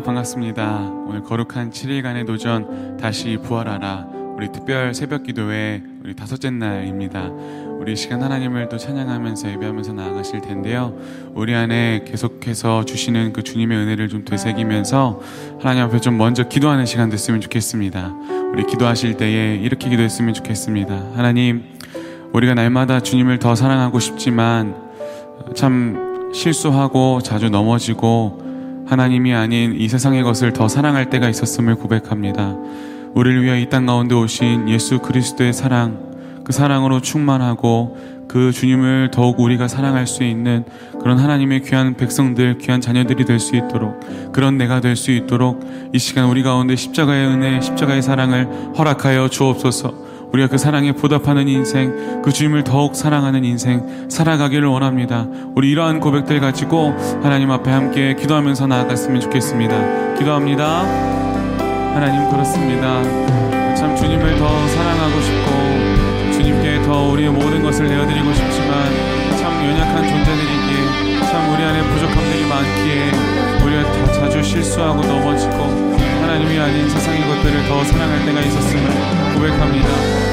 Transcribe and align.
반갑습니다. 0.00 0.90
오늘 1.06 1.22
거룩한 1.22 1.70
7일간의 1.70 2.26
도전 2.26 2.96
다시 2.96 3.38
부활하라 3.42 4.06
우리 4.36 4.52
특별 4.52 4.94
새벽 4.94 5.24
기도회 5.24 5.82
우리 6.04 6.14
다섯째 6.14 6.50
날입니다. 6.50 7.30
우리 7.80 7.96
시간 7.96 8.22
하나님을 8.22 8.68
또 8.68 8.78
찬양하면서 8.78 9.50
예배하면서 9.52 9.92
나아가실 9.94 10.42
텐데요. 10.42 10.96
우리 11.34 11.54
안에 11.54 12.04
계속해서 12.06 12.84
주시는 12.84 13.32
그 13.32 13.42
주님의 13.42 13.76
은혜를 13.76 14.08
좀 14.08 14.24
되새기면서 14.24 15.20
하나님 15.60 15.84
앞에 15.84 16.00
좀 16.00 16.16
먼저 16.18 16.44
기도하는 16.44 16.86
시간 16.86 17.10
됐으면 17.10 17.40
좋겠습니다. 17.40 18.14
우리 18.52 18.64
기도하실 18.66 19.16
때에 19.16 19.56
이렇게 19.56 19.88
기도했으면 19.88 20.34
좋겠습니다. 20.34 21.12
하나님, 21.14 21.64
우리가 22.32 22.54
날마다 22.54 23.00
주님을 23.00 23.38
더 23.38 23.54
사랑하고 23.54 23.98
싶지만 23.98 24.76
참 25.54 26.30
실수하고 26.32 27.20
자주 27.22 27.50
넘어지고 27.50 28.47
하나님이 28.88 29.34
아닌 29.34 29.74
이 29.76 29.88
세상의 29.88 30.22
것을 30.22 30.52
더 30.52 30.66
사랑할 30.66 31.10
때가 31.10 31.28
있었음을 31.28 31.74
고백합니다. 31.76 32.56
우리를 33.14 33.42
위해 33.42 33.60
이 33.60 33.68
땅 33.68 33.84
가운데 33.86 34.14
오신 34.14 34.68
예수 34.70 34.98
그리스도의 35.00 35.52
사랑, 35.52 36.42
그 36.44 36.52
사랑으로 36.52 37.00
충만하고 37.00 37.98
그 38.28 38.52
주님을 38.52 39.10
더욱 39.10 39.40
우리가 39.40 39.68
사랑할 39.68 40.06
수 40.06 40.22
있는 40.22 40.64
그런 41.00 41.18
하나님의 41.18 41.62
귀한 41.62 41.94
백성들, 41.96 42.58
귀한 42.58 42.80
자녀들이 42.80 43.24
될 43.24 43.38
수 43.40 43.56
있도록 43.56 44.32
그런 44.32 44.56
내가 44.58 44.80
될 44.80 44.96
수 44.96 45.10
있도록 45.10 45.60
이 45.92 45.98
시간 45.98 46.26
우리 46.28 46.42
가운데 46.42 46.76
십자가의 46.76 47.26
은혜, 47.26 47.60
십자가의 47.60 48.02
사랑을 48.02 48.46
허락하여 48.76 49.28
주옵소서. 49.28 50.07
우리가 50.32 50.48
그 50.48 50.58
사랑에 50.58 50.92
보답하는 50.92 51.48
인생, 51.48 52.22
그 52.22 52.32
주님을 52.32 52.64
더욱 52.64 52.94
사랑하는 52.94 53.44
인생 53.44 54.08
살아가기를 54.10 54.68
원합니다. 54.68 55.26
우리 55.54 55.70
이러한 55.70 56.00
고백들 56.00 56.40
가지고 56.40 56.94
하나님 57.22 57.50
앞에 57.50 57.70
함께 57.70 58.14
기도하면서 58.14 58.66
나아갔으면 58.66 59.20
좋겠습니다. 59.22 60.14
기도합니다. 60.16 60.82
하나님 61.94 62.30
그렇습니다. 62.30 63.02
참 63.74 63.96
주님을 63.96 64.38
더 64.38 64.68
사랑하고 64.68 65.20
싶고 65.20 66.32
주님께 66.32 66.82
더 66.82 67.10
우리의 67.10 67.30
모든 67.30 67.62
것을 67.62 67.88
내어드리고 67.88 68.32
싶지만 68.34 69.28
참 69.38 69.64
연약한 69.64 70.08
존재들이기에 70.08 71.20
참 71.30 71.52
우리 71.52 71.62
안에 71.62 71.82
부족함들이 71.94 72.46
많기에 72.46 73.38
우리가 73.64 73.82
다 73.92 74.12
자주 74.12 74.42
실수하고 74.42 75.02
넘어지고 75.02 75.54
하나님이 76.22 76.58
아닌 76.58 76.88
세상의 76.88 77.20
것들을 77.20 77.68
더 77.68 77.84
사랑할 77.84 78.26
때가 78.26 78.40
있었음을 78.40 79.27
고백합니다. 79.38 79.88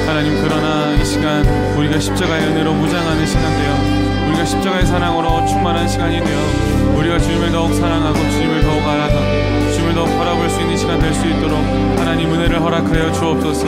하나님 0.08 0.42
그러나 0.42 0.92
이 0.94 1.04
시간 1.04 1.46
우리가 1.76 2.00
십자가의 2.00 2.48
은혜로 2.48 2.74
무장하는 2.74 3.24
시간 3.24 3.42
되어 3.56 4.26
우리가 4.28 4.44
십자가의 4.44 4.84
사랑으로 4.84 5.46
충만한 5.46 5.86
시간이 5.86 6.18
되어 6.18 6.96
우리가 6.96 7.18
주님을 7.20 7.52
더욱 7.52 7.72
사랑하고 7.72 8.18
주님을 8.18 8.62
더욱 8.62 8.82
알아가고 8.82 9.70
주님을 9.72 9.94
더욱 9.94 10.08
바라볼 10.18 10.50
수 10.50 10.60
있는 10.60 10.76
시간 10.76 10.98
될 10.98 11.14
수 11.14 11.24
있도록 11.24 11.56
하나님 11.98 12.32
은혜를 12.32 12.60
허락하여 12.60 13.12
주옵소서 13.12 13.66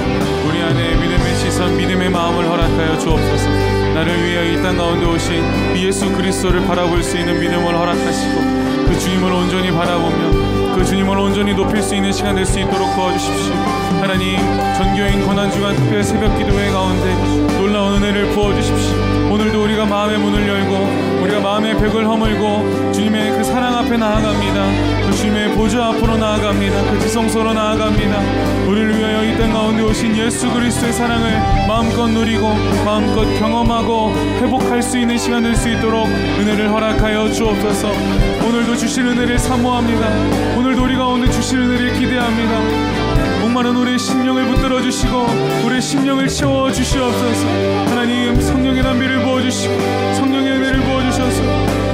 우리 0.49 0.61
안에 0.61 0.97
믿음의 0.97 1.37
시선 1.37 1.77
믿음의 1.77 2.11
마음을 2.11 2.49
허락하여 2.49 2.99
주옵소서 2.99 3.49
나를 3.95 4.25
위해 4.25 4.55
이땅 4.55 4.77
가운데 4.77 5.07
오신 5.07 5.77
예수 5.77 6.11
그리스도를 6.13 6.67
바라볼 6.67 7.03
수 7.03 7.17
있는 7.17 7.39
믿음을 7.39 7.77
허락하시고 7.77 8.41
그 8.89 8.99
주님을 8.99 9.33
온전히 9.33 9.71
바라보며 9.71 10.48
그 10.79 10.85
주님을 10.85 11.19
온전히 11.19 11.55
높일 11.55 11.83
수 11.83 11.95
있는 11.97 12.13
시간 12.13 12.37
될 12.37 12.47
수 12.47 12.61
있도록 12.61 12.95
도와주십시오. 12.95 13.53
하나님, 14.01 14.39
전교인 14.77 15.27
고난주간 15.27 15.75
특별 15.75 16.05
새벽 16.05 16.39
기도회 16.39 16.71
가운데 16.71 17.15
놀라운 17.59 17.97
은혜를 17.97 18.31
부어주십시오. 18.31 18.97
오늘도 19.33 19.65
우리가 19.65 19.85
마음의 19.87 20.19
문을 20.19 20.49
열고 20.49 21.23
우리가 21.25 21.41
마음의 21.41 21.75
벽을 21.79 22.07
허물고 22.07 22.93
주님의 22.93 23.33
그 23.33 23.45
사랑 23.45 23.75
앞에 23.79 23.97
나아갑니다. 23.97 25.07
그 25.07 25.17
주님의 25.17 25.57
보좌 25.57 25.89
앞으로 25.89 26.17
나아갑니다. 26.17 26.91
그 26.93 27.01
지성소로 27.01 27.53
나아갑니다. 27.53 28.21
우리를 28.69 28.99
위하여 28.99 29.25
이 29.25 29.39
땅 29.39 29.53
가운데 29.53 29.83
오신 29.83 30.17
예수 30.17 30.51
그리스도의 30.53 30.93
사랑을 30.93 31.31
마음껏 31.69 32.07
누리고 32.09 32.55
마음껏 32.85 33.25
경험하고 33.39 34.13
회복할 34.41 34.83
수 34.83 34.97
있는 34.99 35.19
시간 35.19 35.43
될 35.43 35.55
수 35.57 35.69
있도록 35.69 36.07
은혜를 36.07 36.71
허락하여 36.73 37.31
주옵소서. 37.33 38.38
오늘도 38.47 38.77
주실 38.77 39.07
은혜를 39.07 39.39
사모합니다. 39.39 40.09
오늘도 40.59 40.85
우리 40.85 40.97
가운데 40.97 41.31
주실 41.31 41.59
은혜를 41.61 41.93
기대합니다. 41.95 42.59
목마른 43.41 43.77
우리의 43.77 43.99
심령을 43.99 44.47
붙들어 44.47 44.81
주시고 44.83 45.27
우리의 45.67 45.81
심령을 45.83 46.29
채워 46.29 46.71
주시옵소서. 46.73 47.47
하나님 47.89 48.41
성령의 48.41 48.83
담비를 48.83 49.23
부어 49.23 49.41
주시고 49.43 49.75
성령의 50.15 50.53
은혜를 50.53 50.81
부어 50.81 51.03
주셔서 51.03 51.43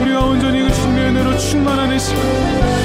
우리가 0.03 0.25
온전히 0.25 0.63
그 0.63 0.73
주님의 0.73 1.09
은혜로 1.11 1.37
충만하는 1.39 1.99
시간, 1.99 2.23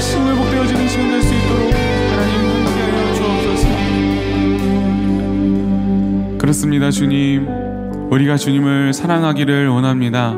신 0.02 0.20
회복되어지는 0.28 0.88
시간 0.88 1.10
될 1.10 1.22
수 1.22 1.34
있도록 1.34 1.74
하나님 2.12 2.66
함께하여 2.66 3.14
주옵소서. 3.16 3.68
그렇습니다, 6.38 6.92
주님. 6.92 7.48
우리가 8.12 8.38
주님을 8.38 8.94
사랑하기를 8.94 9.68
원합니다. 9.68 10.34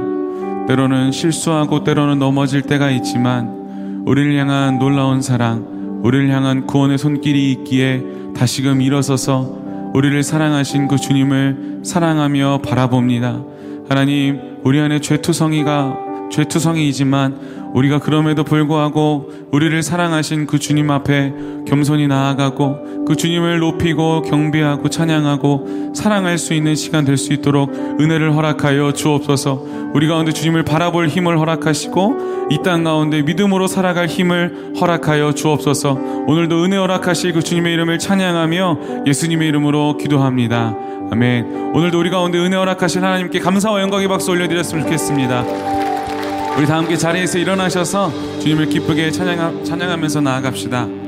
때로는 0.67 1.11
실수하고 1.11 1.83
때로는 1.83 2.19
넘어질 2.19 2.61
때가 2.61 2.89
있지만 2.91 4.03
우리를 4.05 4.37
향한 4.39 4.79
놀라운 4.79 5.21
사랑, 5.21 6.01
우리를 6.03 6.29
향한 6.29 6.65
구원의 6.65 6.97
손길이 6.97 7.51
있기에 7.51 8.03
다시금 8.35 8.81
일어서서 8.81 9.91
우리를 9.93 10.23
사랑하신 10.23 10.87
그 10.87 10.97
주님을 10.97 11.81
사랑하며 11.83 12.61
바라봅니다. 12.63 13.43
하나님, 13.89 14.39
우리 14.63 14.79
안에 14.79 15.01
죄투성이가 15.01 16.29
죄투성이이지만 16.31 17.60
우리가 17.73 17.99
그럼에도 17.99 18.43
불구하고 18.43 19.31
우리를 19.51 19.81
사랑하신 19.81 20.45
그 20.47 20.59
주님 20.59 20.91
앞에 20.91 21.33
겸손히 21.67 22.07
나아가고 22.07 23.05
그 23.07 23.15
주님을 23.15 23.59
높이고 23.59 24.21
경배하고 24.23 24.89
찬양하고 24.89 25.93
사랑할 25.95 26.37
수 26.37 26.53
있는 26.53 26.75
시간 26.75 27.05
될 27.05 27.17
수 27.17 27.33
있도록 27.33 27.71
은혜를 27.99 28.35
허락하여 28.35 28.93
주옵소서. 28.93 29.63
우리 29.93 30.07
가운데 30.07 30.31
주님을 30.31 30.63
바라볼 30.63 31.07
힘을 31.07 31.37
허락하시고 31.37 32.47
이 32.51 32.63
땅 32.63 32.83
가운데 32.83 33.21
믿음으로 33.21 33.67
살아갈 33.67 34.07
힘을 34.07 34.73
허락하여 34.79 35.33
주옵소서. 35.33 35.97
오늘도 36.27 36.63
은혜 36.63 36.77
허락하실 36.77 37.33
그 37.33 37.41
주님의 37.41 37.73
이름을 37.73 37.99
찬양하며 37.99 39.05
예수님의 39.07 39.47
이름으로 39.49 39.97
기도합니다. 39.97 40.75
아멘. 41.11 41.71
오늘도 41.75 41.99
우리 41.99 42.09
가운데 42.09 42.37
은혜 42.39 42.55
허락하신 42.57 43.03
하나님께 43.03 43.39
감사와 43.39 43.81
영광의 43.81 44.07
박수 44.07 44.31
올려드렸으면 44.31 44.83
좋겠습니다. 44.85 45.80
우리 46.57 46.67
다 46.67 46.77
함께 46.77 46.95
자리에서 46.95 47.37
일어나셔서 47.37 48.11
주님을 48.39 48.67
기쁘게 48.67 49.11
찬양하, 49.11 49.63
찬양하면서 49.63 50.21
나아갑시다. 50.21 51.00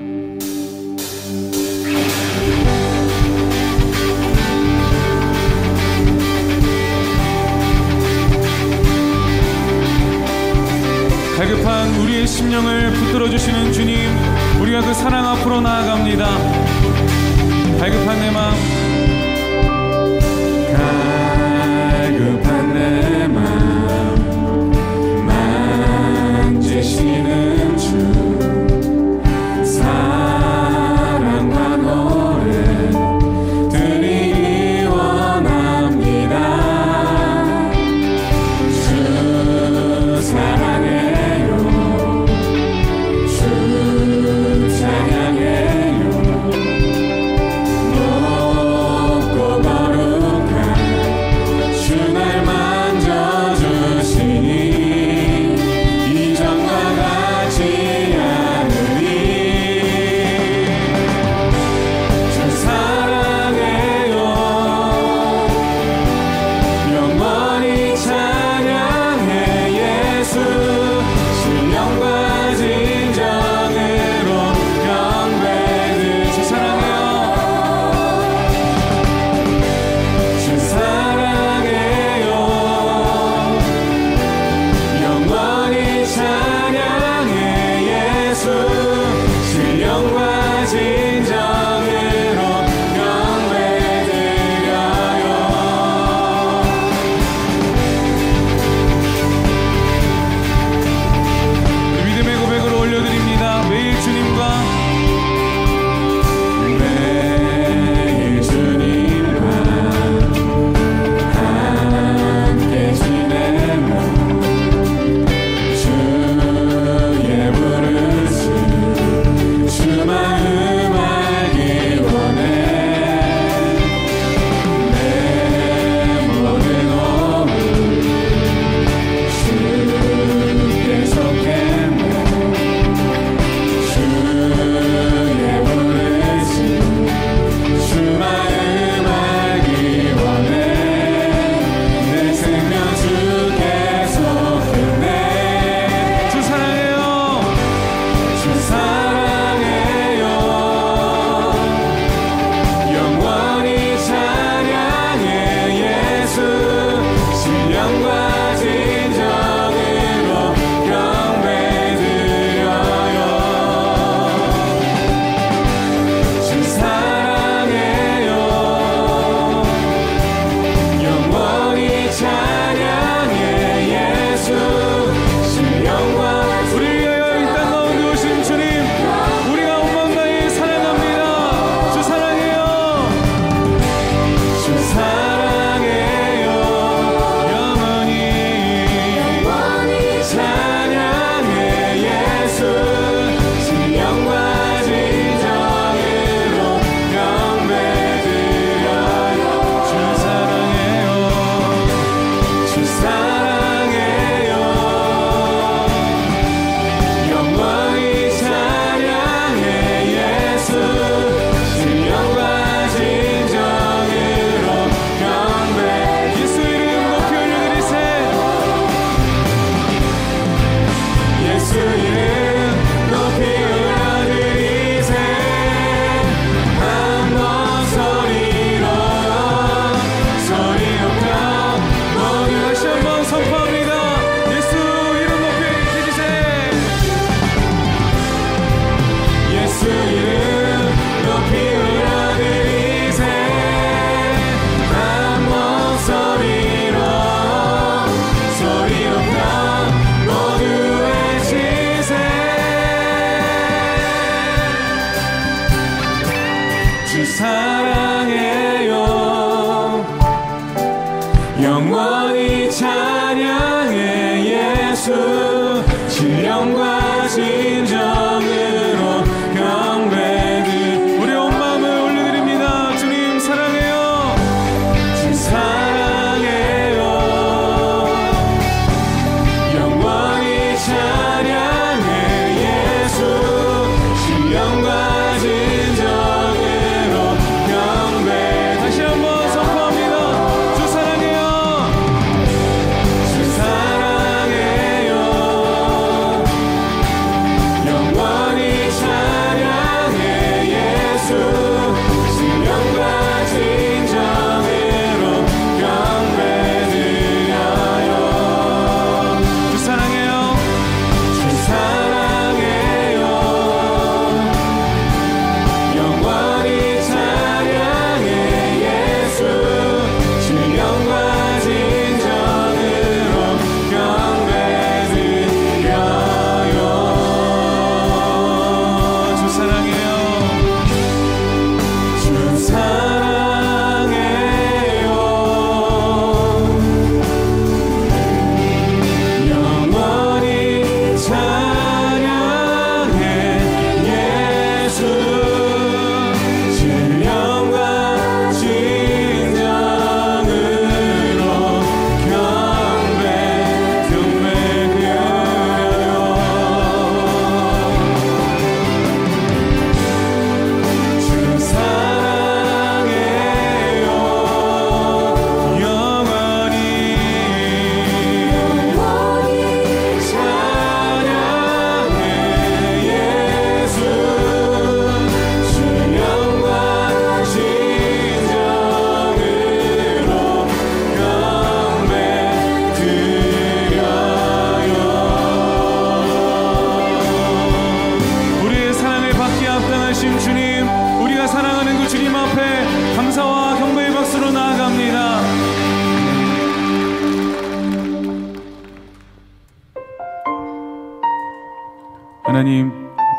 하나님, 402.44 402.92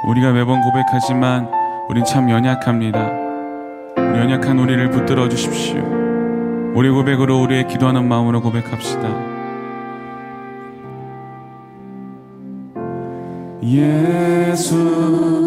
우리가 0.08 0.32
매번 0.32 0.60
고백하지만 0.62 1.48
우린 1.88 2.04
참 2.04 2.28
연약합니다. 2.28 2.98
연약한 3.96 4.58
우리를 4.58 4.90
붙들어 4.90 5.28
주십시오. 5.28 5.80
우리 6.74 6.90
고백으로 6.90 7.40
우리의 7.40 7.68
기도하는 7.68 8.08
마음으로 8.08 8.42
고백합시다. 8.42 9.08
예수 13.62 15.43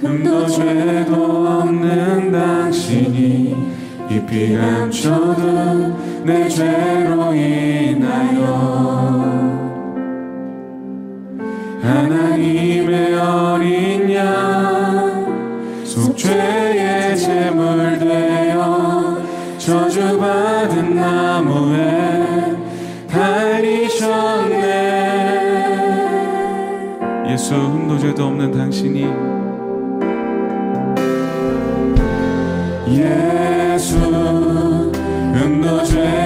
흠도 0.00 0.46
죄도 0.46 1.14
없는 1.46 2.30
당신이 2.30 3.56
깊이 4.08 4.56
감춰둔 4.56 6.24
내 6.24 6.48
죄로 6.48 7.34
인하여. 7.34 8.88
하나님의 11.82 13.14
어린 13.14 14.14
양 14.14 15.84
속죄의 15.84 17.16
제물 17.16 17.98
되어 17.98 19.18
저주받은 19.58 20.94
나무에 20.94 22.56
달리셨네. 23.10 24.68
예수 27.32 27.54
흠도 27.54 27.98
죄도 27.98 28.26
없는 28.26 28.52
당신이 28.52 29.37
흠 35.90 36.17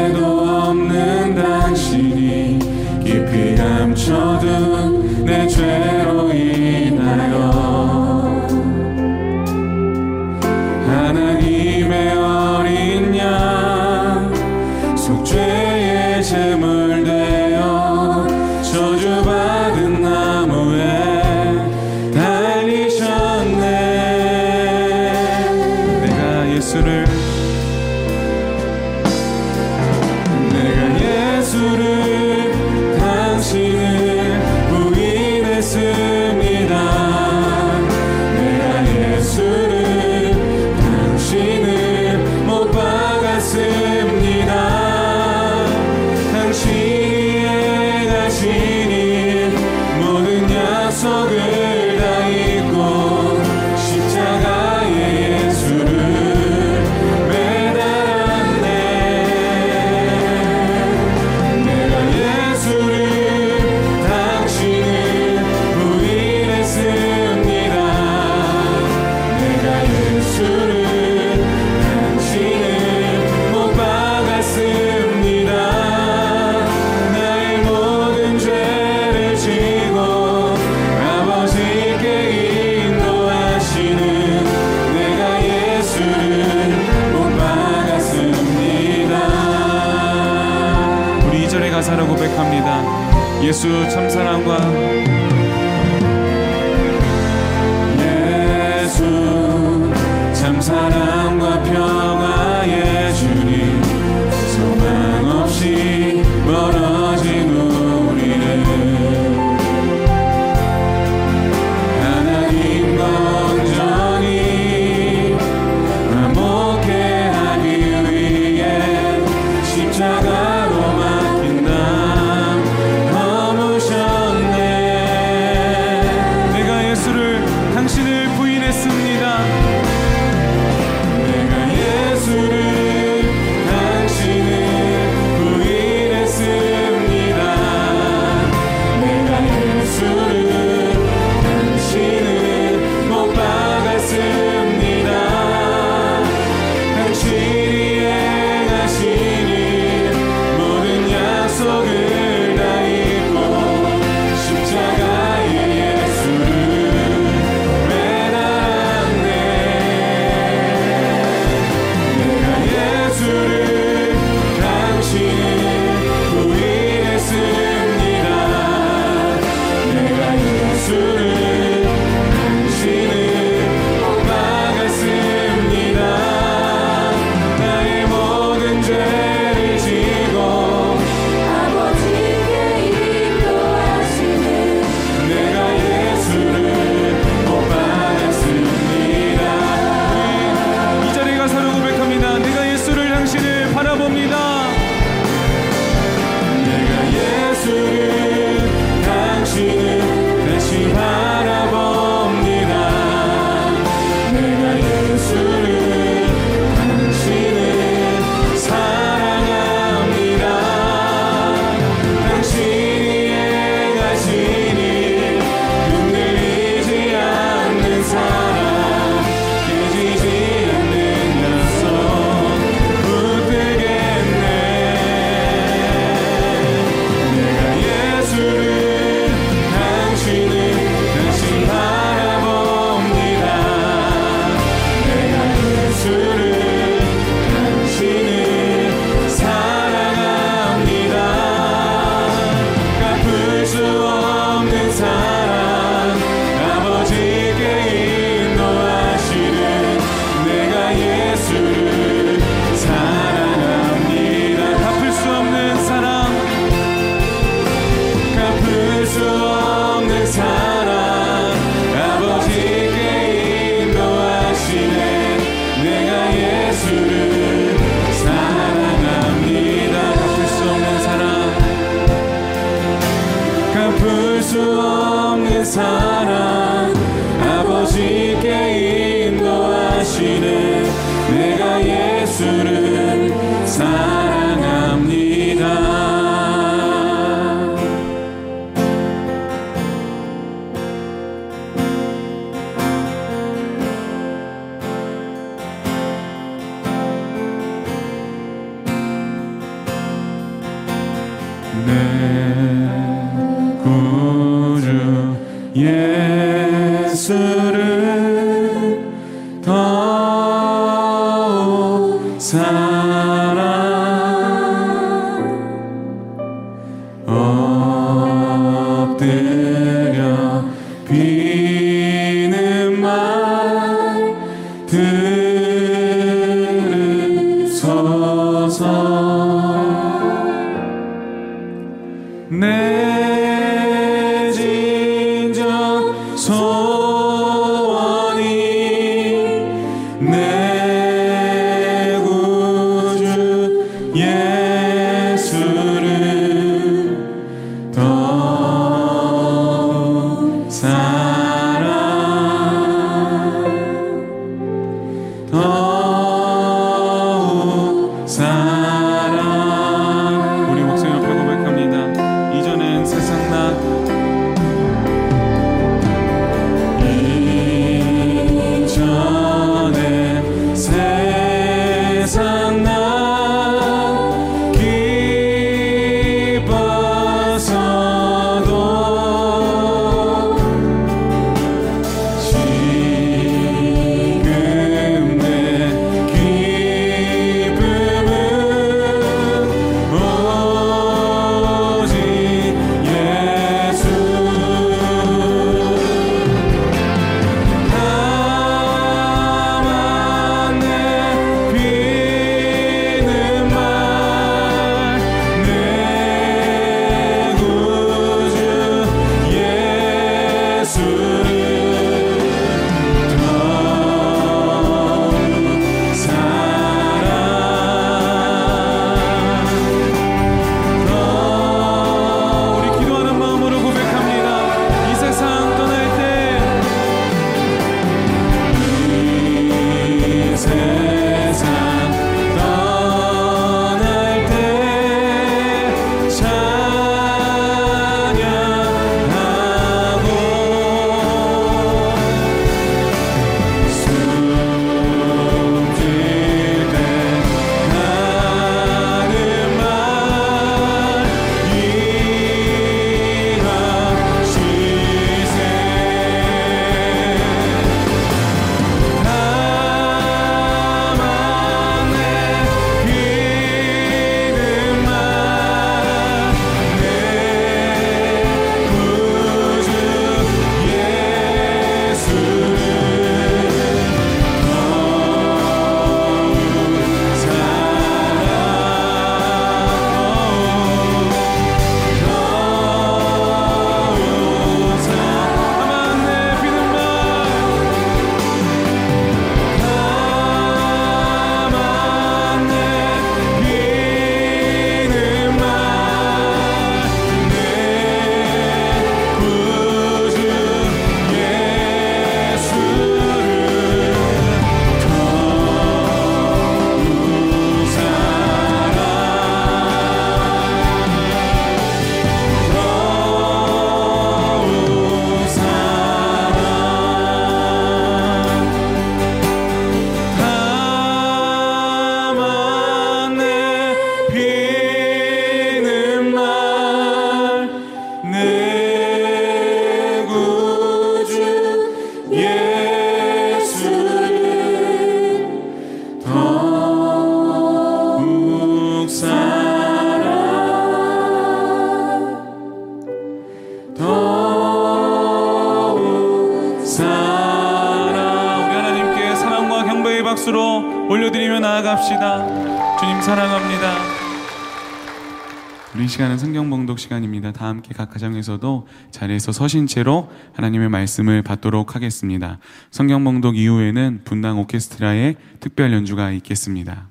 시간입니다. 557.52 557.58
다 557.58 557.68
함께 557.68 557.94
각 557.94 558.10
가정에서도 558.10 558.86
자리에서 559.10 559.52
서신 559.52 559.86
채로 559.86 560.28
하나님의 560.54 560.88
말씀을 560.88 561.42
받도록 561.42 561.94
하겠습니다. 561.94 562.58
성경 562.90 563.22
봉독 563.24 563.56
이후에는 563.56 564.22
분당 564.24 564.58
오케스트라의 564.58 565.36
특별 565.60 565.92
연주가 565.92 566.32
있겠습니다. 566.32 567.08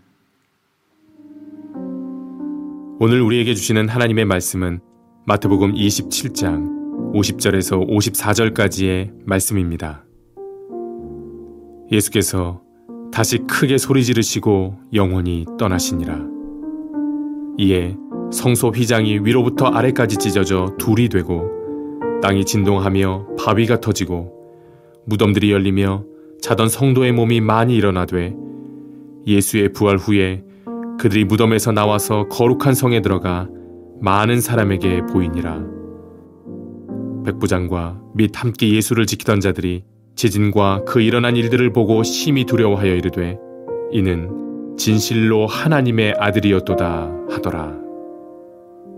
오늘 2.99 3.21
우리에게 3.21 3.55
주시는 3.55 3.89
하나님의 3.89 4.25
말씀은 4.25 4.79
마태복음 5.25 5.73
27장 5.73 7.13
50절에서 7.13 7.87
54절까지의 7.89 9.11
말씀입니다. 9.25 10.03
예수께서 11.91 12.61
다시 13.11 13.39
크게 13.39 13.77
소리 13.77 14.03
지르시고 14.03 14.77
영원히 14.93 15.45
떠나시니라. 15.57 16.19
이에 17.57 17.97
성소 18.31 18.69
휘장이 18.69 19.19
위로부터 19.23 19.65
아래까지 19.65 20.17
찢어져 20.17 20.75
둘이 20.77 21.09
되고 21.09 21.43
땅이 22.21 22.45
진동하며 22.45 23.35
바위가 23.37 23.81
터지고 23.81 24.31
무덤들이 25.05 25.51
열리며 25.51 26.05
자던 26.41 26.69
성도의 26.69 27.11
몸이 27.11 27.41
많이 27.41 27.75
일어나되 27.75 28.35
예수의 29.27 29.73
부활 29.73 29.97
후에 29.97 30.43
그들이 30.99 31.25
무덤에서 31.25 31.71
나와서 31.71 32.27
거룩한 32.27 32.73
성에 32.73 33.01
들어가 33.01 33.49
많은 33.99 34.39
사람에게 34.41 35.01
보이니라. 35.07 35.63
백부장과 37.25 38.01
및 38.15 38.31
함께 38.35 38.71
예수를 38.71 39.05
지키던 39.05 39.41
자들이 39.41 39.83
지진과 40.15 40.83
그 40.85 41.01
일어난 41.01 41.35
일들을 41.35 41.71
보고 41.73 42.03
심히 42.03 42.45
두려워하여 42.45 42.95
이르되 42.95 43.37
이는 43.91 44.75
진실로 44.77 45.45
하나님의 45.47 46.15
아들이었도다 46.17 47.11
하더라. 47.29 47.90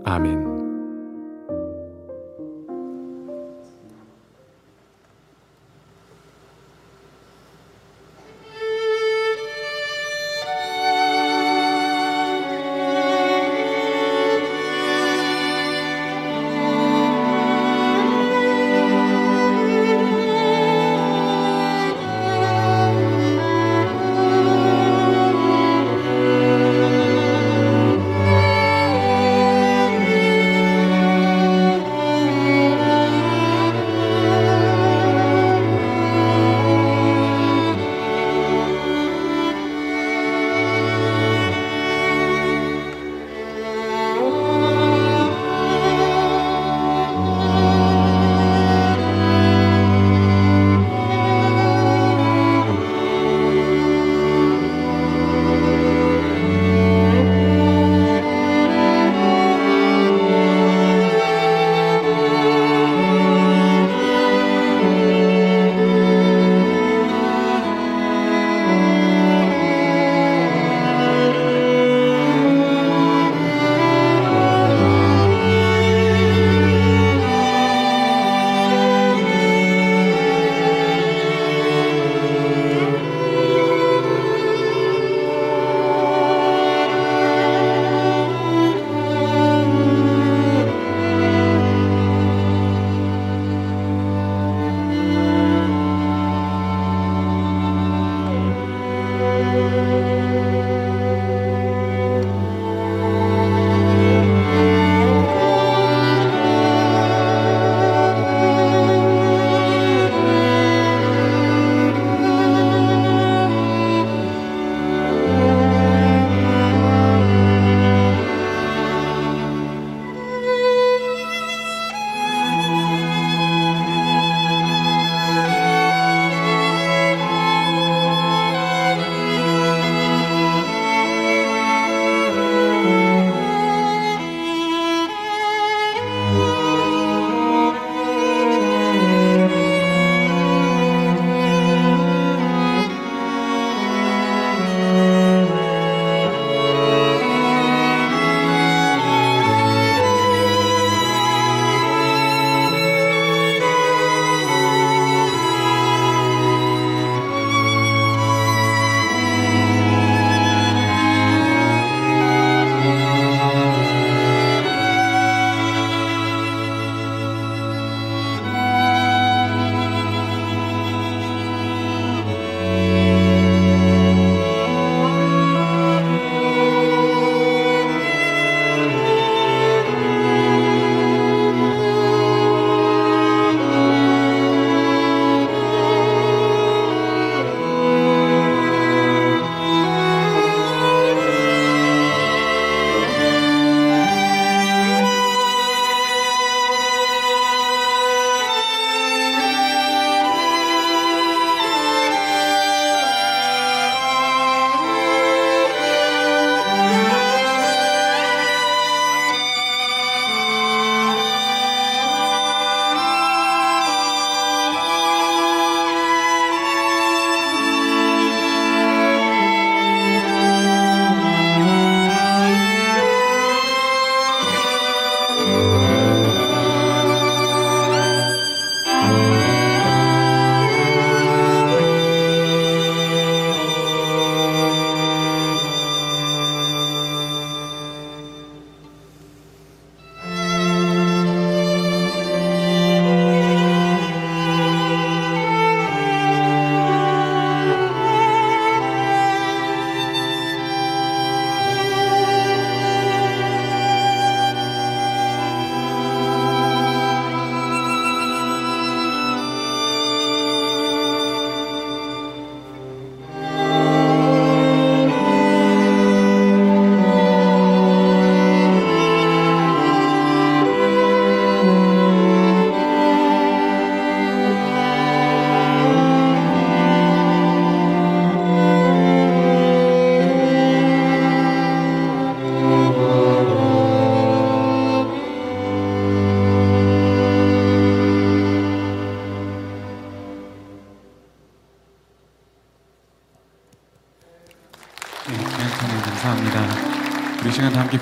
아멘. 0.04 0.53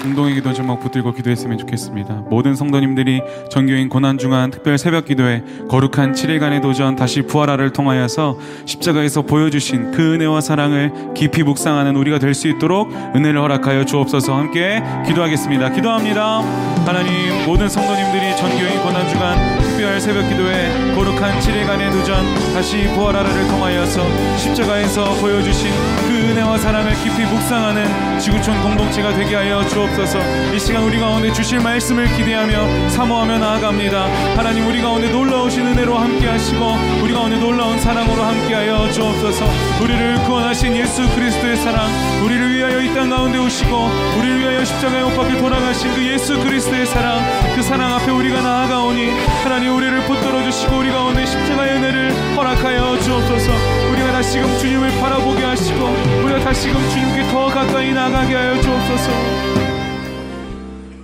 공동의 0.03 0.34
기도 0.34 0.53
제목 0.53 0.80
붙들고 0.80 1.12
기도했으면 1.12 1.59
좋겠습니다. 1.59 2.24
모든 2.28 2.57
성도님들이 2.57 3.22
전교인 3.50 3.88
고난 3.88 4.18
중한 4.18 4.50
특별 4.50 4.76
새벽 4.76 5.05
기도에 5.05 5.42
거룩한 5.68 6.12
7일간의 6.14 6.61
도전 6.61 6.96
다시 6.96 7.22
부활하를 7.22 7.72
통하여서 7.72 8.36
십자가에서 8.66 9.22
보여주신 9.22 9.92
그 9.92 10.14
은혜와 10.14 10.40
사랑을 10.40 10.92
깊이 11.14 11.42
묵상하는 11.44 11.94
우리가 11.96 12.18
될 12.18 12.32
수 12.32 12.48
있도록 12.48 12.90
은혜를 13.14 13.38
허락하여 13.38 13.84
주옵소서 13.84 14.34
함께 14.34 14.82
기도하겠습니다. 15.07 15.68
기도합니다. 15.72 16.40
하나님 16.86 17.44
모든 17.44 17.68
성도님들이 17.68 18.34
전교인 18.38 18.82
고난 18.82 19.07
중한 19.11 19.61
특별 19.83 20.01
새벽 20.01 20.28
기도에 20.28 20.95
거룩한 20.95 21.41
7일간의 21.41 21.91
도전 21.91 22.24
다시 22.55 22.87
부활하를 22.95 23.49
통하여서 23.49 24.37
십자가에서 24.37 25.12
보여주신 25.14 25.72
그 26.07 26.30
은혜와 26.30 26.57
사랑을 26.59 26.95
깊이 27.03 27.24
묵상하는 27.24 28.20
지구촌 28.20 28.62
공동체가 28.62 29.12
되게 29.12 29.35
하여 29.35 29.66
주옵소서. 29.66 30.20
이 30.55 30.61
시간 30.61 30.85
우리 30.85 31.01
가운데 31.01 31.33
주실 31.33 31.59
말씀을 31.59 32.07
기대하며 32.14 32.91
사모하며 32.91 33.39
나아갑니다. 33.39 34.05
하나님 34.37 34.68
우리 34.68 34.80
가운데 34.80 35.11
놀라우신 35.11 35.66
은혜로 35.66 35.99
함께 35.99 36.28
하시고 36.28 36.76
우리 37.03 37.12
가운데 37.12 37.39
놀라운 37.39 37.80
사랑으로 37.80 38.22
함께 38.22 38.55
하여 38.55 38.89
주옵소서. 38.93 39.45
우리를 39.83 40.14
구원하신 40.22 40.76
예수 40.76 41.09
그리스도의 41.16 41.57
사랑 41.57 41.89
우리를 42.24 42.55
위하여 42.55 42.80
이 42.80 42.93
땅 42.93 43.09
가운데 43.09 43.39
오시고 43.39 43.91
우리를 44.18 44.41
위하여 44.41 44.64
십자가에 44.64 45.03
못 45.03 45.16
박혀 45.16 45.39
돌아가신 45.39 45.95
그 45.95 46.07
예수 46.07 46.39
그리스도의 46.39 46.87
사랑 46.87 47.20
그 47.57 47.62
사랑 47.62 47.95
앞에 47.95 48.11
우리가 48.11 48.43
나아가오니 48.43 49.11
하나님 49.43 49.71
우리를 49.74 50.00
붙들어 50.06 50.42
주시고 50.42 50.78
우리 50.78 50.90
가운데 50.90 51.24
십자가의 51.24 51.76
은혜를 51.76 52.36
허락하여 52.36 52.98
주옵소서 53.00 53.52
우리가 53.92 54.12
다시금 54.12 54.58
주님을 54.58 55.00
바라보게 55.00 55.42
하시고 55.42 55.84
우리가 56.24 56.40
다시금 56.40 56.74
주님께 56.90 57.22
더 57.30 57.46
가까이 57.46 57.92
나가게 57.92 58.34
하여 58.34 58.60
주옵소서 58.60 59.52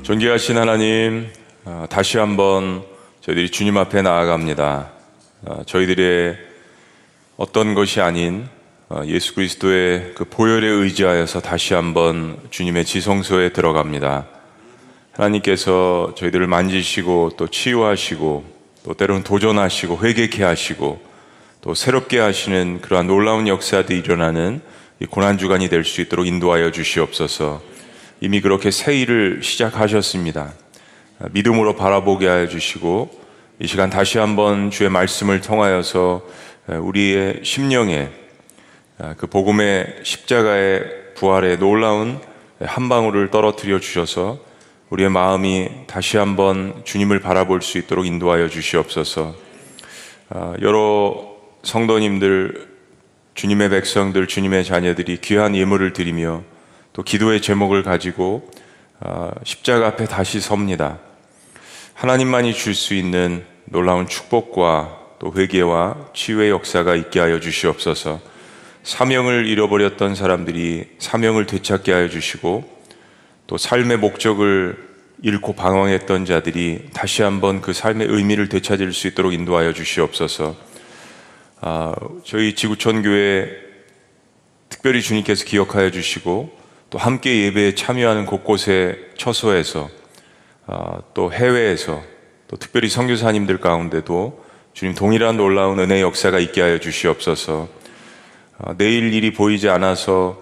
존귀하신 0.09 0.57
하나님, 0.57 1.31
어, 1.67 1.85
다시 1.91 2.17
한번 2.17 2.83
저희들이 3.21 3.51
주님 3.51 3.77
앞에 3.77 4.01
나아갑니다. 4.01 4.89
어, 5.45 5.63
저희들의 5.67 6.39
어떤 7.37 7.75
것이 7.75 8.01
아닌 8.01 8.49
어, 8.89 9.03
예수 9.05 9.35
그리스도의 9.35 10.13
그 10.15 10.25
보혈에 10.25 10.67
의지하여서 10.67 11.43
다시 11.43 11.75
한번 11.75 12.39
주님의 12.49 12.87
지성소에 12.87 13.53
들어갑니다. 13.53 14.29
하나님께서 15.13 16.15
저희들을 16.17 16.47
만지시고 16.47 17.33
또 17.37 17.47
치유하시고 17.47 18.58
또 18.89 18.95
때로는 18.95 19.23
도전하시고 19.23 19.99
회개케 20.03 20.43
하시고 20.43 20.99
또 21.61 21.75
새롭게 21.75 22.19
하시는 22.21 22.81
그러한 22.81 23.07
놀라운 23.07 23.47
역사들이 23.47 23.99
일어나는 23.99 24.63
이 24.99 25.05
고난주간이 25.05 25.69
될 25.69 25.85
수 25.85 26.01
있도록 26.01 26.27
인도하여 26.27 26.73
주시옵소서 26.73 27.61
이미 28.23 28.41
그렇게 28.41 28.71
새 28.71 28.99
일을 28.99 29.43
시작하셨습니다. 29.43 30.55
믿음으로 31.33 31.77
바라보게 31.77 32.27
하여 32.29 32.49
주시고 32.49 33.11
이 33.59 33.67
시간 33.67 33.91
다시 33.91 34.17
한번 34.17 34.71
주의 34.71 34.89
말씀을 34.89 35.43
통하여서 35.43 36.23
우리의 36.69 37.41
심령에 37.43 38.09
그 39.19 39.27
복음의 39.27 39.97
십자가의 40.03 41.15
부활의 41.15 41.59
놀라운 41.59 42.21
한 42.63 42.89
방울을 42.89 43.31
떨어뜨려 43.31 43.81
주셔서 43.81 44.48
우리의 44.91 45.11
마음이 45.11 45.69
다시 45.87 46.17
한번 46.17 46.83
주님을 46.85 47.21
바라볼 47.21 47.61
수 47.61 47.79
있도록 47.79 48.07
인도하여 48.07 48.49
주시옵소서. 48.49 49.35
아, 50.31 50.55
여러 50.63 51.37
성도님들, 51.63 52.69
주님의 53.35 53.69
백성들, 53.71 54.27
주님의 54.27 54.65
자녀들이 54.65 55.21
귀한 55.21 55.55
예물을 55.55 55.93
드리며 55.93 56.43
또 56.93 57.03
기도의 57.03 57.43
제목을 57.43 57.83
가지고 57.83 58.51
아, 59.01 59.31
십자가 59.45 59.89
앞에 59.89 60.07
다시 60.07 60.41
섭니다. 60.41 60.99
하나님만이 61.95 62.55
줄 62.55 62.75
수 62.75 62.95
있는 62.95 63.45
놀라운 63.67 64.07
축복과 64.09 64.99
또 65.19 65.33
회개와 65.37 66.11
치유의 66.15 66.51
역사가 66.51 66.95
있게 66.95 67.21
하여 67.21 67.41
주시옵소서. 67.41 68.21
사명을 68.85 69.47
잃어버렸던 69.47 70.15
사람들이 70.15 70.87
사명을 70.99 71.47
되찾게 71.47 71.93
하여 71.93 72.09
주시고 72.09 72.78
또 73.49 73.57
삶의 73.57 73.97
목적을 73.97 74.77
잃고 75.23 75.55
방황했던 75.55 76.27
자들이 76.27 76.91
다시 76.93 77.23
한번 77.23 77.63
그 77.63 77.73
삶의 77.73 78.07
의미를 78.07 78.51
되찾을 78.51 78.93
수 78.93 79.09
있도록 79.09 79.33
인도하여 79.33 79.73
주시옵소서. 79.73 80.55
아, 81.63 81.95
저희 82.25 82.55
지구촌 82.55 83.03
교회 83.03 83.49
특별히 84.69 85.01
주님께서 85.01 85.47
기억하여 85.47 85.91
주시고 85.91 86.51
또 86.91 86.99
함께 86.99 87.47
예배에 87.47 87.75
참여하는 87.75 88.27
곳곳의 88.27 89.13
처소에서 89.17 89.89
아, 90.67 91.01
또 91.15 91.33
해외에서 91.33 92.03
또 92.49 92.59
특별히 92.59 92.91
선교사님들 92.91 93.61
가운데도 93.61 94.45
주님 94.75 94.95
동일한 94.95 95.39
놀라운 95.39 95.79
은혜 95.79 96.03
역사가 96.03 96.39
있게 96.39 96.61
하여 96.61 96.79
주시옵소서. 96.79 97.67
아, 98.59 98.75
내일 98.77 99.15
일이 99.15 99.33
보이지 99.33 99.71
않아서 99.71 100.39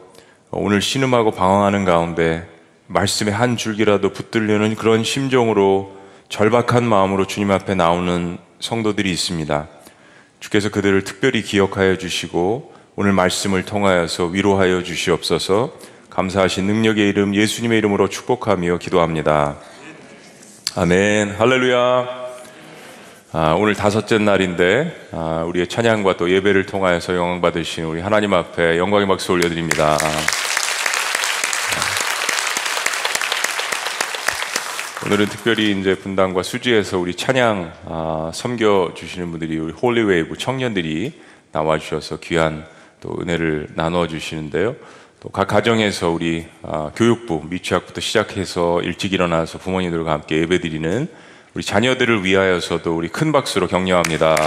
오늘 0.50 0.82
신음하고 0.82 1.30
방황하는 1.30 1.84
가운데 1.84 2.55
말씀의 2.86 3.32
한 3.32 3.56
줄기라도 3.56 4.12
붙들려는 4.12 4.76
그런 4.76 5.04
심정으로 5.04 5.96
절박한 6.28 6.84
마음으로 6.84 7.26
주님 7.26 7.50
앞에 7.50 7.74
나오는 7.74 8.38
성도들이 8.60 9.10
있습니다. 9.10 9.68
주께서 10.40 10.70
그들을 10.70 11.04
특별히 11.04 11.42
기억하여 11.42 11.96
주시고 11.98 12.72
오늘 12.94 13.12
말씀을 13.12 13.64
통하여서 13.64 14.26
위로하여 14.26 14.82
주시옵소서 14.82 15.72
감사하신 16.10 16.64
능력의 16.66 17.08
이름 17.08 17.34
예수님의 17.34 17.78
이름으로 17.78 18.08
축복하며 18.08 18.78
기도합니다. 18.78 19.56
아멘. 20.76 21.34
할렐루야. 21.36 22.26
아, 23.32 23.52
오늘 23.58 23.74
다섯째 23.74 24.18
날인데 24.18 25.08
아, 25.12 25.44
우리의 25.46 25.68
찬양과 25.68 26.16
또 26.16 26.30
예배를 26.30 26.64
통하여서 26.64 27.16
영광 27.16 27.40
받으신 27.42 27.84
우리 27.84 28.00
하나님 28.00 28.32
앞에 28.32 28.78
영광의 28.78 29.06
박수 29.06 29.32
올려드립니다. 29.32 29.98
오늘은 35.06 35.26
특별히 35.26 35.70
이제 35.70 35.94
분당과 35.94 36.42
수지에서 36.42 36.98
우리 36.98 37.14
찬양 37.14 37.72
아, 37.84 38.32
섬겨 38.34 38.94
주시는 38.96 39.30
분들이 39.30 39.56
우리 39.56 39.72
홀리웨이브 39.72 40.36
청년들이 40.36 41.12
나와 41.52 41.78
주셔서 41.78 42.18
귀한 42.18 42.66
또 43.00 43.16
은혜를 43.20 43.68
나누어 43.76 44.08
주시는데요. 44.08 44.74
또 45.20 45.28
각 45.28 45.46
가정에서 45.46 46.10
우리 46.10 46.48
아, 46.64 46.90
교육부 46.96 47.44
미취학부터 47.48 48.00
시작해서 48.00 48.82
일찍 48.82 49.12
일어나서 49.12 49.58
부모님들과 49.58 50.10
함께 50.10 50.38
예배드리는 50.38 51.06
우리 51.54 51.62
자녀들을 51.62 52.24
위하여서도 52.24 52.96
우리 52.96 53.06
큰 53.06 53.30
박수로 53.30 53.68
격려합니다. 53.68 54.34
네. 54.34 54.42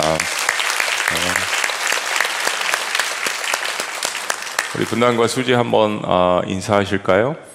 우리 4.76 4.84
분당과 4.84 5.28
수지 5.28 5.54
한번 5.54 6.02
아, 6.04 6.42
인사하실까요? 6.46 7.49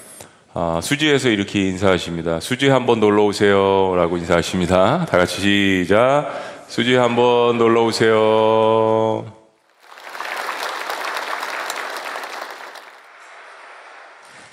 아, 0.56 0.78
수지에서 0.80 1.30
이렇게 1.30 1.62
인사하십니다. 1.62 2.38
수지 2.38 2.68
한번 2.68 3.00
놀러 3.00 3.24
오세요. 3.24 3.92
라고 3.96 4.16
인사하십니다. 4.18 5.04
다 5.04 5.18
같이 5.18 5.40
시작. 5.40 6.30
수지 6.68 6.94
한번 6.94 7.58
놀러 7.58 7.82
오세요. 7.82 9.26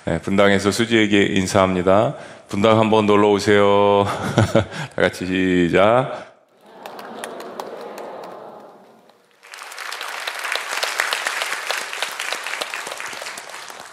네, 0.06 0.20
분당에서 0.22 0.72
수지에게 0.72 1.22
인사합니다. 1.22 2.16
분당 2.48 2.80
한번 2.80 3.06
놀러 3.06 3.30
오세요. 3.30 4.04
다 4.96 5.02
같이 5.04 5.28
시작. 5.28 6.32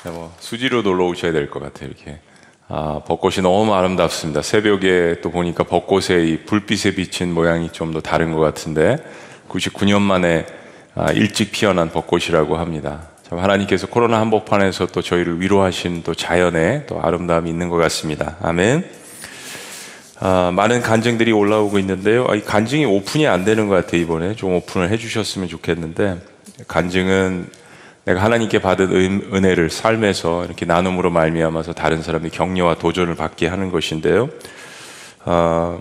네, 0.04 0.11
뭐 0.11 0.34
수지로 0.49 0.80
놀러 0.80 1.05
오셔야 1.05 1.32
될 1.32 1.51
것 1.51 1.61
같아요. 1.62 1.90
이렇게 1.90 2.20
아, 2.68 3.03
벚꽃이 3.07 3.36
너무 3.42 3.74
아름답습니다. 3.74 4.40
새벽에 4.40 5.16
또 5.22 5.30
보니까 5.30 5.64
벚꽃의 5.64 6.30
이 6.30 6.38
불빛에 6.46 6.94
비친 6.94 7.34
모양이 7.34 7.70
좀 7.70 7.92
더 7.92 8.01
다른 8.01 8.32
것 8.32 8.40
같은데 8.40 8.96
99년 9.51 10.01
만에 10.01 10.46
아, 10.94 11.12
일찍 11.12 11.53
피어난 11.53 11.90
벚꽃이라고 11.90 12.57
합니다. 12.57 13.09
참 13.28 13.38
하나님께서 13.40 13.88
코로나 13.88 14.20
한복판에서 14.20 14.86
또 14.86 15.03
저희를 15.03 15.38
위로하신 15.42 16.03
또 16.03 16.14
자연의 16.14 16.84
또 16.86 16.99
아름다움이 17.03 17.51
있는 17.51 17.68
것 17.68 17.76
같습니다. 17.76 18.36
아멘. 18.40 18.88
아, 20.20 20.51
많은 20.55 20.80
간증들이 20.80 21.30
올라오고 21.30 21.78
있는데요. 21.78 22.24
아, 22.26 22.34
이 22.34 22.40
간증이 22.42 22.86
오픈이 22.86 23.26
안 23.26 23.44
되는 23.44 23.68
것 23.68 23.74
같아요, 23.74 24.01
이번에. 24.01 24.34
좀 24.34 24.55
오픈을 24.55 24.88
해주셨으면 24.90 25.46
좋겠는데, 25.49 26.16
간증은 26.66 27.49
내가 28.09 28.22
하나님께 28.22 28.61
받은 28.61 28.90
은, 28.90 29.30
은혜를 29.34 29.68
삶에서 29.68 30.46
이렇게 30.46 30.64
나눔으로 30.64 31.11
말미암아서 31.11 31.74
다른 31.74 32.02
사람이 32.02 32.30
격려와 32.30 32.76
도전을 32.76 33.16
받게 33.16 33.46
하는 33.48 33.70
것인데요. 33.70 34.30
아, 35.26 35.78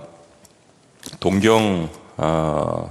동경 1.20 1.88
아, 2.18 2.84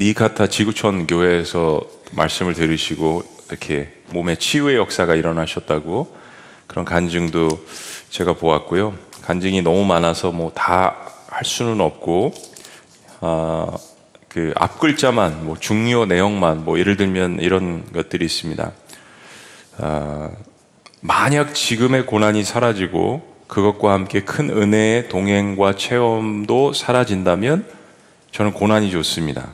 니카타 0.00 0.48
지구촌 0.48 1.06
교회에서 1.06 1.80
말씀을 2.10 2.54
들으시고 2.54 3.22
이렇게 3.50 3.92
몸에 4.10 4.34
치유의 4.34 4.76
역사가 4.78 5.14
일어나셨다고 5.14 6.16
그런 6.66 6.84
간증도 6.84 7.48
제가 8.10 8.32
보았고요. 8.32 8.94
간증이 9.22 9.62
너무 9.62 9.84
많아서 9.84 10.32
뭐 10.32 10.50
다 10.54 11.12
할 11.28 11.44
수는 11.44 11.80
없고 11.80 12.34
아, 13.20 13.76
그 14.32 14.54
앞글자만 14.56 15.44
뭐 15.44 15.58
중요 15.58 16.06
내용만 16.06 16.64
뭐 16.64 16.78
예를 16.78 16.96
들면 16.96 17.40
이런 17.40 17.84
것들이 17.92 18.24
있습니다. 18.24 18.72
아, 19.78 20.30
만약 21.00 21.54
지금의 21.54 22.06
고난이 22.06 22.42
사라지고 22.42 23.30
그것과 23.46 23.92
함께 23.92 24.22
큰 24.22 24.48
은혜의 24.48 25.10
동행과 25.10 25.76
체험도 25.76 26.72
사라진다면 26.72 27.66
저는 28.30 28.54
고난이 28.54 28.90
좋습니다. 28.90 29.52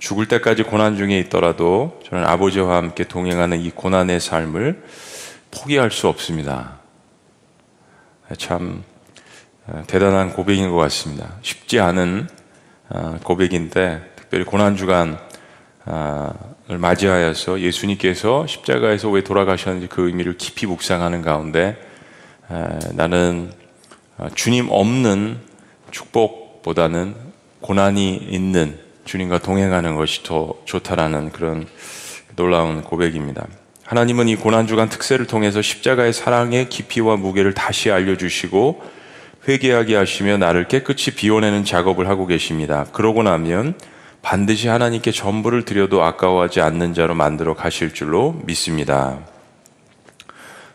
죽을 0.00 0.26
때까지 0.26 0.64
고난 0.64 0.96
중에 0.96 1.16
있더라도 1.20 2.00
저는 2.08 2.24
아버지와 2.24 2.76
함께 2.76 3.04
동행하는 3.04 3.60
이 3.60 3.70
고난의 3.70 4.18
삶을 4.18 4.82
포기할 5.52 5.92
수 5.92 6.08
없습니다. 6.08 6.78
참 8.38 8.82
어, 9.68 9.84
대단한 9.86 10.32
고백인 10.32 10.70
것 10.70 10.76
같습니다. 10.78 11.36
쉽지 11.42 11.78
않은 11.78 12.26
어, 12.28 12.37
고백인데 13.24 14.00
특별히 14.16 14.44
고난 14.44 14.76
주간을 14.76 15.18
맞이하여서 16.78 17.60
예수님께서 17.60 18.46
십자가에서 18.46 19.10
왜 19.10 19.22
돌아가셨는지 19.22 19.88
그 19.88 20.06
의미를 20.06 20.36
깊이 20.36 20.66
묵상하는 20.66 21.22
가운데 21.22 21.76
나는 22.94 23.52
어, 24.16 24.26
주님 24.34 24.68
없는 24.70 25.38
축복보다는 25.92 27.14
고난이 27.60 28.16
있는 28.16 28.78
주님과 29.04 29.38
동행하는 29.38 29.94
것이 29.94 30.22
더 30.24 30.54
좋다라는 30.64 31.30
그런 31.30 31.66
놀라운 32.34 32.82
고백입니다. 32.82 33.46
하나님은 33.84 34.28
이 34.28 34.36
고난주간 34.36 34.88
특세를 34.88 35.26
통해서 35.26 35.62
십자가의 35.62 36.12
사랑의 36.12 36.68
깊이와 36.68 37.16
무게를 37.16 37.54
다시 37.54 37.90
알려주시고 37.90 38.82
회개하게 39.46 39.96
하시며 39.96 40.36
나를 40.36 40.68
깨끗이 40.68 41.14
비워내는 41.14 41.64
작업을 41.64 42.08
하고 42.08 42.26
계십니다. 42.26 42.86
그러고 42.92 43.22
나면 43.22 43.74
반드시 44.22 44.68
하나님께 44.68 45.12
전부를 45.12 45.64
드려도 45.64 46.02
아까워하지 46.02 46.60
않는 46.60 46.94
자로 46.94 47.14
만들어 47.14 47.54
가실 47.54 47.94
줄로 47.94 48.40
믿습니다. 48.44 49.18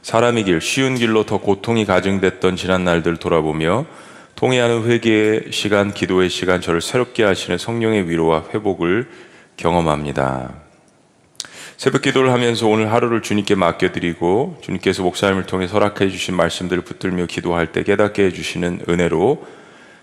사람의 0.01 0.45
길, 0.45 0.61
쉬운 0.61 0.95
길로 0.95 1.26
더 1.26 1.38
고통이 1.38 1.86
가증됐던 1.86 2.55
지난 2.55 2.84
날들 2.84 3.18
돌아보며 3.18 3.86
통해하는 4.36 4.84
회개의 4.84 5.51
시간, 5.51 5.93
기도의 5.93 6.30
시간, 6.30 6.59
저를 6.59 6.82
새롭게 6.82 7.24
하시는 7.24 7.57
성령의 7.57 8.09
위로와 8.09 8.45
회복을 8.53 9.09
경험합니다. 9.55 10.62
새벽 11.78 12.03
기도를 12.03 12.32
하면서 12.32 12.67
오늘 12.67 12.91
하루를 12.91 13.21
주님께 13.21 13.55
맡겨드리고 13.55 14.59
주님께서 14.61 15.03
목사님을 15.03 15.45
통해 15.45 15.67
설악해 15.67 16.09
주신 16.09 16.36
말씀들을 16.36 16.84
붙들며 16.84 17.26
기도할 17.26 17.71
때 17.71 17.84
깨닫게 17.84 18.26
해주시는 18.26 18.86
은혜로 18.88 19.45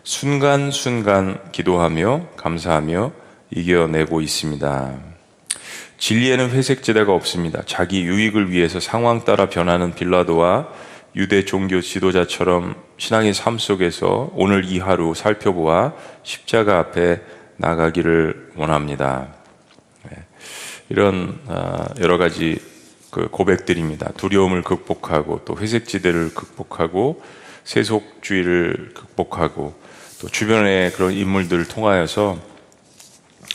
순간순간 0.02 1.38
기도하며 1.52 2.28
감사하며 2.36 3.12
이겨내고 3.50 4.20
있습니다. 4.20 4.94
진리에는 5.98 6.50
회색 6.50 6.82
지대가 6.82 7.12
없습니다. 7.14 7.62
자기 7.66 8.02
유익을 8.02 8.50
위해서 8.50 8.80
상황 8.80 9.24
따라 9.24 9.48
변하는 9.48 9.94
빌라도와 9.94 10.68
유대 11.14 11.44
종교 11.44 11.80
지도자처럼 11.80 12.74
신앙의 12.96 13.34
삶 13.34 13.58
속에서 13.58 14.30
오늘 14.34 14.64
이 14.64 14.78
하루 14.78 15.14
살펴보아 15.14 15.92
십자가 16.22 16.78
앞에 16.78 17.20
나가기를 17.56 18.52
원합니다. 18.56 19.39
네. 20.91 20.95
이런 20.95 21.38
아, 21.47 21.86
여러 22.01 22.18
가지 22.18 22.61
그 23.11 23.28
고백들입니다. 23.28 24.12
두려움을 24.16 24.62
극복하고 24.62 25.43
또 25.45 25.57
회색지대를 25.57 26.34
극복하고 26.34 27.22
세속주의를 27.64 28.93
극복하고 28.95 29.74
또 30.20 30.28
주변의 30.28 30.93
그런 30.93 31.12
인물들을 31.12 31.66
통하여서 31.68 32.38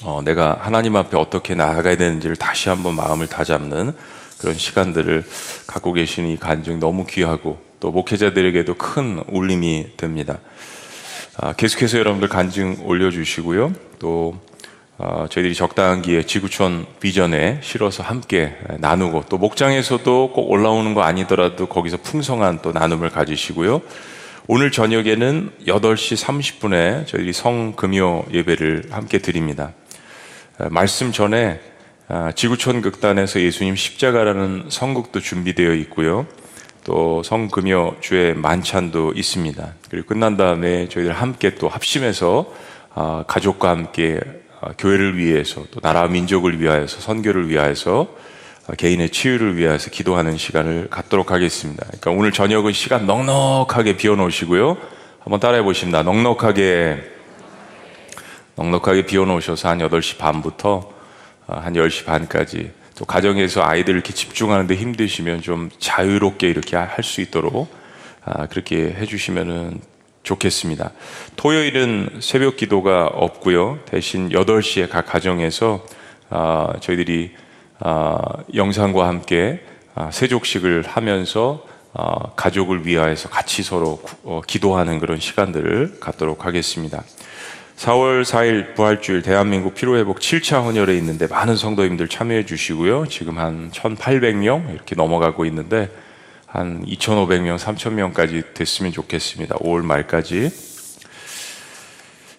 어, 0.04 0.22
내가 0.24 0.60
하나님 0.62 0.96
앞에 0.96 1.18
어떻게 1.18 1.56
나아가야 1.56 1.96
되는지를 1.98 2.36
다시 2.36 2.70
한번 2.70 2.96
마음을 2.96 3.28
다잡는 3.28 3.94
그런 4.40 4.56
시간들을 4.56 5.24
갖고 5.68 5.94
계시는 5.94 6.30
이 6.30 6.38
간증 6.38 6.80
너무 6.80 7.06
귀하고 7.06 7.60
또 7.80 7.92
목회자들에게도 7.92 8.76
큰 8.76 9.24
울림이 9.30 9.98
됩니다. 9.98 10.40
아, 11.38 11.54
계속해서 11.54 12.00
여러분들 12.00 12.30
간증 12.30 12.78
올려주시고요. 12.84 13.74
또 14.00 14.40
어, 14.98 15.26
저희들이 15.30 15.54
적당한 15.56 16.02
기회 16.02 16.26
지구촌 16.26 16.86
비전에 17.02 17.60
실어서 17.62 18.02
함께 18.02 18.56
나누고 18.80 19.26
또 19.28 19.38
목장에서도 19.38 20.32
꼭 20.32 20.50
올라오는 20.50 20.94
거 20.94 21.02
아니더라도 21.02 21.66
거기서 21.66 21.98
풍성한 21.98 22.60
또 22.62 22.72
나눔을 22.72 23.10
가지시고요. 23.10 23.82
오늘 24.48 24.72
저녁에는 24.72 25.52
8시 25.68 26.24
30분에 26.24 27.08
저희들이 27.08 27.34
성금요 27.34 28.26
예배를 28.32 28.86
함께 28.92 29.18
드립니다. 29.18 29.74
말씀 30.70 31.12
전에 31.12 31.60
아, 32.08 32.32
지구촌 32.34 32.82
극단에서 32.82 33.42
예수님 33.42 33.76
십자가라는 33.76 34.66
성극도 34.70 35.20
준비되어 35.20 35.74
있고요. 35.74 36.28
또 36.84 37.24
성금요 37.24 37.98
주의 38.00 38.34
만찬도 38.36 39.14
있습니다. 39.16 39.74
그리고 39.90 40.08
끝난 40.08 40.38
다음에 40.38 40.88
저희들 40.88 41.12
함께 41.12 41.56
또 41.56 41.68
합심해서 41.68 42.54
아, 42.94 43.26
가족과 43.28 43.72
함께 43.72 44.22
아, 44.22 44.45
교회를 44.78 45.18
위해서 45.18 45.64
또 45.72 45.80
나라 45.80 46.08
민족을 46.08 46.60
위하여서 46.60 47.00
선교를 47.00 47.50
위하여서 47.50 48.08
개인의 48.78 49.10
치유를 49.12 49.58
위하여서 49.58 49.92
기도하는 49.92 50.38
시간을 50.38 50.88
갖도록 50.90 51.32
하겠습니다. 51.32 51.86
그러니까 51.86 52.12
오늘 52.12 52.32
저녁은 52.32 52.74
시간 52.74 53.06
넉넉하게 53.06 53.96
비워놓으시고요. 53.98 54.78
한번 55.20 55.40
따라해 55.40 55.62
보십니다. 55.62 56.02
넉넉하게 56.04 57.12
넉넉하게 58.56 59.06
비워놓으셔서 59.06 59.70
한 59.70 59.80
8시 59.80 60.18
반부터 60.18 60.92
한 61.48 61.74
10시 61.74 62.06
반까지 62.06 62.72
또 62.98 63.06
가정에서 63.06 63.62
아이들 63.64 63.94
이렇게 63.94 64.14
집중하는데 64.14 64.74
힘드시면 64.74 65.42
좀 65.42 65.70
자유롭게 65.78 66.48
이렇게 66.48 66.76
할 66.78 67.04
수 67.04 67.22
있도록 67.22 67.70
그렇게 68.50 68.96
해주시면은 68.98 69.80
좋겠습니다. 70.26 70.92
토요일은 71.38 72.20
새벽 72.20 72.58
기도가 72.58 73.06
없고요. 73.06 73.80
대신 73.86 74.30
8시에 74.30 74.90
각 74.90 75.06
가정에서 75.06 75.86
아, 76.30 76.74
저희들이 76.82 77.32
아, 77.80 78.20
영상과 78.54 79.08
함께 79.08 79.62
아, 79.94 80.12
세족식을 80.12 80.84
하면서 80.88 81.64
가족을 82.36 82.86
위하여서 82.86 83.30
같이 83.30 83.64
서로 83.64 84.02
어, 84.24 84.42
기도하는 84.46 85.00
그런 85.00 85.18
시간들을 85.18 86.02
갖도록 86.02 86.46
하겠습니다. 86.46 87.04
4월 87.78 88.24
4일 88.24 88.76
부활주일 88.76 89.22
대한민국 89.22 89.76
피로회복 89.76 90.20
7차 90.20 90.64
헌혈에 90.64 90.98
있는데 90.98 91.28
많은 91.28 91.56
성도님들 91.56 92.10
참여해 92.10 92.46
주시고요. 92.46 93.08
지금 93.08 93.38
한 93.38 93.72
1,800명 93.72 94.74
이렇게 94.74 94.96
넘어가고 94.96 95.46
있는데 95.46 95.90
한 96.56 96.86
2,500명, 96.86 97.58
3,000명까지 97.58 98.54
됐으면 98.54 98.94
좋겠습니다. 98.94 99.58
5월 99.58 99.84
말까지. 99.84 100.50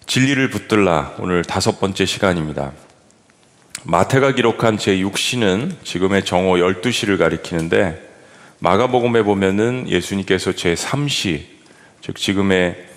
진리를 0.07 0.49
붙들라 0.49 1.17
오늘 1.19 1.43
다섯 1.43 1.79
번째 1.79 2.05
시간입니다. 2.07 2.71
마태가 3.83 4.31
기록한 4.31 4.77
제6시는 4.77 5.83
지금의 5.83 6.25
정오 6.25 6.55
12시를 6.55 7.19
가리키는데 7.19 8.09
마가복음에 8.57 9.21
보면은 9.21 9.87
예수님께서 9.87 10.51
제3시 10.51 11.43
즉 12.01 12.15
지금의 12.15 12.87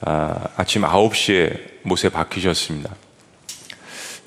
아, 0.00 0.64
침 0.64 0.80
9시에 0.80 1.82
못에 1.82 2.08
박히셨습니다. 2.08 2.94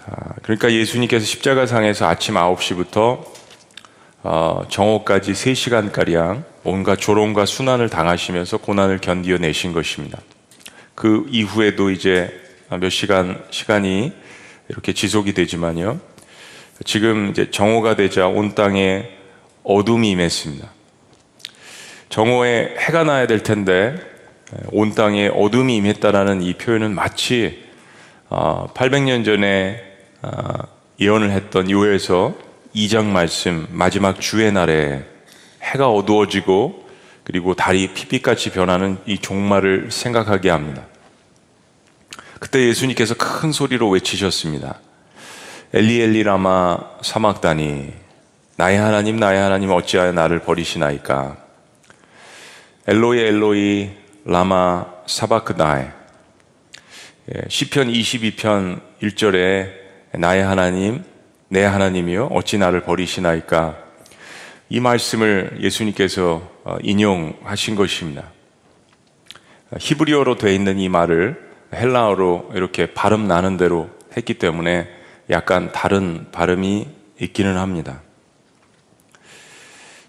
아, 0.06 0.34
그러니까 0.43 0.72
예수님께서 0.72 1.26
십자가상에서 1.26 2.06
아침 2.08 2.36
9시부터 2.36 3.33
어, 4.24 4.64
정오까지 4.70 5.34
3시간가량 5.34 6.46
온갖 6.64 6.98
조롱과 6.98 7.46
순환을 7.46 7.90
당하시면서 7.90 8.58
고난을 8.58 9.00
견디어내신 9.00 9.74
것입니다. 9.74 10.20
그 10.96 11.26
이후에도 11.30 11.90
이제 11.90 12.32
몇 12.70 12.90
시간, 12.90 13.44
시간이 13.50 14.14
이렇게 14.70 14.94
지속이 14.94 15.34
되지만요. 15.34 16.00
지금 16.86 17.32
이제 17.32 17.52
정오가 17.52 17.98
되자 17.98 18.28
온 18.28 18.56
땅에 18.56 19.10
어둠이 19.64 20.12
임했습니다. 20.12 20.70
정오에 22.08 22.76
해가 22.78 23.04
나야 23.04 23.28
될 23.28 23.44
텐데 23.44 23.96
온 24.72 24.96
땅에 24.96 25.28
어둠이 25.28 25.76
임했다라는 25.78 26.42
이 26.44 26.54
표현은 26.54 26.96
마치 26.96 27.64
800년 28.30 29.22
어, 29.22 29.24
전에 29.24 29.84
어, 30.22 30.32
예언을 31.00 31.32
했던 31.32 31.70
요에서 31.70 32.53
2장 32.76 33.06
말씀 33.06 33.68
마지막 33.72 34.20
주의 34.20 34.52
날에 34.52 35.06
해가 35.62 35.90
어두워지고 35.90 36.88
그리고 37.24 37.54
달이 37.54 37.94
핏빛같이 37.94 38.52
변하는 38.52 38.98
이 39.06 39.18
종말을 39.18 39.92
생각하게 39.92 40.50
합니다. 40.50 40.86
그때 42.40 42.68
예수님께서 42.68 43.16
큰 43.16 43.52
소리로 43.52 43.90
외치셨습니다. 43.90 44.80
엘리 45.74 46.02
엘리 46.02 46.24
라마 46.24 46.78
사막다니 47.02 47.94
나의 48.58 48.78
하나님 48.78 49.18
나의 49.18 49.40
하나님 49.40 49.72
어찌하여 49.72 50.12
나를 50.12 50.40
버리시나이까 50.40 51.38
엘로이 52.88 53.20
엘로이 53.20 53.92
라마 54.26 54.86
사바크나에 55.08 55.92
예, 57.34 57.42
시편 57.48 57.88
22편 57.88 58.82
1절에 59.02 59.72
나의 60.14 60.44
하나님 60.44 61.04
내 61.54 61.64
하나님이요 61.64 62.30
어찌 62.32 62.58
나를 62.58 62.82
버리시나이까 62.82 63.78
이 64.70 64.80
말씀을 64.80 65.60
예수님께서 65.62 66.41
어, 66.64 66.78
인용하신 66.82 67.76
것입니다. 67.76 68.32
히브리어로 69.78 70.38
되어 70.38 70.51
있는 70.51 70.80
이 70.80 70.89
말을 70.89 71.39
헬라어로 71.72 72.54
이렇게 72.56 72.95
발음 72.95 73.28
나는 73.28 73.58
대로 73.58 73.91
했기 74.18 74.34
때문에 74.34 74.89
약간 75.30 75.72
다른 75.72 76.26
발음이 76.32 76.88
있기는 77.22 77.56
합니다. 77.56 78.01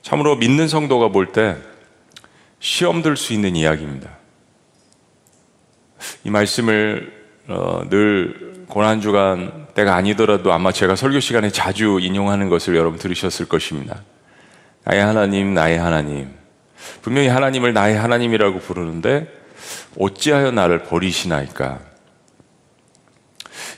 참으로 0.01 0.37
믿는 0.37 0.67
성도가 0.67 1.09
볼 1.09 1.27
때 1.33 1.59
시험 2.59 3.03
들 3.03 3.19
수 3.19 3.35
있는 3.35 3.55
이야기입니다. 3.55 4.17
이 6.25 6.31
말씀을 6.31 7.13
어, 7.49 7.83
늘 7.91 8.54
고난주간 8.69 9.69
때가 9.75 9.95
아니더라도 9.95 10.53
아마 10.53 10.73
제가 10.73 10.97
설교 10.97 11.21
시간에 11.21 11.51
자주 11.51 11.99
인용하는 12.01 12.49
것을 12.49 12.77
여러분 12.77 12.99
들으셨을 12.99 13.47
것입니다. 13.47 14.03
나의 14.85 15.03
하나님, 15.03 15.55
나의 15.55 15.79
하나님. 15.79 16.35
분명히 17.03 17.29
하나님을 17.29 17.73
나의 17.73 17.97
하나님이라고 17.97 18.61
부르는데 18.61 19.27
어찌하여 19.99 20.51
나를 20.51 20.85
버리시나이까? 20.85 21.81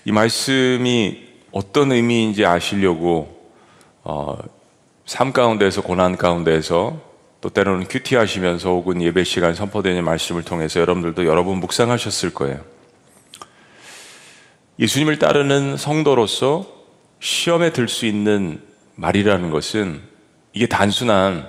이 0.05 0.13
말씀이 0.13 1.27
어떤 1.53 1.93
의미인지 1.93 2.45
아시려고 2.45 3.51
어, 4.03 4.39
삶 5.05 5.33
가운데서 5.33 5.83
고난 5.83 6.17
가운데서 6.17 7.01
또 7.41 7.49
때로는 7.49 7.87
큐티하시면서 7.89 8.69
혹은 8.71 9.03
예배 9.03 9.25
시간 9.25 9.55
선포되는 9.55 10.05
말씀을 10.05 10.43
통해서 10.43 10.81
여러분들도 10.81 11.27
여러 11.27 11.45
분 11.45 11.59
묵상하셨을 11.59 12.35
거예요. 12.35 12.76
예수님을 14.79 15.19
따르는 15.19 15.77
성도로서 15.77 16.67
시험에 17.21 17.71
들 17.73 17.89
수 17.89 18.07
있는 18.07 18.61
말이라는 18.97 19.51
것은 19.51 20.01
이게 20.53 20.67
단순한 20.67 21.49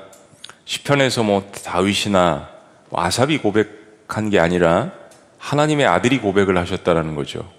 시편에서 0.66 1.24
뭐 1.24 1.50
다윗이나 1.64 2.50
뭐 2.90 3.02
아삽이 3.02 3.40
고백한 3.40 4.30
게 4.30 4.40
아니라 4.40 4.92
하나님의 5.38 5.86
아들이 5.86 6.20
고백을 6.20 6.58
하셨다라는 6.58 7.16
거죠. 7.16 7.50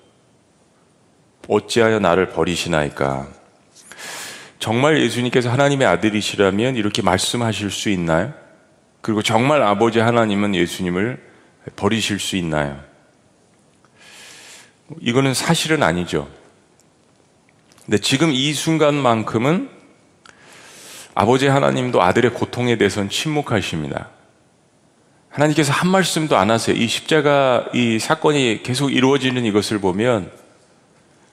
어찌하여 1.48 2.00
나를 2.00 2.30
버리시나이까? 2.30 3.28
정말 4.58 5.00
예수님께서 5.00 5.50
하나님의 5.50 5.86
아들이시라면 5.86 6.76
이렇게 6.76 7.00
말씀하실 7.00 7.70
수 7.70 7.88
있나요? 7.88 8.34
그리고 9.00 9.22
정말 9.22 9.62
아버지 9.62 10.00
하나님은 10.00 10.54
예수님을 10.54 11.22
버리실 11.76 12.18
수 12.18 12.36
있나요? 12.36 12.87
이거는 15.00 15.34
사실은 15.34 15.82
아니죠. 15.82 16.28
근데 17.84 17.98
지금 17.98 18.32
이 18.32 18.52
순간만큼은 18.52 19.70
아버지 21.14 21.46
하나님도 21.46 22.02
아들의 22.02 22.32
고통에 22.32 22.76
대해서는 22.78 23.10
침묵하십니다. 23.10 24.10
하나님께서 25.30 25.72
한 25.72 25.90
말씀도 25.90 26.36
안 26.36 26.50
하세요. 26.50 26.76
이 26.76 26.86
십자가 26.86 27.68
이 27.74 27.98
사건이 27.98 28.62
계속 28.62 28.90
이루어지는 28.90 29.44
이것을 29.44 29.78
보면 29.78 30.30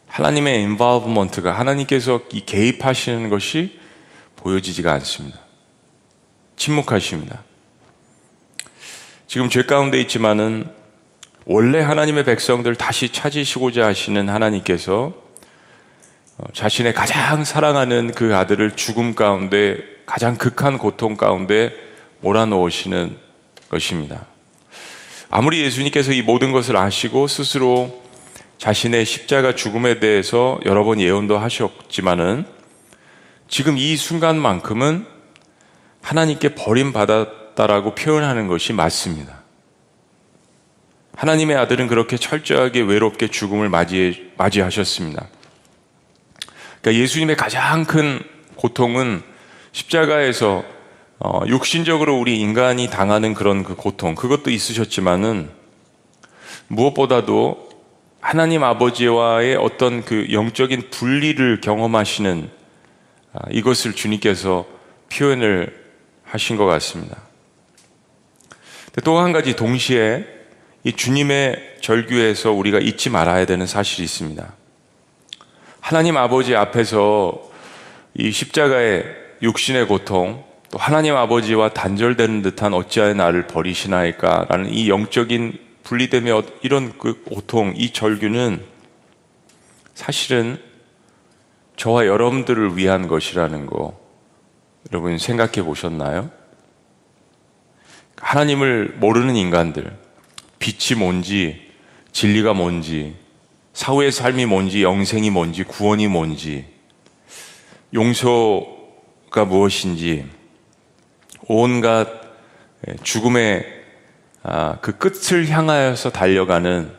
하나님의 0.08 0.62
인바브먼트가 0.64 1.58
하나님께서 1.58 2.22
이 2.32 2.45
개입하시는 2.45 3.30
것이 3.30 3.80
보여지지가 4.38 4.91
않습니다. 4.93 5.39
침묵하십니다. 6.56 7.43
지금 9.28 9.49
죄 9.49 9.64
가운데 9.64 9.99
있지만은 9.99 10.70
원래 11.48 11.80
하나님의 11.80 12.26
백성들 12.26 12.76
다시 12.76 13.10
찾으시고자 13.10 13.86
하시는 13.86 14.30
하나님께서 14.30 15.14
어, 16.38 16.43
자신의 16.54 16.93
가장 16.96 17.43
사랑하는 17.43 18.14
그 18.14 18.36
아들을 18.36 18.76
죽음 18.76 19.14
가운데 19.14 19.78
가장 20.08 20.38
극한 20.38 20.80
고통 20.80 21.16
가운데 21.16 21.72
몰아넣으시는 22.22 23.18
것입니다. 23.70 24.26
아무리 25.30 25.62
예수님께서 25.62 26.14
이 26.14 26.24
모든 26.24 26.52
것을 26.52 26.78
아시고 26.78 27.28
스스로 27.28 28.04
자신의 28.58 29.06
십자가 29.06 29.54
죽음에 29.54 30.00
대해서 30.00 30.60
여러 30.66 30.84
번 30.84 31.00
예언도 31.00 31.38
하셨지만은 31.38 32.46
지금 33.48 33.78
이 33.78 33.96
순간만큼은 33.96 35.06
하나님께 36.02 36.56
버림받았다라고 36.56 37.93
표현하는 37.93 38.48
것이 38.48 38.74
맞습니다. 38.74 39.45
하나님의 41.16 41.55
아들은 41.57 41.88
그렇게 41.88 42.18
철저하게 42.18 42.82
외롭게 42.82 43.28
죽음을 43.28 43.70
맞이, 43.70 44.32
맞이하셨습니다. 44.38 45.28
그러니까 46.82 47.01
예수님의 47.01 47.36
가장 47.38 47.86
큰 47.86 48.22
고통은 48.55 49.24
십자가에서 49.72 50.63
어, 51.20 51.41
육신적으로 51.47 52.18
우리 52.20 52.39
인간이 52.39 52.89
당하는 52.89 53.34
그런 53.34 53.63
그 53.63 53.76
고통, 53.76 54.16
그것도 54.16 54.51
있으셨지만은 54.51 55.49
무엇보다도 56.68 57.70
하나님 58.20 58.63
아버지와의 58.63 59.55
어떤 59.55 60.03
그 60.03 60.28
영적인 60.32 60.89
분리를 60.89 61.61
경험하시는 61.61 62.49
아, 63.34 63.39
이것을 63.51 63.93
주님께서 63.93 64.66
표현을 65.11 65.86
하신 66.24 66.57
것 66.57 66.66
같습니다. 66.66 67.18
또 69.03 69.20
한 69.20 69.32
가지 69.32 69.55
동시에 69.55 70.26
이 70.86 70.93
주님의 70.93 71.77
절규에서 71.81 72.51
우리가 72.51 72.77
잊지 72.77 73.09
말아야 73.09 73.45
되는 73.45 73.65
사실이 73.65 74.03
있습니다. 74.03 74.53
하나님 75.79 76.15
아버지 76.15 76.55
앞에서 76.55 77.49
이 78.13 78.31
십자가의 78.31 79.03
육신의 79.41 79.88
고통, 79.88 80.43
또 80.69 80.77
하나님 80.77 81.15
아버지와 81.15 81.69
단절되는 81.69 82.43
듯한 82.43 82.75
어찌하여 82.75 83.15
나를 83.15 83.47
버리시나이까라는 83.47 84.71
이 84.71 84.88
영적인 84.88 85.57
분리되며 85.83 86.43
이런 86.61 86.95
그 86.99 87.23
고통, 87.23 87.73
이 87.75 87.91
절규는 87.91 88.63
사실은 89.95 90.61
저와 91.77 92.05
여러분들을 92.05 92.77
위한 92.77 93.07
것이라는 93.07 93.65
거 93.65 93.99
여러분 94.91 95.17
생각해 95.17 95.63
보셨나요? 95.63 96.29
하나님을 98.17 98.97
모르는 98.99 99.36
인간들, 99.36 100.05
빛이 100.60 100.97
뭔지, 100.97 101.72
진리가 102.12 102.53
뭔지, 102.53 103.16
사후의 103.74 104.12
삶이 104.12 104.45
뭔지, 104.45 104.84
영생이 104.84 105.30
뭔지, 105.30 105.64
구원이 105.64 106.08
뭔지, 106.08 106.66
용서가 107.93 109.45
무엇인지, 109.45 110.26
온갖 111.47 112.08
죽음의 113.03 113.66
아, 114.43 114.78
그 114.80 114.97
끝을 114.97 115.49
향하여서 115.49 116.12
달려가는 116.12 116.91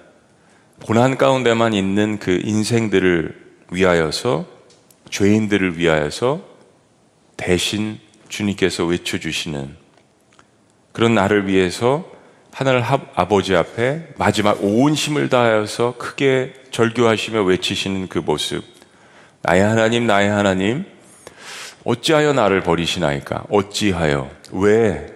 고난 0.84 1.16
가운데만 1.16 1.74
있는 1.74 2.18
그 2.18 2.40
인생들을 2.42 3.46
위하여서 3.70 4.46
죄인들을 5.10 5.78
위하여서 5.78 6.44
대신 7.36 8.00
주님께서 8.28 8.84
외쳐주시는 8.84 9.76
그런 10.92 11.14
나를 11.14 11.46
위해서 11.46 12.10
하늘 12.56 12.82
아버지 13.14 13.54
앞에 13.54 14.14
마지막 14.16 14.64
온 14.64 14.94
힘을 14.94 15.28
다하여서 15.28 15.96
크게 15.98 16.54
절규하시며 16.70 17.42
외치시는 17.42 18.08
그 18.08 18.18
모습. 18.18 18.64
나의 19.42 19.60
하나님, 19.60 20.06
나의 20.06 20.30
하나님, 20.30 20.86
어찌하여 21.84 22.32
나를 22.32 22.62
버리시나이까? 22.62 23.44
어찌하여? 23.50 24.30
왜? 24.52 25.06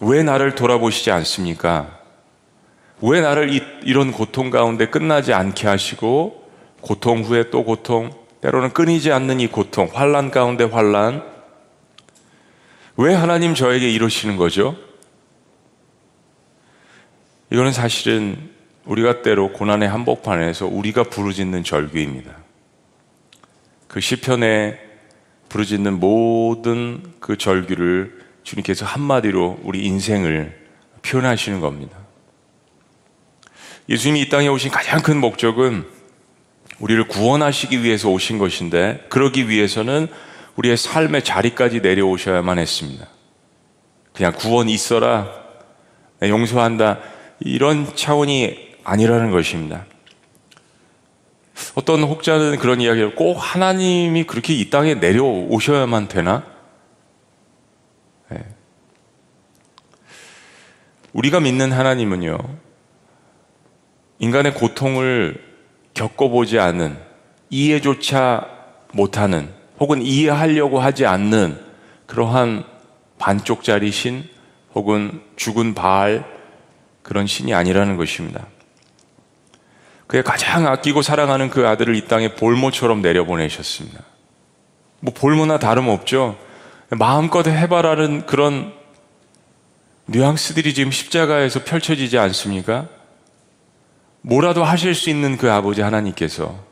왜 0.00 0.22
나를 0.22 0.54
돌아보시지 0.54 1.10
않습니까? 1.10 1.98
왜 3.02 3.20
나를 3.20 3.52
이, 3.52 3.60
이런 3.82 4.10
고통 4.10 4.48
가운데 4.48 4.86
끝나지 4.86 5.34
않게 5.34 5.68
하시고 5.68 6.42
고통 6.80 7.20
후에 7.20 7.50
또 7.50 7.64
고통, 7.64 8.12
때로는 8.40 8.72
끊이지 8.72 9.12
않는 9.12 9.40
이 9.40 9.48
고통, 9.48 9.90
환란 9.92 10.30
가운데 10.30 10.64
환란. 10.64 11.22
왜 12.96 13.12
하나님 13.12 13.54
저에게 13.54 13.90
이러시는 13.90 14.38
거죠? 14.38 14.74
이거는 17.52 17.72
사실은 17.72 18.50
우리가 18.84 19.22
때로 19.22 19.52
고난의 19.52 19.88
한복판에서 19.88 20.66
우리가 20.66 21.04
부르짖는 21.04 21.64
절규입니다. 21.64 22.36
그 23.88 24.00
시편에 24.00 24.78
부르짖는 25.48 25.98
모든 25.98 27.02
그 27.18 27.36
절규를 27.36 28.20
주님께서 28.44 28.86
한마디로 28.86 29.60
우리 29.64 29.84
인생을 29.84 30.58
표현하시는 31.02 31.60
겁니다. 31.60 31.98
예수님이 33.88 34.22
이 34.22 34.28
땅에 34.28 34.46
오신 34.46 34.70
가장 34.70 35.02
큰 35.02 35.18
목적은 35.18 35.84
우리를 36.78 37.08
구원하시기 37.08 37.82
위해서 37.82 38.08
오신 38.08 38.38
것인데 38.38 39.06
그러기 39.08 39.48
위해서는 39.48 40.06
우리의 40.56 40.76
삶의 40.76 41.24
자리까지 41.24 41.80
내려오셔야만 41.80 42.58
했습니다. 42.58 43.08
그냥 44.12 44.32
구원 44.36 44.68
있어라, 44.68 45.28
용서한다, 46.22 47.00
이런 47.40 47.94
차원이 47.94 48.70
아니라는 48.84 49.30
것입니다. 49.30 49.86
어떤 51.74 52.02
혹자는 52.02 52.58
그런 52.58 52.80
이야기를 52.80 53.14
꼭 53.14 53.34
하나님이 53.34 54.24
그렇게 54.24 54.54
이 54.54 54.70
땅에 54.70 54.94
내려오셔야만 54.94 56.08
되나? 56.08 56.44
네. 58.30 58.38
우리가 61.12 61.40
믿는 61.40 61.72
하나님은요, 61.72 62.38
인간의 64.18 64.54
고통을 64.54 65.42
겪어보지 65.94 66.58
않은, 66.58 66.98
이해조차 67.50 68.46
못하는, 68.92 69.50
혹은 69.78 70.02
이해하려고 70.02 70.78
하지 70.78 71.06
않는 71.06 71.58
그러한 72.06 72.64
반쪽짜리 73.18 73.90
신, 73.90 74.24
혹은 74.74 75.22
죽은 75.36 75.74
바알, 75.74 76.39
그런 77.10 77.26
신이 77.26 77.52
아니라는 77.54 77.96
것입니다. 77.96 78.46
그의 80.06 80.22
가장 80.22 80.68
아끼고 80.68 81.02
사랑하는 81.02 81.50
그 81.50 81.66
아들을 81.66 81.96
이 81.96 82.06
땅에 82.06 82.36
볼모처럼 82.36 83.02
내려보내셨습니다. 83.02 84.04
뭐 85.00 85.12
볼모나 85.12 85.58
다름없죠. 85.58 86.38
마음껏 86.90 87.44
해봐라는 87.44 88.26
그런 88.26 88.72
뉘앙스들이 90.06 90.72
지금 90.72 90.92
십자가에서 90.92 91.64
펼쳐지지 91.64 92.16
않습니까? 92.16 92.86
뭐라도 94.20 94.62
하실 94.62 94.94
수 94.94 95.10
있는 95.10 95.36
그 95.36 95.50
아버지 95.50 95.80
하나님께서 95.80 96.62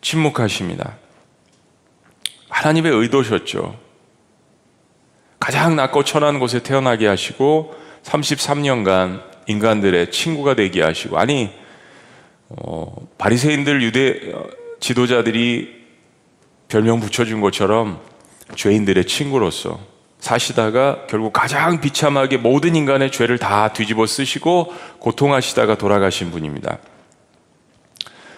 침묵하십니다. 0.00 0.96
하나님의 2.48 2.90
의도셨죠. 2.90 3.78
가장 5.38 5.76
낮고 5.76 6.02
천한 6.02 6.40
곳에 6.40 6.64
태어나게 6.64 7.06
하시고 7.06 7.83
33년간 8.04 9.22
인간들의 9.46 10.10
친구가 10.10 10.54
되게 10.54 10.82
하시고 10.82 11.18
아니 11.18 11.50
어, 12.48 12.94
바리새인들 13.18 13.82
유대 13.82 14.32
지도자들이 14.80 15.84
별명 16.68 17.00
붙여준 17.00 17.40
것처럼 17.40 18.00
죄인들의 18.54 19.06
친구로서 19.06 19.80
사시다가 20.18 21.06
결국 21.08 21.32
가장 21.32 21.80
비참하게 21.80 22.38
모든 22.38 22.74
인간의 22.76 23.10
죄를 23.10 23.38
다 23.38 23.68
뒤집어 23.72 24.06
쓰시고 24.06 24.72
고통하시다가 24.98 25.76
돌아가신 25.76 26.30
분입니다. 26.30 26.78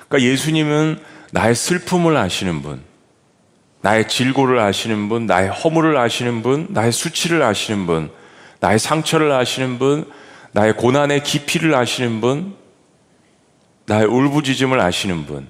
그러니까 0.08 0.30
예수님은 0.30 1.00
나의 1.30 1.54
슬픔을 1.54 2.16
아시는 2.16 2.62
분, 2.62 2.82
나의 3.82 4.08
질고를 4.08 4.58
아시는 4.58 5.08
분, 5.08 5.26
나의 5.26 5.48
허물을 5.48 5.96
아시는 5.96 6.42
분, 6.42 6.66
나의 6.70 6.90
수치를 6.90 7.42
아시는 7.42 7.86
분, 7.86 8.10
나의 8.60 8.78
상처를 8.78 9.32
아시는 9.32 9.78
분, 9.78 10.10
나의 10.52 10.76
고난의 10.76 11.22
깊이를 11.22 11.74
아시는 11.74 12.20
분, 12.20 12.56
나의 13.86 14.06
울부짖음을 14.06 14.80
아시는 14.80 15.26
분, 15.26 15.48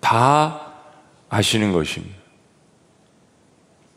다 0.00 0.72
아시는 1.28 1.72
것입니다. 1.72 2.16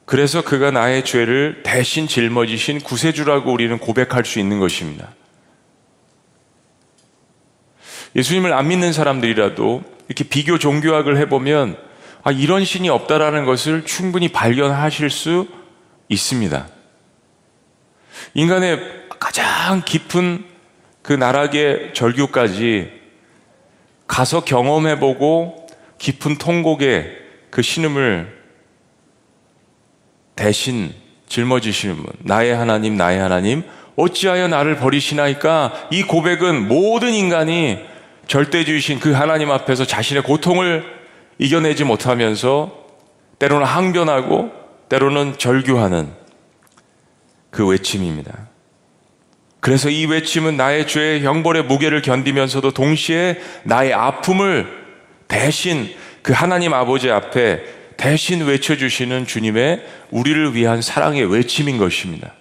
그래서 0.06 0.42
그가 0.42 0.72
나의 0.72 1.06
죄를 1.06 1.62
대신 1.64 2.08
짊어지신 2.08 2.80
구세주라고 2.80 3.54
우리는 3.54 3.78
고백할 3.78 4.26
수 4.26 4.40
있는 4.40 4.60
것입니다. 4.60 5.14
예수님을 8.16 8.52
안 8.54 8.68
믿는 8.68 8.92
사람들이라도 8.92 9.84
이렇게 10.08 10.24
비교 10.24 10.58
종교학을 10.58 11.18
해보면 11.18 11.78
아, 12.24 12.32
이런 12.32 12.66
신이 12.66 12.90
없다라는 12.90 13.45
것을 13.45 13.86
충분히 13.86 14.30
발견하실 14.30 15.12
수 15.12 15.48
있습니다. 16.10 16.68
인간의 18.34 18.80
가장 19.19 19.81
깊은 19.84 20.45
그 21.01 21.14
나락의 21.14 21.93
절규까지 21.93 22.91
가서 24.07 24.43
경험해보고 24.43 25.68
깊은 25.97 26.38
통곡의 26.38 27.18
그 27.49 27.61
신음을 27.61 28.39
대신 30.35 30.93
짊어지시는 31.27 31.97
분, 31.97 32.06
나의 32.19 32.56
하나님, 32.56 32.95
나의 32.95 33.19
하나님, 33.19 33.64
어찌하여 33.95 34.47
나를 34.47 34.77
버리시나이까? 34.77 35.89
이 35.91 36.03
고백은 36.03 36.68
모든 36.68 37.14
인간이 37.14 37.80
절대주의신 38.27 38.99
그 38.99 39.11
하나님 39.11 39.51
앞에서 39.51 39.85
자신의 39.85 40.23
고통을 40.23 40.85
이겨내지 41.38 41.84
못하면서 41.84 42.88
때로는 43.39 43.65
항변하고 43.65 44.51
때로는 44.88 45.38
절규하는 45.38 46.10
그 47.50 47.66
외침입니다. 47.68 48.50
그래서 49.60 49.90
이 49.90 50.06
외침은 50.06 50.56
나의 50.58 50.88
죄의 50.88 51.24
형벌의 51.24 51.64
무게를 51.64 52.02
견디면서도 52.02 52.72
동시에 52.72 53.42
나의 53.64 53.94
아픔을 53.94 54.68
대신 55.28 55.94
그 56.22 56.34
하나님 56.34 56.74
아버지 56.74 57.12
앞에 57.12 57.64
대신 57.98 58.46
외쳐주시는 58.46 59.28
주님의 59.28 59.86
우리를 60.12 60.56
위한 60.56 60.82
사랑의 60.82 61.26
외침인 61.26 61.78
것입니다. 61.78 62.34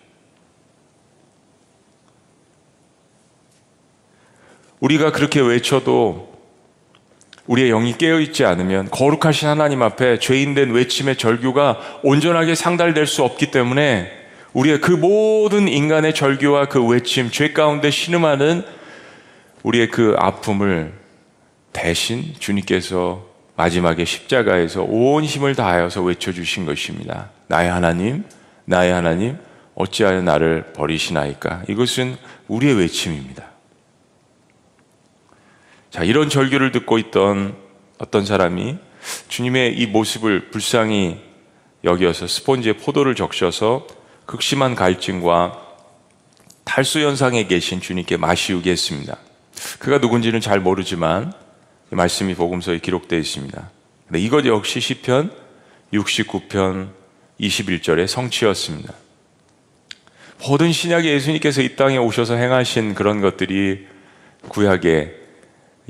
우리가 4.79 5.11
그렇게 5.11 5.41
외쳐도 5.41 6.29
우리의 7.47 7.71
영이 7.71 7.99
깨어있지 7.99 8.45
않으면 8.45 8.91
거룩하신 8.91 9.49
하나님 9.49 9.83
앞에 9.83 10.21
죄인된 10.21 10.71
외침의 10.71 11.17
절규가 11.17 12.01
온전하게 12.05 12.55
상달될 12.55 13.07
수 13.07 13.25
없기 13.25 13.51
때문에 13.51 14.13
우리의 14.53 14.81
그 14.81 14.93
모든 14.93 15.69
인간의 15.69 16.15
절규와 16.15 16.67
그 16.67 16.85
외침, 16.85 17.31
죄 17.31 17.53
가운데 17.53 17.91
신음하는 17.91 18.65
우리의 19.63 19.91
그 19.91 20.15
아픔을 20.19 20.93
대신 21.73 22.35
주님께서 22.39 23.27
마지막에 23.57 24.05
십자가에서 24.05 24.83
온 24.83 25.25
힘을 25.25 25.55
다하여서 25.55 26.03
외쳐주신 26.03 26.65
것입니다. 26.65 27.31
나의 27.49 27.71
하나님, 27.71 28.25
나의 28.65 28.93
하나님, 28.93 29.37
어찌하여 29.75 30.23
나를 30.23 30.73
버리시나이까? 30.75 31.65
이것은 31.69 32.17
우리의 32.49 32.75
외침입니다. 32.75 33.45
자, 35.91 36.05
이런 36.05 36.29
절규를 36.29 36.73
듣고 36.73 36.99
있던 36.99 37.57
어떤 37.99 38.25
사람이 38.25 38.77
주님의 39.29 39.79
이 39.79 39.87
모습을 39.87 40.51
불쌍히 40.51 41.19
여기어서 41.85 42.27
스폰지에 42.27 42.75
포도를 42.75 43.15
적셔서 43.15 43.87
극심한 44.29 44.75
갈증과 44.75 45.59
탈수 46.65 46.99
현상에 46.99 47.47
계신 47.47 47.81
주님께 47.81 48.19
마시우게 48.19 48.71
했습니다. 48.71 49.17
그가 49.79 49.97
누군지는 49.97 50.43
잘 50.43 50.61
모르지만 50.61 51.33
말씀이 51.89 52.35
복음서에 52.35 52.79
기록되어 52.81 53.19
있습니다. 53.19 53.71
근데 54.07 54.21
이것 54.21 54.45
역시 54.45 54.81
시편 54.81 55.33
69편 55.95 56.91
21절의 57.41 58.07
성취였습니다. 58.07 58.93
모든 60.47 60.73
신약의 60.73 61.11
예수님께서 61.11 61.63
이 61.63 61.75
땅에 61.75 61.97
오셔서 61.97 62.35
행하신 62.35 62.95
그런 62.95 63.23
것들이 63.23 63.87
구약에 64.49 65.11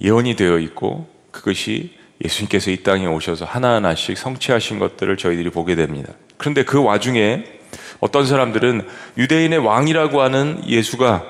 예언이 0.01 0.37
되어 0.37 0.61
있고 0.61 1.13
그것이 1.33 1.93
예수님께서 2.25 2.71
이 2.71 2.85
땅에 2.85 3.07
오셔서 3.07 3.45
하나하나씩 3.45 4.17
성취하신 4.17 4.79
것들을 4.79 5.17
저희들이 5.17 5.51
보게 5.51 5.75
됩니다. 5.75 6.13
그런데 6.37 6.63
그 6.63 6.81
와중에 6.81 7.58
어떤 8.01 8.27
사람들은 8.27 8.87
유대인의 9.17 9.59
왕이라고 9.59 10.21
하는 10.21 10.63
예수가 10.67 11.25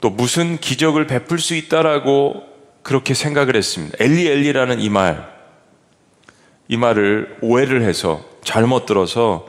또 0.00 0.10
무슨 0.10 0.58
기적을 0.58 1.06
베풀 1.06 1.38
수 1.38 1.54
있다라고 1.54 2.44
그렇게 2.82 3.14
생각을 3.14 3.56
했습니다. 3.56 3.96
엘리 3.98 4.28
엘리라는 4.28 4.80
이 4.80 4.90
말, 4.90 5.26
이 6.68 6.76
말을 6.76 7.38
오해를 7.40 7.82
해서 7.82 8.24
잘못 8.44 8.86
들어서 8.86 9.48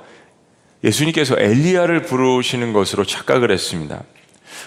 예수님께서 0.83 1.35
엘리야를 1.37 2.03
부르시는 2.03 2.73
것으로 2.73 3.05
착각을 3.05 3.51
했습니다. 3.51 4.03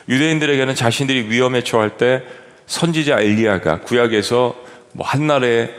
유대인들에게는 0.09 0.75
자신들이 0.75 1.31
위험에 1.31 1.63
처할 1.63 1.97
때 1.97 2.23
선지자 2.67 3.21
엘리야가 3.21 3.81
구약에서 3.81 4.55
뭐 4.93 5.07
한날에 5.07 5.71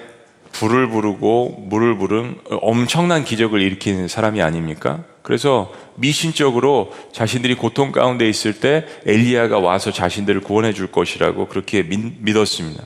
불을 0.52 0.90
부르고 0.90 1.66
물을 1.68 1.98
부른 1.98 2.38
엄청난 2.62 3.24
기적을 3.24 3.62
일으킨 3.62 4.08
사람이 4.08 4.42
아닙니까? 4.42 5.04
그래서 5.30 5.72
미신적으로 5.94 6.92
자신들이 7.12 7.54
고통 7.54 7.92
가운데 7.92 8.28
있을 8.28 8.60
때 8.60 8.88
엘리야가 9.06 9.60
와서 9.60 9.92
자신들을 9.92 10.42
구원해 10.42 10.74
줄 10.74 10.92
것이라고 10.92 11.48
그렇게 11.50 11.84
믿, 11.84 12.36
었습니다 12.36 12.84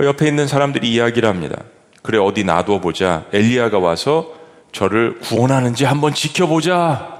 옆에 0.00 0.26
있는 0.26 0.48
사람들이 0.48 0.92
이야기를 0.92 1.28
합니다. 1.28 1.62
그래 2.02 2.18
어디 2.18 2.42
놔둬 2.42 2.80
보자. 2.80 3.26
엘리야가 3.32 3.78
와서 3.78 4.34
저를 4.72 5.20
구원하는지 5.20 5.84
한번 5.84 6.14
지켜보자. 6.14 7.16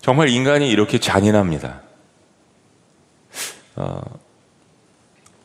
정말 0.00 0.28
인간이 0.28 0.70
이렇게 0.70 0.98
잔인합니다. 0.98 1.80
어, 3.74 4.00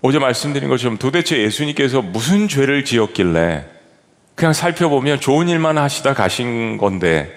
어제 0.03 0.19
말씀드린 0.19 0.69
것처럼 0.69 0.99
도대체 0.99 1.39
예수님께서 1.39 2.03
무슨 2.03 2.47
죄를 2.47 2.85
지었길래 2.85 3.76
그냥 4.37 4.53
살펴보면 4.53 5.19
좋은 5.19 5.49
일만 5.49 5.79
하시다 5.79 6.13
가신 6.13 6.77
건데, 6.77 7.33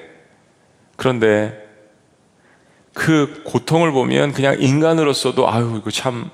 그런데 0.97 1.59
그 2.93 3.43
고통을 3.47 3.91
보면 3.91 4.33
그냥 4.33 4.57
인간으로서도 4.61 5.51
아유, 5.51 5.79
이거 5.81 5.91
참 5.91 6.31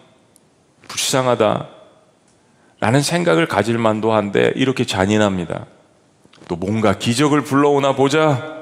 불쌍하다. 0.89 1.69
라는 2.81 3.01
생각을 3.01 3.47
가질 3.47 3.79
만도 3.79 4.13
한데 4.13 4.53
이렇게 4.57 4.85
잔인합니다. 4.85 5.67
또 6.49 6.57
뭔가 6.57 6.99
기적을 6.99 7.43
불러오나 7.43 7.95
보자. 7.95 8.57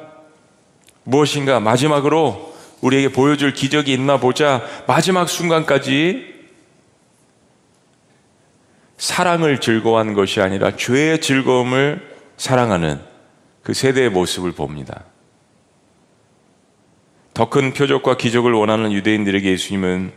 무엇인가 1.04 1.58
마지막으로 1.58 2.54
우리에게 2.82 3.12
보여줄 3.12 3.54
기적이 3.54 3.94
있나 3.94 4.18
보자. 4.18 4.60
마지막 4.86 5.30
순간까지 5.30 6.33
사랑을 9.04 9.60
즐거워하는 9.60 10.14
것이 10.14 10.40
아니라 10.40 10.76
죄의 10.76 11.20
즐거움을 11.20 12.00
사랑하는 12.38 12.98
그 13.62 13.74
세대의 13.74 14.08
모습을 14.08 14.52
봅니다. 14.52 15.04
더 17.34 17.50
큰 17.50 17.74
표적과 17.74 18.16
기적을 18.16 18.54
원하는 18.54 18.92
유대인들에게 18.92 19.50
예수님은 19.50 20.10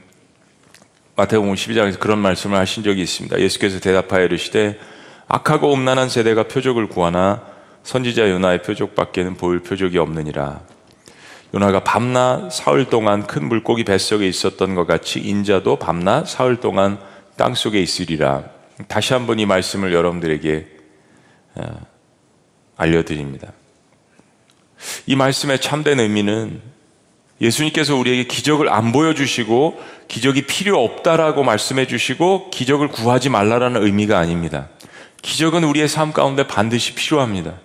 마태복음 1.17 1.53
12장에서 1.55 1.99
그런 1.99 2.19
말씀을 2.19 2.57
하신 2.57 2.83
적이 2.83 3.01
있습니다. 3.01 3.37
예수께서 3.41 3.81
대답하여 3.81 4.23
이르시되 4.23 4.79
악하고 5.27 5.73
음란한 5.73 6.07
세대가 6.07 6.43
표적을 6.43 6.87
구하나 6.87 7.41
선지자 7.83 8.29
요나의 8.29 8.61
표적밖에는 8.61 9.35
보일 9.35 9.59
표적이 9.59 9.97
없느니라. 9.97 10.61
요나가 11.53 11.83
밤낮 11.83 12.53
사흘 12.53 12.85
동안 12.85 13.27
큰 13.27 13.49
물고기 13.49 13.83
뱃속에 13.83 14.25
있었던 14.29 14.75
것 14.75 14.87
같이 14.87 15.19
인자도 15.19 15.75
밤낮 15.75 16.25
사흘 16.29 16.61
동안 16.61 16.99
땅 17.35 17.53
속에 17.53 17.81
있으리라. 17.81 18.56
다시 18.87 19.13
한번 19.13 19.39
이 19.39 19.45
말씀을 19.45 19.93
여러분들에게 19.93 20.67
어, 21.55 21.81
알려드립니다. 22.75 23.51
이 25.07 25.15
말씀의 25.15 25.59
참된 25.59 25.99
의미는 25.99 26.61
예수님께서 27.41 27.95
우리에게 27.95 28.25
기적을 28.25 28.69
안 28.69 28.91
보여주시고 28.91 29.81
기적이 30.07 30.43
필요 30.43 30.83
없다라고 30.83 31.43
말씀해 31.43 31.87
주시고 31.87 32.49
기적을 32.49 32.89
구하지 32.89 33.29
말라라는 33.29 33.83
의미가 33.83 34.17
아닙니다. 34.17 34.69
기적은 35.21 35.63
우리의 35.63 35.87
삶 35.87 36.13
가운데 36.13 36.47
반드시 36.47 36.93
필요합니다. 36.93 37.59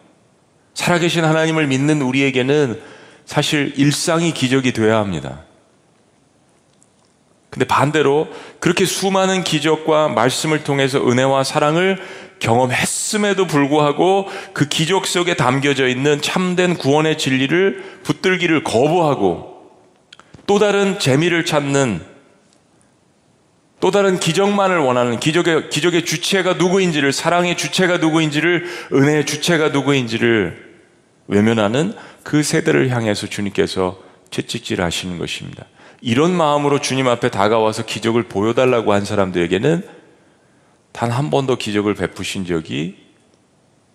살아계신 0.74 1.24
하나님을 1.24 1.66
믿는 1.66 2.02
우리에게는 2.02 2.80
사실 3.24 3.72
일상이 3.76 4.32
기적이 4.32 4.72
되어야 4.72 4.98
합니다. 4.98 5.44
근데 7.52 7.66
반대로 7.66 8.28
그렇게 8.60 8.86
수많은 8.86 9.44
기적과 9.44 10.08
말씀을 10.08 10.64
통해서 10.64 11.06
은혜와 11.06 11.44
사랑을 11.44 11.98
경험했음에도 12.38 13.46
불구하고 13.46 14.26
그 14.54 14.70
기적 14.70 15.06
속에 15.06 15.34
담겨져 15.34 15.86
있는 15.86 16.22
참된 16.22 16.78
구원의 16.78 17.18
진리를 17.18 18.00
붙들기를 18.04 18.64
거부하고 18.64 19.70
또 20.46 20.58
다른 20.58 20.98
재미를 20.98 21.44
찾는 21.44 22.00
또 23.80 23.90
다른 23.90 24.18
기적만을 24.18 24.78
원하는 24.78 25.20
기적의, 25.20 25.68
기적의 25.68 26.06
주체가 26.06 26.54
누구인지를 26.54 27.12
사랑의 27.12 27.58
주체가 27.58 27.98
누구인지를 27.98 28.64
은혜의 28.94 29.26
주체가 29.26 29.68
누구인지를 29.68 30.72
외면하는 31.26 31.92
그 32.22 32.42
세대를 32.42 32.88
향해서 32.88 33.26
주님께서 33.26 33.98
채찍질 34.30 34.80
하시는 34.80 35.18
것입니다. 35.18 35.66
이런 36.02 36.36
마음으로 36.36 36.80
주님 36.80 37.06
앞에 37.06 37.30
다가와서 37.30 37.86
기적을 37.86 38.24
보여달라고 38.24 38.92
한 38.92 39.04
사람들에게는 39.04 39.88
단 40.90 41.10
한 41.10 41.30
번도 41.30 41.56
기적을 41.56 41.94
베푸신 41.94 42.44
적이 42.44 42.96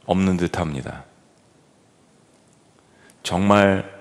없는 0.05 0.37
듯 0.37 0.57
합니다. 0.57 1.03
정말 3.23 3.93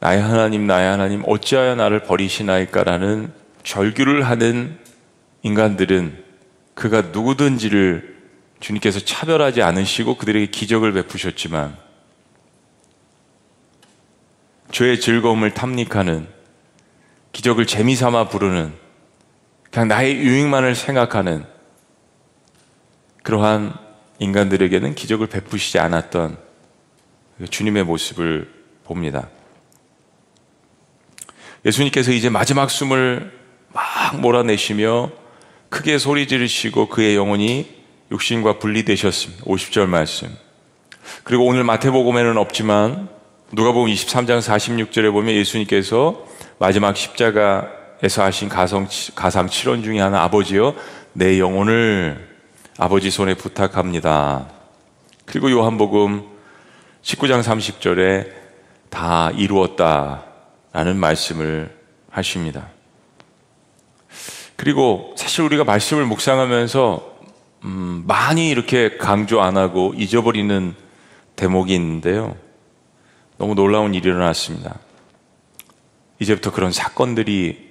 나의 0.00 0.20
하나님, 0.20 0.66
나의 0.66 0.90
하나님, 0.90 1.22
어찌하여 1.26 1.76
나를 1.76 2.00
버리시나이까라는 2.00 3.32
절규를 3.62 4.24
하는 4.24 4.78
인간들은 5.42 6.24
그가 6.74 7.02
누구든지를 7.02 8.16
주님께서 8.58 9.00
차별하지 9.00 9.62
않으시고 9.62 10.16
그들에게 10.16 10.46
기적을 10.50 10.92
베푸셨지만 10.92 11.76
죄의 14.72 15.00
즐거움을 15.00 15.52
탐닉하는 15.52 16.28
기적을 17.32 17.66
재미삼아 17.66 18.28
부르는 18.28 18.72
그냥 19.70 19.88
나의 19.88 20.16
유익만을 20.16 20.74
생각하는 20.74 21.44
그러한 23.22 23.74
인간들에게는 24.18 24.94
기적을 24.94 25.26
베푸시지 25.26 25.78
않았던 25.78 26.38
주님의 27.50 27.84
모습을 27.84 28.50
봅니다. 28.84 29.28
예수님께서 31.64 32.12
이제 32.12 32.30
마지막 32.30 32.70
숨을 32.70 33.32
막 33.72 34.20
몰아내시며 34.20 35.10
크게 35.68 35.98
소리 35.98 36.28
지르시고 36.28 36.88
그의 36.88 37.16
영혼이 37.16 37.74
육신과 38.10 38.58
분리되셨습니다. 38.58 39.44
50절 39.44 39.86
말씀. 39.86 40.34
그리고 41.24 41.44
오늘 41.44 41.64
마태복음에는 41.64 42.38
없지만 42.38 43.08
누가복음 43.52 43.88
23장 43.92 44.40
46절에 44.40 45.12
보면 45.12 45.36
예수님께서 45.36 46.26
마지막 46.58 46.96
십자가에서 46.96 48.24
하신 48.24 48.48
가성, 48.48 48.88
가상 49.14 49.46
7원 49.46 49.84
중에 49.84 50.00
하나 50.00 50.24
아버지요 50.24 50.74
내 51.12 51.38
영혼을 51.38 52.28
아버지 52.76 53.08
손에 53.12 53.34
부탁합니다. 53.34 54.48
그리고 55.26 55.48
요한복음 55.52 56.24
19장 57.02 57.40
30절에 57.40 58.32
다 58.90 59.30
이루었다 59.30 60.24
라는 60.72 60.96
말씀을 60.96 61.72
하십니다. 62.10 62.66
그리고 64.56 65.14
사실 65.16 65.42
우리가 65.42 65.62
말씀을 65.62 66.04
묵상하면서 66.06 67.16
음, 67.62 68.04
많이 68.08 68.50
이렇게 68.50 68.96
강조 68.96 69.40
안 69.40 69.56
하고 69.56 69.94
잊어버리는 69.96 70.74
대목이 71.36 71.72
있는데요. 71.76 72.34
너무 73.38 73.54
놀라운 73.54 73.94
일이 73.94 74.08
일어났습니다. 74.08 74.78
이제부터 76.18 76.52
그런 76.52 76.72
사건들이 76.72 77.70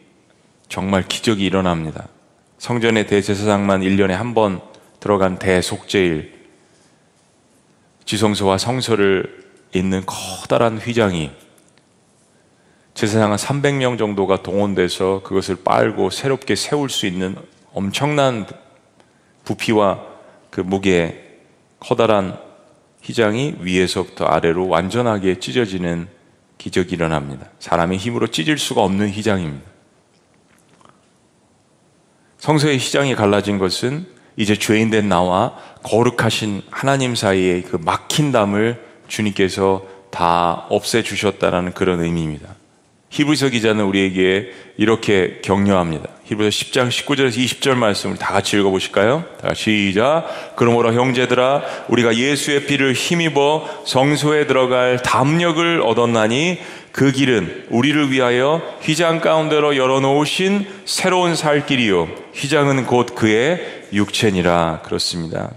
정말 0.70 1.04
기적이 1.08 1.46
일어납니다. 1.46 2.08
성전의 2.58 3.08
대제사장만 3.08 3.82
1년에 3.82 4.10
한 4.12 4.34
번 4.34 4.62
들어간 5.00 5.38
대속제일 5.38 6.34
지성소와 8.06 8.58
성소를 8.58 9.46
잇는 9.74 10.04
커다란 10.06 10.78
휘장이 10.80 11.32
제사장 12.96 13.32
한 13.32 13.38
300명 13.38 13.98
정도가 13.98 14.42
동원돼서 14.42 15.22
그것을 15.24 15.58
빨고 15.64 16.10
새롭게 16.10 16.56
세울 16.56 16.90
수 16.90 17.06
있는 17.06 17.36
엄청난 17.74 18.48
부피와 19.44 20.02
그 20.50 20.62
무게 20.62 21.40
커다란 21.80 22.40
휘장이 23.06 23.56
위에서부터 23.60 24.26
아래로 24.26 24.68
완전하게 24.68 25.40
찢어지는 25.40 26.08
기적이 26.58 26.96
일어납니다. 26.96 27.48
사람의 27.60 28.00
힘으로 28.00 28.28
찢을 28.28 28.58
수가 28.58 28.82
없는 28.82 29.12
휘장입니다. 29.12 29.66
성서의 32.40 32.78
휘장이 32.78 33.16
갈라진 33.16 33.60
것은 33.60 34.08
이제 34.38 34.56
죄인 34.56 34.90
된 34.90 35.08
나와 35.08 35.56
거룩하신 35.84 36.64
하나님 36.70 37.16
사이의 37.16 37.64
그 37.64 37.78
막힌 37.78 38.32
담을 38.32 38.84
주님께서 39.08 39.86
다 40.10 40.66
없애 40.70 41.04
주셨다라는 41.04 41.74
그런 41.74 42.02
의미입니다. 42.02 42.55
히브리서 43.16 43.48
기자는 43.48 43.86
우리에게 43.86 44.52
이렇게 44.76 45.40
격려합니다. 45.42 46.10
히브리서 46.26 46.50
10장 46.50 46.90
19절에서 46.90 47.38
20절 47.38 47.76
말씀을 47.76 48.18
다 48.18 48.34
같이 48.34 48.58
읽어보실까요? 48.58 49.24
다 49.42 49.54
시작. 49.54 50.56
그러므로 50.58 50.92
형제들아 50.92 51.64
우리가 51.88 52.18
예수의 52.18 52.66
피를 52.66 52.92
힘입어 52.92 53.84
성소에 53.86 54.48
들어갈 54.48 55.02
담력을 55.02 55.82
얻었나니 55.82 56.60
그 56.92 57.14
길은 57.14 57.68
우리를 57.70 58.12
위하여 58.12 58.62
휘장 58.82 59.22
가운데로 59.22 59.78
열어놓으신 59.78 60.68
새로운 60.84 61.36
살 61.38 61.66
길이요. 61.66 62.10
휘장은 62.34 62.86
곧 62.86 63.16
그의 63.16 63.86
육체니라. 63.94 64.82
그렇습니다. 64.84 65.52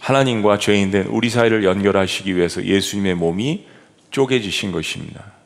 하나님과 0.00 0.58
죄인 0.58 0.90
된 0.90 1.04
우리 1.06 1.30
사이를 1.30 1.62
연결하시기 1.62 2.34
위해서 2.34 2.64
예수님의 2.64 3.14
몸이 3.14 3.64
쪼개지신 4.10 4.72
것입니다. 4.72 5.37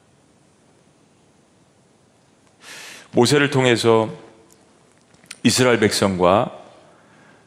모세를 3.12 3.50
통해서 3.50 4.10
이스라엘 5.42 5.78
백성과 5.80 6.58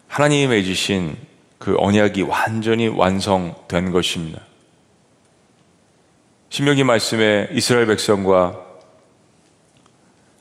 하나님이 0.07 0.47
맺으신 0.47 1.17
그 1.57 1.75
언약이 1.77 2.21
완전히 2.21 2.87
완성된 2.87 3.91
것입니다. 3.91 4.41
신명기 6.49 6.83
말씀에 6.83 7.49
이스라엘 7.51 7.87
백성과 7.87 8.63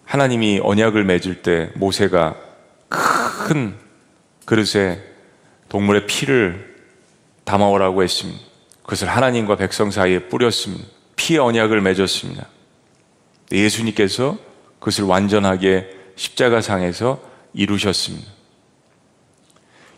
하나님이 0.04 0.60
언약을 0.62 1.04
맺을 1.04 1.42
때 1.42 1.70
모세가 1.76 2.36
큰 2.88 3.74
그릇에 4.44 5.02
동물의 5.70 6.06
피를 6.06 6.76
담아오라고 7.44 8.02
했습니다. 8.02 8.40
그것을 8.82 9.08
하나님과 9.08 9.56
백성 9.56 9.90
사이에 9.90 10.28
뿌렸습니다. 10.28 10.84
피의 11.16 11.40
언약을 11.40 11.80
맺었습니다. 11.80 12.46
예수님께서 13.50 14.36
그것을 14.84 15.04
완전하게 15.04 15.88
십자가상에서 16.16 17.18
이루셨습니다. 17.54 18.30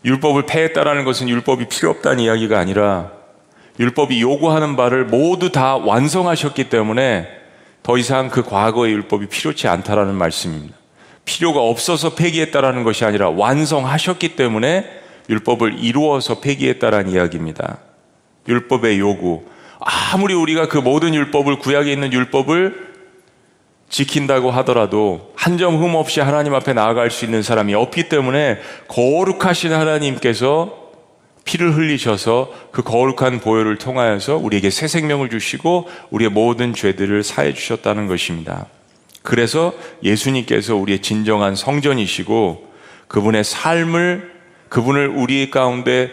율법을 0.05 0.45
폐했다라는 0.45 1.03
것은 1.03 1.27
율법이 1.27 1.67
필요 1.67 1.89
없다는 1.89 2.21
이야기가 2.21 2.57
아니라 2.57 3.11
율법이 3.79 4.21
요구하는 4.21 4.77
바를 4.77 5.05
모두 5.05 5.51
다 5.51 5.75
완성하셨기 5.75 6.69
때문에 6.69 7.27
더 7.83 7.97
이상 7.97 8.29
그 8.29 8.43
과거의 8.43 8.93
율법이 8.93 9.27
필요치 9.27 9.67
않다라는 9.67 10.15
말씀입니다. 10.15 10.75
필요가 11.25 11.59
없어서 11.59 12.15
폐기했다라는 12.15 12.83
것이 12.83 13.03
아니라 13.03 13.29
완성하셨기 13.29 14.37
때문에 14.37 14.85
율법을 15.29 15.83
이루어서 15.83 16.39
폐기했다라는 16.39 17.11
이야기입니다. 17.11 17.79
율법의 18.47 18.99
요구. 18.99 19.43
아무리 19.79 20.33
우리가 20.33 20.69
그 20.69 20.77
모든 20.77 21.13
율법을 21.13 21.59
구약에 21.59 21.91
있는 21.91 22.13
율법을 22.13 22.86
지킨다고 23.89 24.51
하더라도 24.51 25.31
한 25.35 25.57
점 25.57 25.77
흠 25.77 25.95
없이 25.95 26.19
하나님 26.19 26.53
앞에 26.53 26.73
나아갈 26.73 27.09
수 27.09 27.25
있는 27.25 27.41
사람이 27.41 27.73
없기 27.73 28.09
때문에 28.09 28.59
거룩하신 28.89 29.71
하나님께서 29.73 30.87
피를 31.45 31.73
흘리셔서 31.75 32.51
그 32.71 32.83
거룩한 32.83 33.39
보혈을 33.39 33.77
통하여서 33.77 34.35
우리에게 34.35 34.69
새 34.69 34.87
생명을 34.87 35.29
주시고 35.29 35.87
우리의 36.09 36.29
모든 36.29 36.73
죄들을 36.73 37.23
사해 37.23 37.53
주셨다는 37.53 38.07
것입니다. 38.07 38.65
그래서 39.23 39.73
예수님께서 40.03 40.75
우리의 40.75 41.01
진정한 41.01 41.55
성전이시고 41.55 42.67
그분의 43.07 43.45
삶을 43.45 44.33
그분을 44.67 45.07
우리 45.07 45.49
가운데 45.49 46.11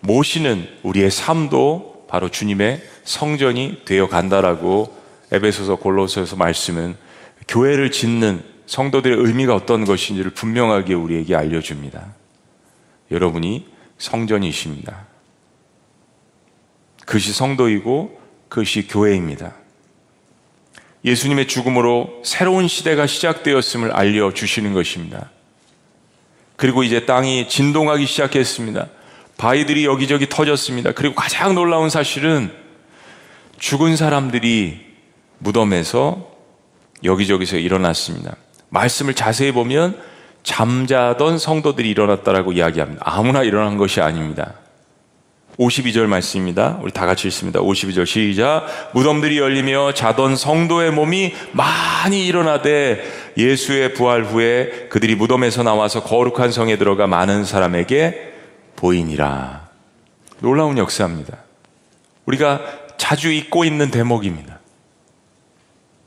모시는 0.00 0.68
우리의 0.84 1.10
삶도 1.10 2.06
바로 2.08 2.28
주님의 2.28 2.80
성전이 3.02 3.82
되어 3.84 4.08
간다라고 4.08 4.96
에베소서 5.32 5.76
골로새서 5.76 6.36
말씀은 6.36 7.07
교회를 7.48 7.90
짓는 7.90 8.44
성도들의 8.66 9.16
의미가 9.18 9.54
어떤 9.54 9.84
것인지를 9.84 10.32
분명하게 10.32 10.94
우리에게 10.94 11.34
알려줍니다. 11.34 12.14
여러분이 13.10 13.66
성전이십니다. 13.96 15.06
그것이 17.06 17.32
성도이고 17.32 18.20
그것이 18.50 18.86
교회입니다. 18.86 19.54
예수님의 21.04 21.48
죽음으로 21.48 22.22
새로운 22.24 22.68
시대가 22.68 23.06
시작되었음을 23.06 23.92
알려주시는 23.92 24.74
것입니다. 24.74 25.30
그리고 26.56 26.82
이제 26.82 27.06
땅이 27.06 27.48
진동하기 27.48 28.04
시작했습니다. 28.04 28.88
바위들이 29.38 29.86
여기저기 29.86 30.28
터졌습니다. 30.28 30.92
그리고 30.92 31.14
가장 31.14 31.54
놀라운 31.54 31.88
사실은 31.88 32.52
죽은 33.58 33.96
사람들이 33.96 34.84
무덤에서 35.38 36.27
여기저기서 37.04 37.56
일어났습니다. 37.56 38.36
말씀을 38.70 39.14
자세히 39.14 39.52
보면 39.52 39.98
잠자던 40.42 41.38
성도들이 41.38 41.90
일어났다라고 41.90 42.52
이야기합니다. 42.52 43.02
아무나 43.04 43.42
일어난 43.42 43.76
것이 43.76 44.00
아닙니다. 44.00 44.54
52절 45.58 46.06
말씀입니다. 46.06 46.78
우리 46.82 46.92
다 46.92 47.04
같이 47.04 47.26
읽습니다. 47.28 47.60
52절 47.60 48.06
시작. 48.06 48.66
무덤들이 48.94 49.38
열리며 49.38 49.92
자던 49.92 50.36
성도의 50.36 50.92
몸이 50.92 51.34
많이 51.52 52.26
일어나되 52.26 53.02
예수의 53.36 53.94
부활 53.94 54.24
후에 54.24 54.86
그들이 54.88 55.16
무덤에서 55.16 55.64
나와서 55.64 56.02
거룩한 56.04 56.52
성에 56.52 56.78
들어가 56.78 57.08
많은 57.08 57.44
사람에게 57.44 58.34
보이니라. 58.76 59.68
놀라운 60.40 60.78
역사입니다. 60.78 61.36
우리가 62.26 62.60
자주 62.96 63.32
잊고 63.32 63.64
있는 63.64 63.90
대목입니다. 63.90 64.57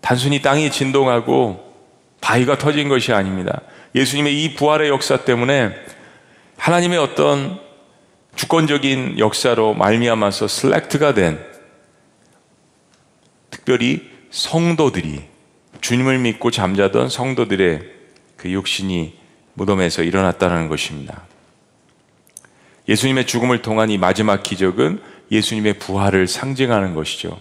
단순히 0.01 0.41
땅이 0.41 0.71
진동하고 0.71 1.71
바위가 2.19 2.57
터진 2.57 2.89
것이 2.89 3.13
아닙니다. 3.13 3.61
예수님의 3.95 4.43
이 4.43 4.55
부활의 4.55 4.89
역사 4.89 5.17
때문에 5.17 5.71
하나님의 6.57 6.97
어떤 6.97 7.59
주권적인 8.35 9.19
역사로 9.19 9.73
말미암아서 9.73 10.47
슬렉트가 10.47 11.13
된 11.13 11.43
특별히 13.49 14.09
성도들이 14.29 15.23
주님을 15.81 16.19
믿고 16.19 16.51
잠자던 16.51 17.09
성도들의 17.09 17.81
그 18.37 18.49
육신이 18.51 19.19
무덤에서 19.53 20.03
일어났다는 20.03 20.67
것입니다. 20.69 21.23
예수님의 22.87 23.27
죽음을 23.27 23.61
통한 23.61 23.89
이 23.89 23.97
마지막 23.97 24.43
기적은 24.43 25.01
예수님의 25.31 25.79
부활을 25.79 26.27
상징하는 26.27 26.95
것이죠. 26.95 27.37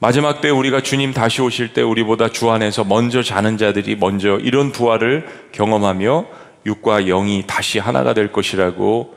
마지막 0.00 0.40
때 0.40 0.48
우리가 0.48 0.80
주님 0.80 1.12
다시 1.12 1.42
오실 1.42 1.72
때 1.72 1.82
우리보다 1.82 2.28
주 2.28 2.50
안에서 2.50 2.84
먼저 2.84 3.20
자는 3.20 3.58
자들이 3.58 3.96
먼저 3.96 4.38
이런 4.38 4.70
부활을 4.70 5.26
경험하며 5.50 6.26
육과 6.66 7.02
영이 7.02 7.44
다시 7.48 7.80
하나가 7.80 8.14
될 8.14 8.30
것이라고 8.30 9.14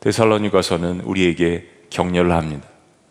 데살로니가서는 0.00 1.02
우리에게 1.02 1.66
격려를 1.90 2.32
합니다. 2.32 2.66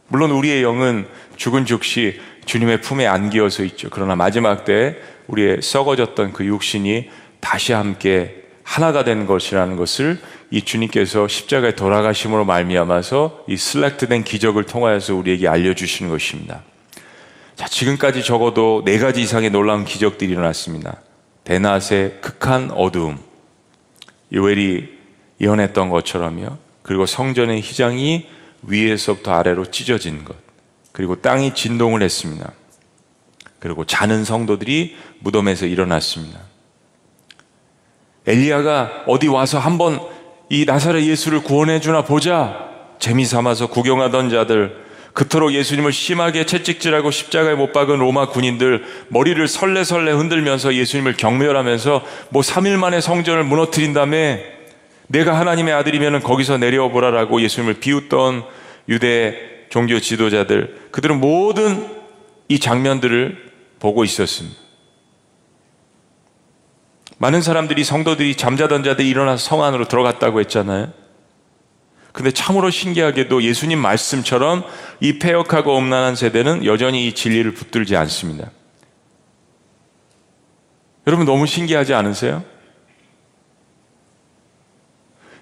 물론 0.08 0.32
우리의 0.32 0.64
영은 0.64 1.06
죽은 1.36 1.66
즉시 1.66 2.20
주님의 2.46 2.82
품에 2.82 3.06
안기어서 3.06 3.64
있죠. 3.66 3.90
그러나 3.92 4.16
마지막 4.16 4.66
때 4.66 4.98
우리의 5.28 5.62
썩어졌던 5.62 6.34
그 6.34 6.44
육신이 6.46 7.10
다시 7.40 7.72
함께 7.72 8.46
하나가 8.64 9.04
된 9.04 9.28
것이라는 9.28 9.76
것을 9.76 10.18
이 10.50 10.64
주님께서 10.64 11.28
십자가에 11.28 11.76
돌아가심으로 11.76 12.46
말미암아서 12.46 13.46
이 13.48 13.58
슬렉트된 13.58 14.24
기적을 14.24 14.64
통하여서 14.64 15.16
우리에게 15.16 15.48
알려주시는 15.48 16.10
것입니다. 16.10 16.64
자, 17.56 17.68
지금까지 17.68 18.24
적어도 18.24 18.84
네 18.86 18.98
가지 18.98 19.22
이상의 19.22 19.50
놀라운 19.50 19.86
기적들이 19.86 20.32
일어났습니다. 20.32 21.02
대낮의 21.44 22.22
극한 22.22 22.72
어두움, 22.72 23.20
요엘이 24.34 24.90
예언했던 25.42 25.90
것처럼요. 25.90 26.58
그리고 26.82 27.06
성전의 27.06 27.62
휘장이 27.62 28.28
위에서부터 28.64 29.34
아래로 29.34 29.72
찢어진 29.72 30.24
것. 30.24 30.36
그리고 30.92 31.22
땅이 31.22 31.56
진동을 31.56 32.02
했습니다. 32.02 32.52
그리고 33.60 33.86
자는 33.86 34.24
성도들이 34.24 34.96
무덤에서 35.20 35.66
일어났습니다. 35.66 36.40
엘리야가 38.26 39.06
어디 39.08 39.28
와서 39.28 39.60
한번 39.60 40.00
이 40.50 40.66
나사렛 40.66 41.04
예수를 41.04 41.44
구원해 41.44 41.80
주나 41.80 42.04
보자 42.04 42.70
재미 43.00 43.26
삼아서 43.26 43.68
구경하던 43.68 44.30
자들 44.30 44.86
그토록 45.14 45.54
예수님을 45.54 45.92
심하게 45.92 46.46
채찍질하고 46.46 47.12
십자가에 47.12 47.56
못 47.56 47.74
박은 47.74 48.00
로마 48.00 48.30
군인들 48.30 48.84
머리를 49.10 49.46
설레설레 49.48 50.12
흔들면서 50.12 50.74
예수님을 50.74 51.18
경멸하면서 51.18 52.06
뭐 52.30 52.42
3일 52.42 52.78
만에 52.78 53.02
성전을 53.02 53.44
무너뜨린 53.44 53.94
다음에 53.94 54.44
내가 55.08 55.38
하나님의 55.38 55.74
아들이면 55.74 56.22
거기서 56.22 56.58
내려와 56.58 56.90
보라라고 56.90 57.42
예수님을 57.42 57.76
비웃던 57.76 58.44
유대 58.88 59.38
종교 59.70 60.00
지도자들 60.00 60.90
그들은 60.92 61.20
모든 61.20 61.88
이 62.48 62.60
장면들을 62.60 63.52
보고 63.80 64.04
있었습니다. 64.04 64.58
많은 67.18 67.42
사람들이 67.42 67.84
성도들이 67.84 68.36
잠자던 68.36 68.84
자들이 68.84 69.10
일어나서 69.10 69.38
성 69.38 69.64
안으로 69.64 69.88
들어갔다고 69.88 70.40
했잖아요. 70.40 71.01
근데 72.12 72.32
참으로 72.32 72.70
신기하게도 72.70 73.44
예수님 73.44 73.80
말씀처럼 73.80 74.64
이 75.00 75.20
폐역하고 75.20 75.76
엄난한 75.76 76.16
세대는 76.16 76.66
여전히 76.66 77.08
이 77.08 77.14
진리를 77.14 77.54
붙들지 77.54 77.96
않습니다. 77.96 78.52
여러분 81.08 81.26
너무 81.26 81.48
신기하지 81.48 81.94
않으세요? 81.94 82.44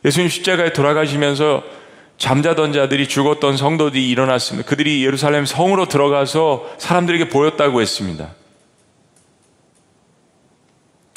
예수님 0.06 0.30
십자가에 0.30 0.74
돌아가시면서 0.74 1.64
잠자던 2.18 2.74
자들이 2.74 3.08
죽었던 3.08 3.58
성도들이 3.58 4.10
일어났습니다. 4.10 4.68
그들이 4.68 5.06
예루살렘 5.06 5.46
성으로 5.46 5.88
들어가서 5.88 6.76
사람들에게 6.78 7.30
보였다고 7.30 7.82
했습니다. 7.82 8.36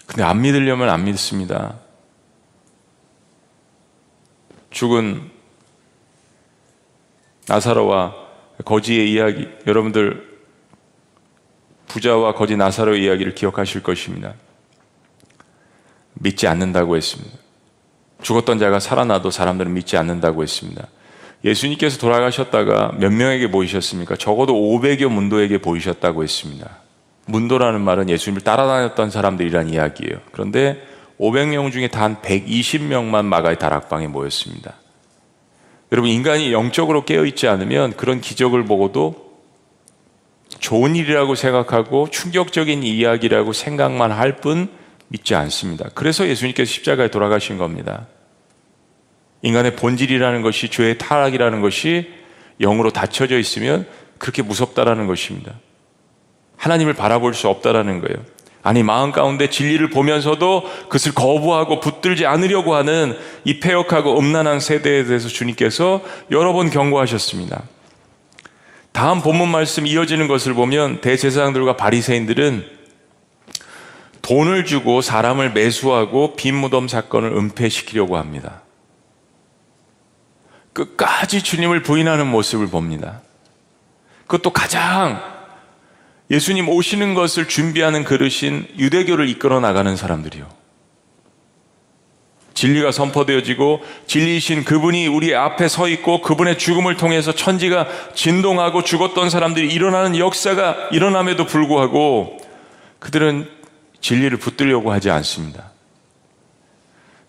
근데 0.07 0.23
안 0.23 0.41
믿으려면 0.41 0.89
안 0.91 1.05
믿습니다. 1.05 1.75
죽은 4.71 5.32
나사로와 7.49 8.15
거지의 8.65 9.13
이야기, 9.13 9.49
여러분들 9.67 10.33
부자와 11.89 12.35
거지 12.35 12.57
나사로의 12.57 13.05
이야기를 13.05 13.35
기억하실 13.35 13.83
것입니다. 13.83 14.35
믿지 16.15 16.47
않는다고 16.47 16.97
했습니다. 16.97 17.37
죽었던 18.23 18.59
자가 18.59 18.79
살아나도 18.79 19.31
사람들은 19.31 19.73
믿지 19.75 19.97
않는다고 19.97 20.43
했습니다. 20.43 20.87
예수님께서 21.45 21.99
돌아가셨다가 21.99 22.93
몇 22.99 23.13
명에게 23.13 23.51
보이셨습니까? 23.51 24.17
적어도 24.17 24.55
500여 24.55 25.09
문도에게 25.09 25.59
보이셨다고 25.59 26.23
했습니다. 26.23 26.79
문도라는 27.27 27.81
말은 27.81 28.09
예수님을 28.09 28.43
따라다녔던 28.43 29.11
사람들이란 29.11 29.69
이야기예요. 29.69 30.21
그런데 30.31 30.83
500명 31.19 31.73
중에 31.73 31.89
단 31.89 32.17
120명만 32.23 33.25
마가의 33.25 33.59
다락방에 33.59 34.07
모였습니다. 34.07 34.75
여러분, 35.93 36.11
인간이 36.11 36.53
영적으로 36.53 37.05
깨어있지 37.05 37.47
않으면 37.49 37.93
그런 37.93 38.21
기적을 38.21 38.65
보고도 38.65 39.33
좋은 40.59 40.97
일이라고 40.97 41.35
생각하고 41.35 42.09
충격적인 42.11 42.83
이야기라고 42.83 43.53
생각만 43.53 44.11
할 44.11 44.37
뿐 44.41 44.71
믿지 45.09 45.35
않습니다. 45.35 45.91
그래서 45.95 46.27
예수님께서 46.27 46.73
십자가에 46.73 47.09
돌아가신 47.09 47.59
겁니다. 47.59 48.07
인간의 49.43 49.77
본질이라는 49.77 50.41
것이 50.41 50.71
죄의 50.71 50.97
타락이라는 50.97 51.61
것이 51.61 52.11
영으로 52.59 52.91
닫혀져 52.91 53.39
있으면 53.39 53.87
그렇게 54.17 54.41
무섭다라는 54.41 55.07
것입니다. 55.07 55.53
하나님을 56.57 56.95
바라볼 56.95 57.35
수 57.35 57.49
없다라는 57.49 58.01
거예요. 58.01 58.25
아니 58.63 58.83
마음 58.83 59.11
가운데 59.11 59.51
진리를 59.51 59.91
보면서도 59.91 60.63
그것을 60.85 61.13
거부하고 61.15 61.81
붙들지 61.81 62.27
않으려고 62.27 62.75
하는 62.75 63.19
이 63.45 63.59
폐역하고 63.59 64.19
음란한 64.19 64.61
세대에 64.61 65.05
대해서 65.05 65.29
주님께서 65.29 66.03
여러 66.31 66.53
번 66.53 66.71
경고하셨습니다. 66.71 67.63
다음 68.93 69.21
본문 69.21 69.49
말씀 69.49 69.87
이어지는 69.87 70.29
것을 70.29 70.55
보면 70.55 71.01
대제사장들과 71.01 71.77
바리새인들은 71.77 72.83
돈을 74.21 74.65
주고 74.65 75.01
사람을 75.01 75.53
매수하고 75.53 76.37
빈 76.37 76.55
무덤 76.55 76.87
사건을 76.87 77.33
은폐시키려고 77.33 78.17
합니다. 78.17 78.63
끝까지 80.73 81.43
주님을 81.43 81.83
부인하는 81.83 82.29
모습을 82.29 82.69
봅니다. 82.69 83.23
그것도 84.27 84.51
가장 84.51 85.32
예수님 86.33 86.71
오시는 86.71 87.13
것을 87.13 87.47
준비하는 87.47 88.05
그릇인 88.05 88.67
유대교를 88.79 89.29
이끌어 89.29 89.61
나가는 89.61 89.95
사람들이요. 89.95 90.49
진리가 92.55 92.91
선포되어지고 92.91 93.83
진리이신 94.07 94.65
그분이 94.65 95.09
우리 95.09 95.35
앞에 95.35 95.69
서 95.69 95.89
있고 95.89 96.23
그분의 96.23 96.57
죽음을 96.57 96.97
통해서 96.97 97.35
천지가 97.35 97.87
진동하고 98.15 98.83
죽었던 98.83 99.29
사람들이 99.29 99.69
일어나는 99.69 100.17
역사가 100.17 100.89
일어남에도 100.93 101.45
불구하고 101.45 102.39
그들은 102.99 103.47
진리를 104.01 104.37
붙들려고 104.39 104.91
하지 104.91 105.11
않습니다. 105.11 105.71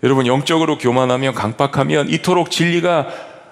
여러분 0.02 0.28
영적으로 0.28 0.78
교만하면 0.78 1.34
강박하면 1.34 2.10
이토록 2.10 2.52
진리가 2.52 3.08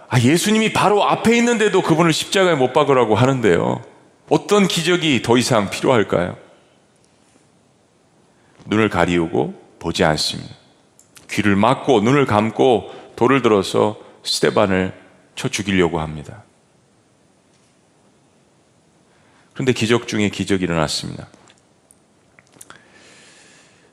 아, 0.07 0.19
예수님이 0.19 0.71
바로 0.71 1.03
앞에 1.03 1.35
있는데도 1.37 1.81
그분을 1.81 2.13
십자가에 2.13 2.55
못 2.55 2.73
박으라고 2.73 3.15
하는데요. 3.15 3.90
어떤 4.31 4.65
기적이 4.65 5.23
더 5.23 5.37
이상 5.37 5.69
필요할까요? 5.69 6.37
눈을 8.65 8.87
가리우고 8.87 9.61
보지 9.77 10.05
않습니다. 10.05 10.55
귀를 11.29 11.57
막고 11.57 11.99
눈을 11.99 12.25
감고 12.25 13.13
돌을 13.17 13.41
들어서 13.41 13.99
스테반을 14.23 14.97
쳐 15.35 15.49
죽이려고 15.49 15.99
합니다. 15.99 16.45
그런데 19.51 19.73
기적 19.73 20.07
중에 20.07 20.29
기적이 20.29 20.63
일어났습니다. 20.63 21.27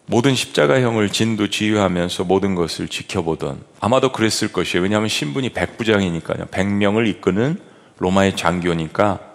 모든 0.06 0.36
십자가형을 0.36 1.10
진도 1.10 1.50
지휘하면서 1.50 2.22
모든 2.22 2.54
것을 2.54 2.86
지켜보던 2.86 3.64
아마도 3.80 4.12
그랬을 4.12 4.52
것이에요. 4.52 4.84
왜냐하면 4.84 5.08
신분이 5.08 5.48
백부장이니까요. 5.48 6.46
백명을 6.52 7.08
이끄는 7.08 7.60
로마의 7.98 8.36
장교니까 8.36 9.27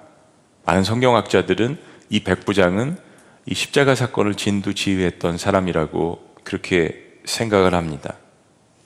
많은 0.65 0.83
성경학자들은 0.83 1.77
이 2.09 2.21
백부장은 2.21 2.97
이 3.45 3.53
십자가 3.53 3.95
사건을 3.95 4.35
진도 4.35 4.73
지휘했던 4.73 5.37
사람이라고 5.37 6.35
그렇게 6.43 7.03
생각을 7.25 7.73
합니다. 7.73 8.15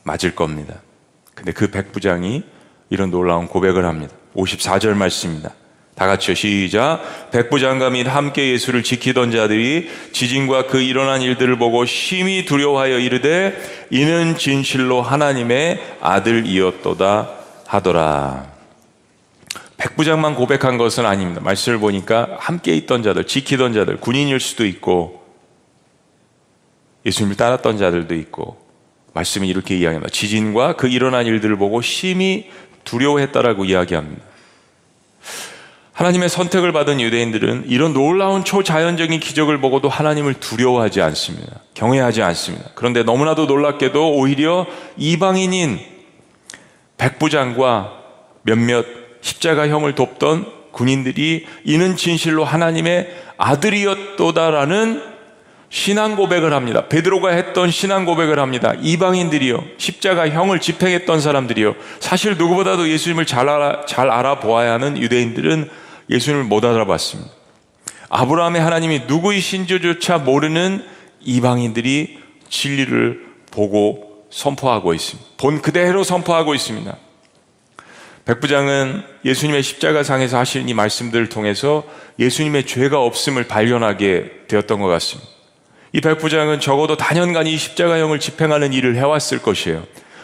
맞을 0.03 0.35
겁니다. 0.35 0.81
근데 1.35 1.51
그 1.51 1.69
백부장이 1.69 2.43
이런 2.89 3.11
놀라운 3.11 3.47
고백을 3.47 3.85
합니다. 3.85 4.15
54절 4.35 4.93
말씀입니다. 4.95 5.51
다 5.95 6.05
같이요. 6.05 6.35
시작. 6.35 7.31
백부장과 7.31 7.89
및 7.89 8.07
함께 8.07 8.51
예수를 8.51 8.83
지키던 8.83 9.31
자들이 9.31 9.89
지진과 10.11 10.67
그 10.67 10.79
일어난 10.79 11.21
일들을 11.21 11.57
보고 11.57 11.85
심히 11.85 12.45
두려워하여 12.45 12.99
이르되 12.99 13.57
이는 13.89 14.37
진실로 14.37 15.01
하나님의 15.01 15.81
아들이었도다 15.99 17.29
하더라. 17.65 18.56
백부장만 19.77 20.35
고백한 20.35 20.77
것은 20.77 21.05
아닙니다. 21.05 21.41
말씀을 21.41 21.77
보니까 21.77 22.37
함께 22.39 22.75
있던 22.75 23.03
자들, 23.03 23.25
지키던 23.25 23.73
자들, 23.73 23.97
군인일 23.97 24.39
수도 24.39 24.65
있고 24.65 25.23
예수님을 27.05 27.37
따랐던 27.37 27.77
자들도 27.77 28.15
있고 28.15 28.57
말씀이 29.13 29.47
이렇게 29.47 29.75
이야기합니다. 29.75 30.11
지진과 30.11 30.75
그 30.75 30.87
일어난 30.87 31.25
일들을 31.25 31.55
보고 31.57 31.81
심히 31.81 32.49
두려워했다라고 32.83 33.65
이야기합니다. 33.65 34.23
하나님의 35.93 36.29
선택을 36.29 36.71
받은 36.73 37.01
유대인들은 37.01 37.65
이런 37.67 37.93
놀라운 37.93 38.43
초자연적인 38.43 39.19
기적을 39.19 39.59
보고도 39.59 39.89
하나님을 39.89 40.35
두려워하지 40.35 41.01
않습니다. 41.01 41.61
경외하지 41.73 42.21
않습니다. 42.21 42.69
그런데 42.75 43.01
너무나도 43.01 43.47
놀랍게도 43.47 44.13
오히려 44.13 44.67
이방인인 44.97 45.79
백부장과 46.97 47.93
몇몇 48.43 48.85
십자가형을 49.27 49.95
돕던 49.95 50.45
군인들이 50.71 51.45
이는 51.65 51.97
진실로 51.97 52.45
하나님의 52.45 53.09
아들이었도다라는 53.37 55.17
신앙 55.69 56.15
고백을 56.15 56.53
합니다. 56.53 56.87
베드로가 56.87 57.31
했던 57.31 57.69
신앙 57.71 58.05
고백을 58.05 58.39
합니다. 58.39 58.73
이방인들이요. 58.81 59.63
십자가형을 59.77 60.61
집행했던 60.61 61.19
사람들이요. 61.19 61.75
사실 61.99 62.37
누구보다도 62.37 62.87
예수님을 62.87 63.25
잘 63.25 63.49
알아, 63.49 63.85
잘 63.85 64.09
알아보아야 64.09 64.73
하는 64.73 64.97
유대인들은 64.97 65.69
예수님을 66.09 66.45
못 66.45 66.63
알아봤습니다. 66.63 67.29
아브라함의 68.09 68.61
하나님이 68.61 69.01
누구이신지조차 69.07 70.19
모르는 70.19 70.85
이방인들이 71.19 72.19
진리를 72.47 73.25
보고 73.51 74.25
선포하고 74.29 74.93
있습니다. 74.93 75.29
본 75.35 75.61
그대로 75.61 76.05
선포하고 76.05 76.55
있습니다. 76.55 76.95
백부장은 78.27 79.03
예수님의 79.23 79.63
십자가상에서 79.63 80.37
하시는 80.37 80.67
이 80.67 80.73
말씀들을 80.73 81.29
통해서 81.29 81.85
예수님의 82.19 82.65
죄가 82.65 83.01
없음을 83.01 83.45
발견하게 83.45 84.31
되었던 84.49 84.81
것 84.81 84.87
같습니다. 84.87 85.29
이 85.93 86.01
백부장은 86.01 86.59
적어도 86.59 86.97
단연간 86.97 87.47
이 87.47 87.55
십자가형을 87.55 88.19
집행하는 88.19 88.73
일을 88.73 88.97
해왔을 88.97 89.41
것이에요. 89.41 89.83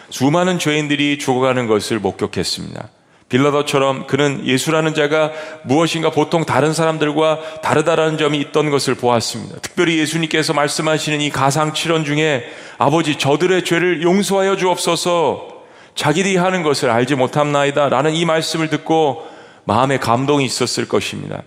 수많은 0.09 0.59
죄인들이 0.59 1.17
죽어가는 1.17 1.65
것을 1.67 1.99
목격했습니다. 1.99 2.89
빌라도처럼 3.30 4.05
그는 4.05 4.45
예수라는 4.45 4.93
자가 4.93 5.31
무엇인가 5.63 6.11
보통 6.11 6.45
다른 6.45 6.73
사람들과 6.73 7.61
다르다라는 7.61 8.17
점이 8.17 8.38
있던 8.41 8.69
것을 8.69 8.95
보았습니다. 8.95 9.59
특별히 9.61 9.97
예수님께서 9.99 10.53
말씀하시는 10.53 11.21
이 11.21 11.30
가상 11.30 11.73
칠언 11.73 12.03
중에 12.03 12.43
아버지 12.77 13.17
저들의 13.17 13.63
죄를 13.63 14.03
용서하여 14.03 14.57
주옵소서 14.57 15.52
자기들이 15.95 16.37
하는 16.37 16.63
것을 16.63 16.89
알지 16.89 17.15
못함나이다 17.15 17.89
라는 17.89 18.13
이 18.13 18.25
말씀을 18.25 18.69
듣고 18.69 19.27
마음에 19.65 19.97
감동이 19.97 20.45
있었을 20.45 20.87
것입니다. 20.87 21.43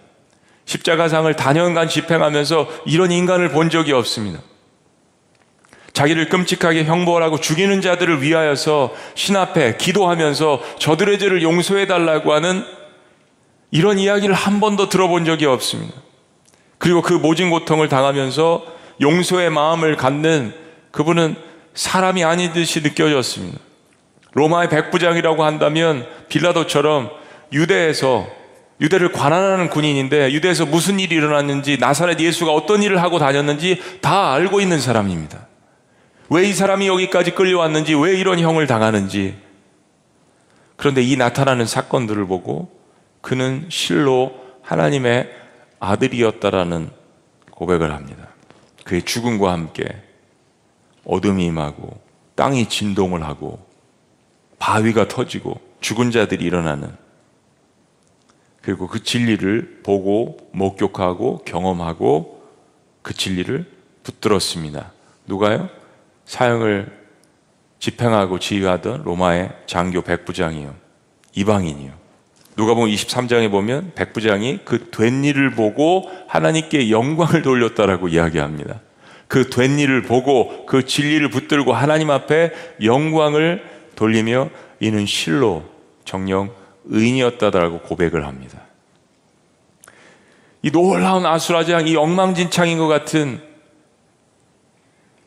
십자가상을 0.65 1.33
단연간 1.37 1.89
집행하면서 1.89 2.69
이런 2.87 3.13
인간을 3.13 3.51
본 3.51 3.71
적이 3.71 3.93
없습니다. 3.93 4.41
자기를 5.93 6.29
끔찍하게 6.29 6.85
형벌하고 6.85 7.41
죽이는 7.41 7.81
자들을 7.81 8.21
위하여서 8.21 8.95
신 9.15 9.37
앞에 9.37 9.79
기도하면서 9.79 10.63
저들의 10.79 11.19
죄를 11.19 11.43
용서해 11.43 11.87
달라고 11.87 12.35
하는 12.35 12.65
이런 13.71 13.99
이야기를 13.99 14.35
한 14.35 14.61
번도 14.61 14.89
들어본 14.89 15.25
적이 15.25 15.47
없습니다. 15.47 15.95
그리고 16.79 17.01
그 17.01 17.15
모진 17.15 17.49
고통을 17.49 17.89
당하면서 17.89 18.67
용서의 19.01 19.51
마음을 19.51 19.97
갖는 19.97 20.53
그분은 20.91 21.37
사람이 21.75 22.25
아니듯이 22.25 22.83
느껴졌습니다. 22.83 23.59
로마의 24.37 24.69
백부장이라고 24.69 25.45
한다면 25.45 26.07
빌라도처럼 26.29 27.11
유대에서 27.53 28.29
유대를 28.83 29.11
관할하는 29.13 29.71
군인인데 29.71 30.31
유대에서 30.33 30.67
무슨 30.67 31.01
일이 31.01 31.15
일어났는지 31.15 31.79
나사렛 31.79 32.21
예수가 32.21 32.53
어떤 32.53 32.83
일을 32.83 33.03
하고 33.03 33.19
다녔는지 33.19 33.81
다 34.03 34.35
알고 34.35 34.61
있는 34.61 34.79
사람입니다. 34.79 35.47
왜 36.29 36.49
이 36.49 36.53
사람이 36.53 36.87
여기까지 36.87 37.31
끌려왔는지, 37.31 37.95
왜 37.95 38.15
이런 38.19 38.39
형을 38.39 38.67
당하는지. 38.67 39.37
그런데 40.77 41.03
이 41.03 41.17
나타나는 41.17 41.65
사건들을 41.65 42.27
보고 42.27 42.71
그는 43.23 43.65
실로 43.71 44.35
하나님의 44.61 45.31
아들이었다라는 45.81 46.91
고백을 47.53 47.91
합니다. 47.91 48.29
그의 48.85 49.03
죽음과 49.03 49.51
함께 49.51 49.87
어둠이 51.07 51.47
임하고 51.47 51.99
땅이 52.35 52.69
진동을 52.69 53.23
하고 53.23 53.66
바위가 54.59 55.09
터지고 55.09 55.61
죽은 55.81 56.11
자들이 56.11 56.45
일어나는 56.45 56.91
그리고 58.63 58.89
그 58.89 59.03
진리를 59.03 59.81
보고 59.85 60.39
목격하고 60.53 61.43
경험하고 61.45 62.43
그 63.03 63.15
진리를 63.15 63.65
붙들었습니다. 64.03 64.93
누가요? 65.27 65.69
사형을 66.25 66.91
집행하고 67.79 68.39
지휘하던 68.41 69.05
로마의 69.05 69.51
장교 69.67 70.03
백부장이요. 70.03 70.75
이방인이요. 71.35 71.93
누가 72.57 72.75
보면 72.75 72.93
23장에 72.95 73.51
보면 73.51 73.93
백부장이 73.95 74.61
그 74.65 74.91
된 74.91 75.23
일을 75.23 75.51
보고 75.51 76.11
하나님께 76.27 76.91
영광을 76.91 77.43
돌렸다라고 77.43 78.09
이야기합니다. 78.09 78.81
그 79.29 79.51
된 79.51 79.79
일을 79.79 80.03
보고 80.03 80.67
그 80.67 80.85
진리를 80.87 81.29
붙들고 81.31 81.73
하나님 81.73 82.11
앞에 82.11 82.53
영광을 82.83 83.63
돌리며 83.97 84.51
이는 84.81 85.07
실로 85.07 85.65
정령 86.05 86.53
의인이었다라고 86.85 87.81
고백을 87.81 88.27
합니다. 88.27 88.61
이 90.63 90.71
놀라운 90.71 91.27
아수라장, 91.27 91.87
이 91.89 91.97
엉망진창인 91.97 92.79
것 92.79 92.87
같은 92.87 93.41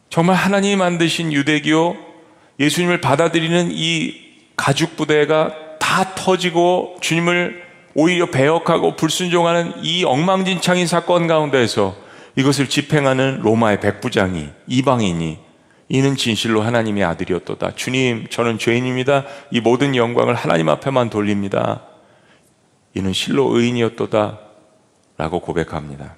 정말 0.09 0.35
하나님이 0.35 0.75
만드신 0.75 1.33
유대교 1.33 1.97
예수님을 2.59 2.99
받아들이는 2.99 3.69
이 3.71 4.15
가죽 4.55 4.97
부대가 4.97 5.53
다 5.79 6.13
터지고 6.15 6.97
주님을 7.01 7.63
오히려 7.95 8.29
배역하고 8.29 8.95
불순종하는 8.95 9.73
이 9.83 10.03
엉망진창인 10.03 10.87
사건 10.87 11.27
가운데에서 11.27 11.95
이것을 12.35 12.69
집행하는 12.69 13.39
로마의 13.41 13.79
백부장이 13.79 14.49
이방인이 14.67 15.48
이는 15.89 16.15
진실로 16.15 16.61
하나님의 16.61 17.03
아들이었도다. 17.03 17.75
주님, 17.75 18.27
저는 18.29 18.59
죄인입니다. 18.59 19.25
이 19.51 19.59
모든 19.59 19.95
영광을 19.95 20.35
하나님 20.35 20.69
앞에만 20.69 21.09
돌립니다. 21.09 21.81
이는 22.93 23.11
실로 23.11 23.55
의인이었도다. 23.57 24.39
라고 25.17 25.39
고백합니다. 25.41 26.15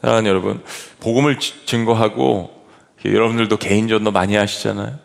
사랑하는 0.00 0.28
여러분, 0.28 0.64
복음을 1.00 1.38
증거하고 1.38 2.50
여러분들도 3.04 3.56
개인전도 3.58 4.10
많이 4.10 4.34
하시잖아요. 4.34 4.98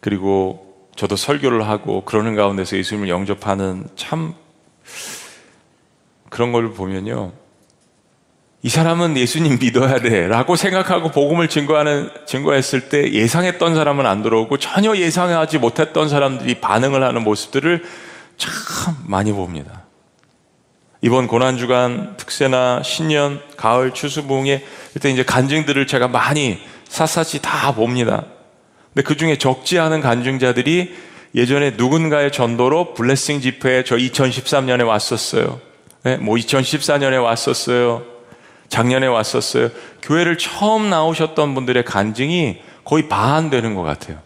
그리고 0.00 0.88
저도 0.96 1.16
설교를 1.16 1.66
하고 1.68 2.04
그러는 2.04 2.34
가운데서 2.34 2.76
예수님을 2.76 3.08
영접하는 3.08 3.86
참 3.96 4.34
그런 6.30 6.52
걸 6.52 6.72
보면요. 6.72 7.32
이 8.64 8.70
사람은 8.70 9.18
예수님 9.18 9.58
믿어야 9.60 10.00
돼 10.00 10.26
라고 10.26 10.56
생각하고 10.56 11.10
복음을 11.10 11.48
증거하는, 11.48 12.08
증거했을 12.24 12.88
때 12.88 13.12
예상했던 13.12 13.74
사람은 13.74 14.06
안 14.06 14.22
들어오고 14.22 14.56
전혀 14.56 14.96
예상하지 14.96 15.58
못했던 15.58 16.08
사람들이 16.08 16.62
반응을 16.62 17.02
하는 17.02 17.22
모습들을 17.24 17.84
참 18.38 18.52
많이 19.06 19.32
봅니다. 19.32 19.82
이번 21.02 21.26
고난주간 21.26 22.16
특세나 22.16 22.82
신년, 22.82 23.42
가을, 23.58 23.92
추수봉에 23.92 24.64
그때 24.94 25.10
이제 25.10 25.22
간증들을 25.22 25.86
제가 25.86 26.08
많이 26.08 26.58
샅샅이 26.88 27.42
다 27.42 27.74
봅니다. 27.74 28.24
근데 28.94 29.06
그 29.06 29.18
중에 29.18 29.36
적지 29.36 29.78
않은 29.78 30.00
간증자들이 30.00 30.94
예전에 31.34 31.72
누군가의 31.72 32.32
전도로 32.32 32.94
블레싱 32.94 33.42
집회에 33.42 33.84
저 33.84 33.96
2013년에 33.96 34.86
왔었어요. 34.86 35.60
네, 36.04 36.16
뭐 36.16 36.36
2014년에 36.36 37.22
왔었어요. 37.22 38.13
작년에 38.68 39.06
왔었어요. 39.06 39.70
교회를 40.02 40.38
처음 40.38 40.90
나오셨던 40.90 41.54
분들의 41.54 41.84
간증이 41.84 42.60
거의 42.84 43.08
반 43.08 43.50
되는 43.50 43.74
것 43.74 43.82
같아요. 43.82 44.18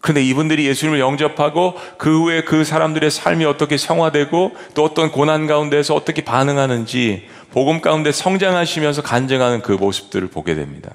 근데 0.00 0.22
이분들이 0.22 0.66
예수님을 0.66 1.00
영접하고 1.00 1.74
그 1.96 2.22
후에 2.22 2.42
그 2.42 2.64
사람들의 2.64 3.10
삶이 3.10 3.44
어떻게 3.44 3.76
성화되고 3.76 4.52
또 4.74 4.84
어떤 4.84 5.10
고난 5.10 5.46
가운데서 5.46 5.94
어떻게 5.94 6.22
반응하는지 6.22 7.26
복음 7.50 7.80
가운데 7.80 8.12
성장하시면서 8.12 9.02
간증하는 9.02 9.62
그 9.62 9.72
모습들을 9.72 10.28
보게 10.28 10.54
됩니다. 10.54 10.92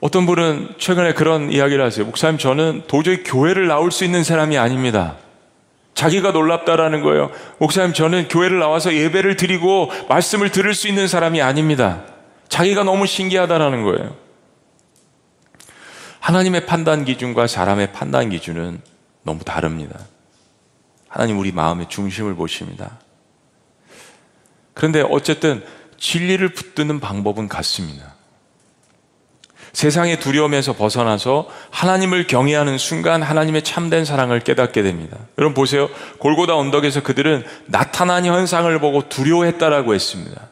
어떤 0.00 0.26
분은 0.26 0.74
최근에 0.76 1.14
그런 1.14 1.50
이야기를 1.50 1.82
하세요. 1.82 2.04
목사님, 2.04 2.36
저는 2.36 2.82
도저히 2.88 3.22
교회를 3.22 3.68
나올 3.68 3.90
수 3.90 4.04
있는 4.04 4.22
사람이 4.22 4.58
아닙니다. 4.58 5.16
자기가 5.94 6.32
놀랍다라는 6.32 7.02
거예요. 7.02 7.30
목사님, 7.58 7.92
저는 7.94 8.28
교회를 8.28 8.58
나와서 8.58 8.92
예배를 8.92 9.36
드리고 9.36 9.90
말씀을 10.08 10.50
들을 10.50 10.74
수 10.74 10.88
있는 10.88 11.08
사람이 11.08 11.40
아닙니다. 11.40 12.02
자기가 12.48 12.84
너무 12.84 13.06
신기하다라는 13.06 13.84
거예요. 13.84 14.16
하나님의 16.20 16.66
판단 16.66 17.04
기준과 17.04 17.46
사람의 17.46 17.92
판단 17.92 18.30
기준은 18.30 18.80
너무 19.22 19.44
다릅니다. 19.44 19.98
하나님 21.08 21.38
우리 21.38 21.52
마음의 21.52 21.88
중심을 21.88 22.34
보십니다. 22.34 22.98
그런데 24.72 25.02
어쨌든 25.08 25.64
진리를 25.98 26.46
붙드는 26.48 26.98
방법은 26.98 27.48
같습니다. 27.48 28.13
세상의 29.74 30.20
두려움에서 30.20 30.72
벗어나서 30.72 31.48
하나님을 31.70 32.26
경외하는 32.26 32.78
순간 32.78 33.22
하나님의 33.22 33.62
참된 33.62 34.04
사랑을 34.04 34.40
깨닫게 34.40 34.82
됩니다. 34.82 35.18
여러분 35.36 35.52
보세요. 35.52 35.90
골고다 36.18 36.54
언덕에서 36.56 37.02
그들은 37.02 37.44
나타난 37.66 38.24
현상을 38.24 38.78
보고 38.78 39.08
두려워했다라고 39.08 39.94
했습니다. 39.94 40.48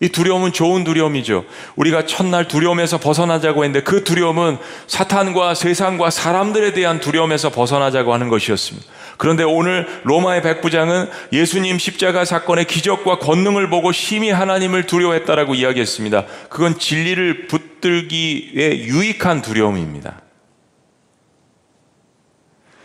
이 0.00 0.08
두려움은 0.08 0.52
좋은 0.52 0.84
두려움이죠. 0.84 1.44
우리가 1.76 2.06
첫날 2.06 2.46
두려움에서 2.46 2.98
벗어나자고 2.98 3.64
했는데 3.64 3.84
그 3.84 4.04
두려움은 4.04 4.58
사탄과 4.86 5.54
세상과 5.54 6.10
사람들에 6.10 6.72
대한 6.74 7.00
두려움에서 7.00 7.50
벗어나자고 7.50 8.12
하는 8.12 8.28
것이었습니다. 8.28 8.86
그런데 9.22 9.44
오늘 9.44 9.86
로마의 10.02 10.42
백부장은 10.42 11.08
예수님 11.32 11.78
십자가 11.78 12.24
사건의 12.24 12.64
기적과 12.64 13.20
권능을 13.20 13.70
보고 13.70 13.92
심히 13.92 14.32
하나님을 14.32 14.88
두려워했다라고 14.88 15.54
이야기했습니다. 15.54 16.24
그건 16.48 16.76
진리를 16.76 17.46
붙들기 17.46 18.54
에 18.56 18.78
유익한 18.78 19.40
두려움입니다. 19.40 20.22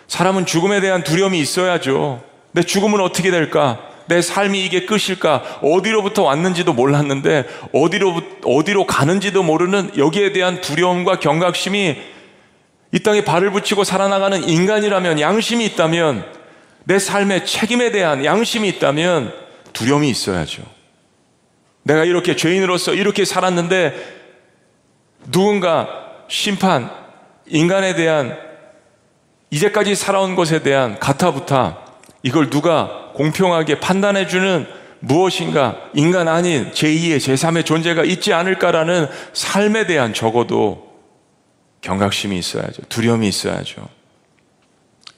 사람은 0.06 0.46
죽음에 0.46 0.80
대한 0.80 1.04
두려움이 1.04 1.40
있어야죠. 1.40 2.22
내 2.52 2.62
죽음은 2.62 3.02
어떻게 3.02 3.32
될까? 3.32 3.80
내 4.06 4.22
삶이 4.22 4.64
이게 4.64 4.86
끝일까? 4.86 5.62
어디로부터 5.64 6.22
왔는지도 6.22 6.72
몰랐는데 6.72 7.46
어디로 7.74 8.22
어디로 8.46 8.86
가는지도 8.86 9.42
모르는 9.42 9.90
여기에 9.98 10.34
대한 10.34 10.62
두려움과 10.62 11.18
경각심이 11.18 11.98
이 12.92 13.00
땅에 13.00 13.24
발을 13.24 13.52
붙이고 13.52 13.84
살아나가는 13.84 14.48
인간이라면 14.48 15.20
양심이 15.20 15.66
있다면 15.66 16.26
내 16.86 17.00
삶의 17.00 17.46
책임에 17.46 17.92
대한 17.92 18.24
양심이 18.24 18.68
있다면 18.70 19.34
두려움이 19.74 20.10
있어야죠. 20.10 20.64
내가 21.84 22.06
이렇게 22.06 22.36
죄인으로서 22.36 22.94
이렇게 22.94 23.26
살았는데 23.26 24.18
누군가 25.32 25.88
심판, 26.30 26.90
인간에 27.46 27.96
대한 27.96 28.38
이제까지 29.50 29.96
살아온 29.96 30.36
것에 30.36 30.64
대한 30.64 31.00
가타부타 31.00 31.80
이걸 32.24 32.50
누가 32.50 33.12
공평하게 33.14 33.80
판단해주는 33.80 34.68
무엇인가 35.00 35.78
인간 35.94 36.28
아닌 36.28 36.72
제2의 36.72 37.18
제3의 37.18 37.66
존재가 37.66 38.04
있지 38.04 38.34
않을까라는 38.34 39.08
삶에 39.34 39.88
대한 39.88 40.14
적어도 40.14 40.87
경각심이 41.82 42.38
있어야죠. 42.38 42.84
두려움이 42.90 43.28
있어야죠. 43.28 43.88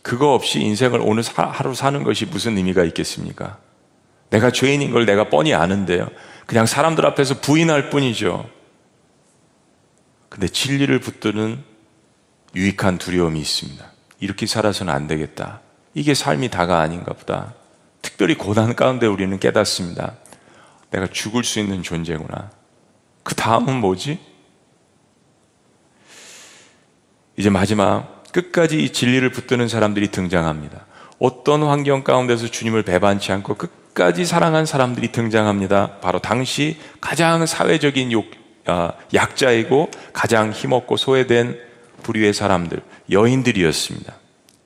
그거 0.02 0.34
없이 0.34 0.60
인생을 0.60 1.02
오늘 1.02 1.24
하루 1.24 1.74
사는 1.74 2.04
것이 2.04 2.26
무슨 2.26 2.58
의미가 2.58 2.84
있겠습니까? 2.86 3.58
내가 4.30 4.52
죄인인 4.52 4.92
걸 4.92 5.06
내가 5.06 5.30
뻔히 5.30 5.54
아는데요. 5.54 6.08
그냥 6.46 6.66
사람들 6.66 7.06
앞에서 7.06 7.42
부인할 7.42 7.90
뿐이죠. 7.90 8.50
근데 10.30 10.48
진리를 10.48 10.98
붙드는 11.00 11.64
유익한 12.56 12.98
두려움이 12.98 13.40
있습니다. 13.40 13.86
이렇게 14.20 14.46
살아서는 14.46 14.94
안 14.94 15.08
되겠다. 15.08 15.62
이게 15.94 16.14
삶이 16.14 16.50
다가 16.50 16.80
아닌가 16.80 17.14
보다. 17.14 17.54
특별히 18.02 18.36
고난 18.36 18.76
가운데 18.76 19.08
우리는 19.08 19.38
깨닫습니다. 19.40 20.16
내가 20.92 21.08
죽을 21.08 21.44
수 21.44 21.60
있는 21.60 21.84
존재구나. 21.84 22.52
그 23.24 23.36
다음은 23.36 23.76
뭐지? 23.76 24.20
이제 27.40 27.50
마지막 27.50 28.22
끝까지 28.34 28.84
이 28.84 28.90
진리를 28.90 29.28
붙드는 29.32 29.70
사람들이 29.70 30.10
등장합니다. 30.10 30.86
어떤 31.20 31.64
환경 31.64 32.04
가운데서 32.04 32.48
주님을 32.48 32.84
배반치 32.84 33.32
않고 33.32 33.56
끝까지 33.56 34.26
사랑한 34.26 34.66
사람들이 34.66 35.14
등장합니다. 35.14 36.00
바로 36.02 36.20
당시 36.20 36.76
가장 37.00 37.46
사회적인 37.46 38.12
욕, 38.12 38.26
아, 38.66 38.92
약자이고 39.14 39.90
가장 40.12 40.52
힘없고 40.52 40.98
소외된 40.98 41.58
부류의 42.04 42.34
사람들, 42.34 42.82
여인들이었습니다. 43.10 44.14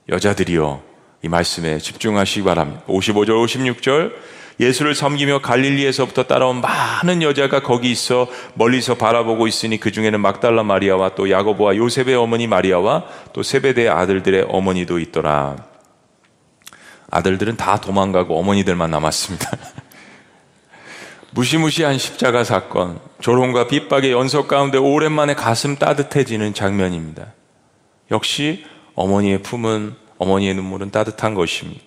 여자들이요. 0.08 0.82
이 1.22 1.28
말씀에 1.28 1.78
집중하시기 1.78 2.42
바랍니다. 2.42 2.82
55절, 2.88 3.28
56절. 3.28 4.12
예수를 4.60 4.94
섬기며 4.94 5.40
갈릴리에서부터 5.40 6.24
따라온 6.24 6.60
많은 6.60 7.22
여자가 7.22 7.62
거기 7.62 7.90
있어 7.90 8.28
멀리서 8.54 8.94
바라보고 8.94 9.46
있으니 9.46 9.78
그 9.78 9.90
중에는 9.90 10.20
막달라 10.20 10.62
마리아와 10.62 11.14
또 11.14 11.30
야고보와 11.30 11.76
요셉의 11.76 12.14
어머니 12.14 12.46
마리아와 12.46 13.04
또 13.32 13.42
세베대의 13.42 13.88
아들들의 13.88 14.46
어머니도 14.48 14.98
있더라. 15.00 15.56
아들들은 17.10 17.56
다 17.56 17.80
도망가고 17.80 18.38
어머니들만 18.38 18.90
남았습니다. 18.90 19.50
무시무시한 21.30 21.98
십자가 21.98 22.44
사건, 22.44 23.00
조롱과 23.20 23.66
핍박의 23.66 24.12
연속 24.12 24.46
가운데 24.46 24.78
오랜만에 24.78 25.34
가슴 25.34 25.76
따뜻해지는 25.76 26.54
장면입니다. 26.54 27.32
역시 28.12 28.64
어머니의 28.94 29.42
품은 29.42 29.96
어머니의 30.18 30.54
눈물은 30.54 30.92
따뜻한 30.92 31.34
것입니다. 31.34 31.82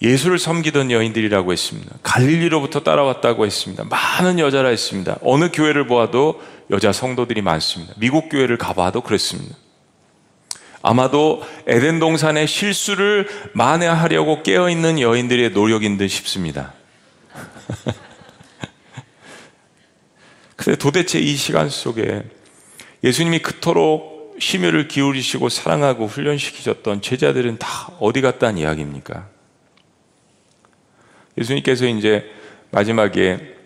예수를 0.00 0.38
섬기던 0.38 0.90
여인들이라고 0.90 1.52
했습니다. 1.52 1.96
갈릴리로부터 2.02 2.80
따라왔다고 2.80 3.44
했습니다. 3.46 3.84
많은 3.84 4.38
여자라 4.38 4.68
했습니다. 4.68 5.18
어느 5.22 5.50
교회를 5.52 5.86
보아도 5.86 6.40
여자 6.70 6.92
성도들이 6.92 7.42
많습니다. 7.42 7.94
미국 7.96 8.28
교회를 8.28 8.58
가봐도 8.58 9.00
그랬습니다. 9.00 9.56
아마도 10.82 11.42
에덴 11.66 11.98
동산의 11.98 12.46
실수를 12.46 13.28
만회하려고 13.52 14.44
깨어있는 14.44 15.00
여인들의 15.00 15.50
노력인 15.50 15.98
듯 15.98 16.06
싶습니다. 16.08 16.72
근데 20.54 20.76
도대체 20.78 21.18
이 21.18 21.34
시간 21.34 21.68
속에 21.68 22.22
예수님이 23.02 23.40
그토록 23.40 24.36
심혈을 24.38 24.86
기울이시고 24.86 25.48
사랑하고 25.48 26.06
훈련시키셨던 26.06 27.02
제자들은 27.02 27.58
다 27.58 27.90
어디 27.98 28.20
갔다는 28.20 28.58
이야기입니까? 28.58 29.37
예수님께서 31.38 31.86
이제 31.86 32.30
마지막에 32.70 33.56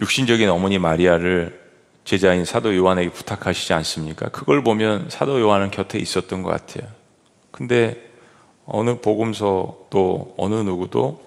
육신적인 0.00 0.48
어머니 0.48 0.78
마리아를 0.78 1.66
제자인 2.04 2.44
사도 2.44 2.76
요한에게 2.76 3.10
부탁하시지 3.10 3.72
않습니까? 3.72 4.28
그걸 4.28 4.62
보면 4.62 5.10
사도 5.10 5.40
요한은 5.40 5.70
곁에 5.70 5.98
있었던 5.98 6.42
것 6.42 6.50
같아요. 6.50 6.88
근데 7.50 8.10
어느 8.64 9.00
복음서 9.00 9.86
또 9.90 10.34
어느 10.36 10.54
누구도 10.54 11.24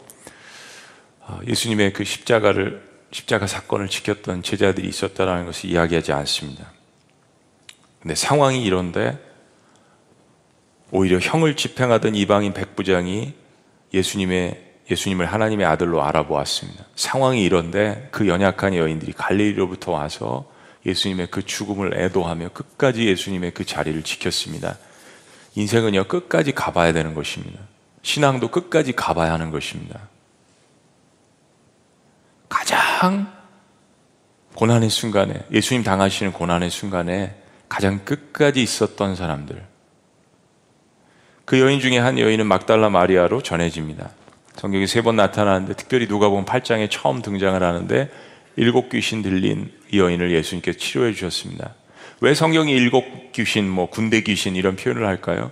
아, 1.25 1.39
예수님의 1.47 1.93
그 1.93 2.03
십자가를 2.03 2.87
십자가 3.11 3.47
사건을 3.47 3.87
지켰던 3.87 4.43
제자들이 4.43 4.87
있었다라는 4.87 5.45
것을 5.45 5.69
이야기하지 5.69 6.11
않습니다. 6.13 6.71
근데 8.01 8.15
상황이 8.15 8.63
이런데 8.63 9.17
오히려 10.91 11.19
형을 11.19 11.55
집행하던 11.55 12.15
이방인 12.15 12.53
백부장이 12.53 13.33
예수님의 13.93 14.69
예수님을 14.89 15.25
하나님의 15.27 15.65
아들로 15.65 16.03
알아보았습니다. 16.03 16.85
상황이 16.95 17.43
이런데 17.43 18.07
그 18.11 18.27
연약한 18.27 18.75
여인들이 18.75 19.13
갈릴리로부터 19.13 19.91
와서 19.91 20.49
예수님의 20.85 21.27
그 21.29 21.45
죽음을 21.45 21.99
애도하며 21.99 22.49
끝까지 22.49 23.05
예수님의 23.07 23.51
그 23.53 23.65
자리를 23.65 24.01
지켰습니다. 24.03 24.77
인생은요 25.55 26.05
끝까지 26.05 26.53
가봐야 26.53 26.93
되는 26.93 27.13
것입니다. 27.13 27.59
신앙도 28.01 28.49
끝까지 28.49 28.93
가봐야 28.93 29.33
하는 29.33 29.51
것입니다. 29.51 29.99
가장 32.47 33.31
고난의 34.55 34.89
순간에 34.89 35.45
예수님 35.51 35.83
당하시는 35.83 36.33
고난의 36.33 36.69
순간에 36.69 37.35
가장 37.67 38.03
끝까지 38.03 38.63
있었던 38.63 39.15
사람들. 39.15 39.63
그 41.49 41.59
여인 41.59 41.80
중에 41.80 41.97
한 41.97 42.19
여인은 42.19 42.45
막달라 42.45 42.91
마리아로 42.91 43.41
전해집니다. 43.41 44.11
성경에 44.53 44.85
세번 44.85 45.15
나타나는데 45.15 45.73
특별히 45.73 46.07
누가 46.07 46.30
보면 46.30 46.45
8장에 46.45 46.91
처음 46.91 47.23
등장을 47.23 47.63
하는데 47.63 48.07
일곱 48.55 48.89
귀신 48.91 49.23
들린 49.23 49.71
이 49.91 49.97
여인을 49.97 50.30
예수님께 50.30 50.73
치료해 50.73 51.11
주셨습니다. 51.11 51.73
왜 52.21 52.35
성경이 52.35 52.71
일곱 52.71 53.31
귀신, 53.31 53.67
뭐 53.67 53.89
군대 53.89 54.21
귀신 54.21 54.55
이런 54.55 54.76
표현을 54.76 55.07
할까요? 55.07 55.49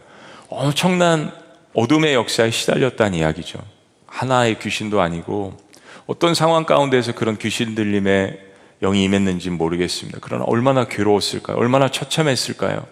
엄청난 0.49 1.31
어둠의 1.73 2.13
역사에 2.13 2.51
시달렸다는 2.51 3.17
이야기죠. 3.17 3.57
하나의 4.05 4.59
귀신도 4.59 5.01
아니고 5.01 5.57
어떤 6.05 6.35
상황 6.35 6.65
가운데서 6.65 7.15
그런 7.15 7.39
귀신 7.39 7.73
들림에 7.73 8.37
영이 8.81 9.03
임했는지 9.03 9.49
모르겠습니다. 9.49 10.19
그러나 10.21 10.43
얼마나 10.43 10.83
괴로웠을까요? 10.83 11.57
얼마나 11.57 11.89
처참했을까요? 11.89 12.85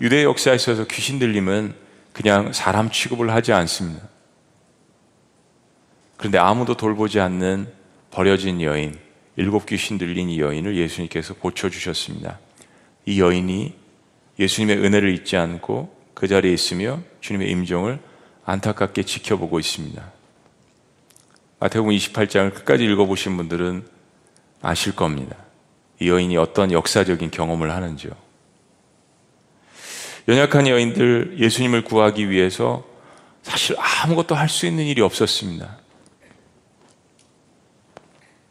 유대 0.00 0.22
역사에 0.22 0.54
있어서 0.54 0.84
귀신 0.84 1.18
들림은 1.18 1.85
그냥 2.16 2.54
사람 2.54 2.90
취급을 2.90 3.30
하지 3.30 3.52
않습니다. 3.52 4.08
그런데 6.16 6.38
아무도 6.38 6.74
돌보지 6.74 7.20
않는 7.20 7.70
버려진 8.10 8.62
여인, 8.62 8.98
일곱 9.36 9.66
귀신 9.66 9.98
들린 9.98 10.30
이 10.30 10.40
여인을 10.40 10.78
예수님께서 10.78 11.34
고쳐주셨습니다. 11.34 12.38
이 13.04 13.20
여인이 13.20 13.74
예수님의 14.38 14.78
은혜를 14.78 15.12
잊지 15.12 15.36
않고 15.36 15.94
그 16.14 16.26
자리에 16.26 16.54
있으며 16.54 17.00
주님의 17.20 17.50
임종을 17.50 18.00
안타깝게 18.46 19.02
지켜보고 19.02 19.60
있습니다. 19.60 20.02
마태복음 21.60 21.92
28장을 21.92 22.54
끝까지 22.54 22.86
읽어보신 22.86 23.36
분들은 23.36 23.86
아실 24.62 24.96
겁니다. 24.96 25.36
이 26.00 26.08
여인이 26.08 26.34
어떤 26.38 26.72
역사적인 26.72 27.30
경험을 27.30 27.74
하는지요. 27.74 28.12
연약한 30.28 30.66
여인들 30.66 31.36
예수님을 31.38 31.84
구하기 31.84 32.30
위해서 32.30 32.84
사실 33.42 33.76
아무것도 33.78 34.34
할 34.34 34.48
수 34.48 34.66
있는 34.66 34.84
일이 34.84 35.00
없었습니다. 35.00 35.78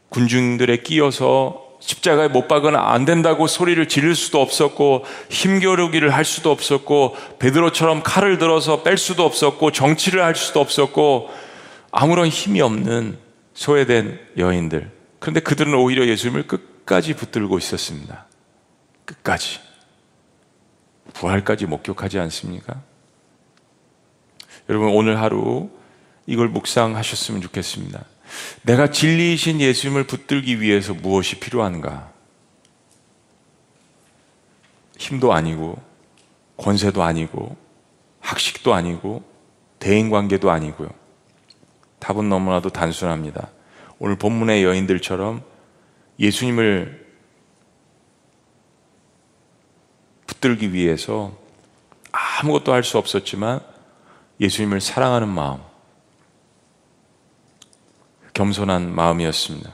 군중들에 0.10 0.78
끼어서 0.78 1.66
십자가에 1.82 2.30
못 2.30 2.48
박으나 2.48 2.94
안 2.94 3.04
된다고 3.04 3.48
소리를 3.48 3.86
지를 3.88 4.16
수도 4.16 4.42
없었고 4.42 5.04
힘겨루기를 5.30 6.14
할 6.14 6.24
수도 6.24 6.50
없었고 6.52 7.16
베드로처럼 7.40 8.02
칼을 8.04 8.38
들어서 8.38 8.82
뺄 8.82 8.98
수도 8.98 9.26
없었고 9.26 9.72
정치를 9.72 10.24
할 10.24 10.36
수도 10.36 10.62
없었고 10.62 11.30
아무런 11.92 12.28
힘이 12.28 12.62
없는 12.62 13.18
소외된 13.54 14.20
여인들. 14.38 14.92
그런데 15.20 15.42
그들은 15.42 15.74
오히려 15.76 16.08
예수님을 16.08 16.48
끝까지 16.48 17.14
붙들고 17.14 17.58
있었습니다. 17.58 18.28
끝까지. 19.04 19.65
부활까지 21.16 21.66
목격하지 21.66 22.20
않습니까? 22.20 22.82
여러분 24.70 24.90
오늘 24.90 25.20
하루 25.20 25.70
이걸 26.26 26.50
묵상하셨으면 26.50 27.42
좋겠습니다. 27.42 28.04
내가 28.64 28.90
진리이신 28.92 29.62
예수님을 29.62 30.06
붙들기 30.06 30.60
위해서 30.60 30.94
무엇이 30.94 31.40
필요한가? 31.40 32.12
힘도 34.98 35.34
아니고, 35.34 35.82
권세도 36.58 37.04
아니고, 37.04 37.56
학식도 38.22 38.74
아니고, 38.74 39.24
대인 39.78 40.10
관계도 40.10 40.50
아니고요. 40.50 40.90
답은 42.00 42.28
너무나도 42.28 42.70
단순합니다. 42.70 43.50
오늘 44.00 44.18
본문의 44.18 44.64
여인들처럼 44.64 45.44
예수님을 46.20 47.05
붙들기 50.28 50.74
위해서 50.74 51.34
아무것도 52.12 52.74
할 52.74 52.84
수 52.84 52.98
없었지만 52.98 53.60
예수님을 54.40 54.82
사랑하는 54.82 55.28
마음, 55.30 55.60
겸손한 58.34 58.94
마음이었습니다. 58.94 59.72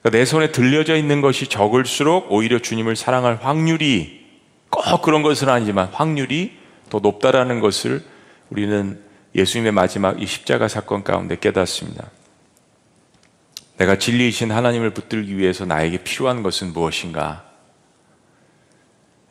그러니까 0.00 0.18
내 0.18 0.24
손에 0.24 0.50
들려져 0.50 0.96
있는 0.96 1.20
것이 1.20 1.46
적을수록 1.46 2.32
오히려 2.32 2.58
주님을 2.58 2.96
사랑할 2.96 3.36
확률이 3.36 4.26
꼭 4.70 5.02
그런 5.02 5.22
것은 5.22 5.48
아니지만 5.48 5.88
확률이 5.92 6.58
더 6.88 6.98
높다라는 7.00 7.60
것을 7.60 8.04
우리는 8.50 9.00
예수님의 9.34 9.72
마지막 9.72 10.20
이 10.20 10.26
십자가 10.26 10.68
사건 10.68 11.04
가운데 11.04 11.36
깨닫습니다. 11.38 12.10
내가 13.76 13.98
진리이신 13.98 14.50
하나님을 14.50 14.90
붙들기 14.90 15.38
위해서 15.38 15.64
나에게 15.64 16.02
필요한 16.02 16.42
것은 16.42 16.72
무엇인가? 16.72 17.49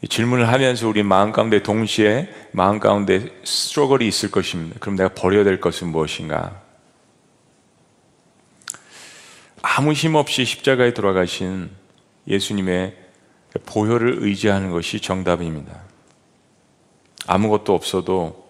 질문을 0.08 0.48
하면서 0.48 0.88
우리 0.88 1.04
마음 1.04 1.32
가운데 1.32 1.62
동시에 1.62 2.30
마음 2.52 2.80
가운데 2.80 3.28
스트러글이 3.44 4.08
있을 4.08 4.32
것입니다. 4.32 4.78
그럼 4.80 4.96
내가 4.96 5.10
버려야 5.10 5.44
될 5.44 5.60
것은 5.60 5.90
무엇인가? 5.90 6.62
아무 9.62 9.92
힘 9.92 10.16
없이 10.16 10.46
십자가에 10.46 10.94
돌아가신 10.94 11.70
예수님의 12.28 12.96
보혈을 13.66 14.20
의지하는 14.22 14.72
것이 14.72 15.02
정답입니다. 15.02 15.82
아무것도 17.28 17.74
없어도 17.74 18.50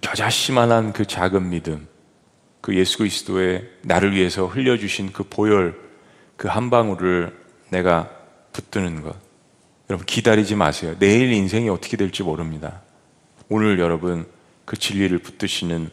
겨자씨만한 0.00 0.92
그 0.92 1.06
작은 1.06 1.48
믿음, 1.50 1.88
그 2.60 2.76
예수 2.76 2.98
그리스도의 2.98 3.68
나를 3.82 4.14
위해서 4.14 4.46
흘려주신 4.46 5.12
그 5.12 5.24
보혈, 5.24 5.80
그 6.36 6.48
한 6.48 6.70
방울을 6.70 7.38
내가 7.70 8.10
붙드는 8.52 9.02
것. 9.02 9.16
여러분 9.92 10.06
기다리지 10.06 10.54
마세요. 10.54 10.96
내일 10.98 11.30
인생이 11.34 11.68
어떻게 11.68 11.98
될지 11.98 12.22
모릅니다. 12.22 12.80
오늘 13.50 13.78
여러분 13.78 14.24
그 14.64 14.78
진리를 14.78 15.18
붙드시는 15.18 15.90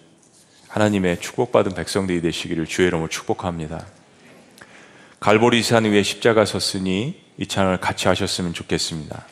하나님의 0.69 1.19
축복받은 1.19 1.73
백성들이 1.73 2.21
되시기를 2.21 2.65
주의 2.65 2.87
이름으로 2.87 3.09
축복합니다. 3.09 3.85
갈보리 5.19 5.61
산 5.63 5.83
위에 5.83 6.01
십자가 6.01 6.45
섰으니 6.45 7.19
이 7.37 7.45
찬양을 7.45 7.81
같이 7.81 8.07
하셨으면 8.07 8.53
좋겠습니다. 8.53 9.25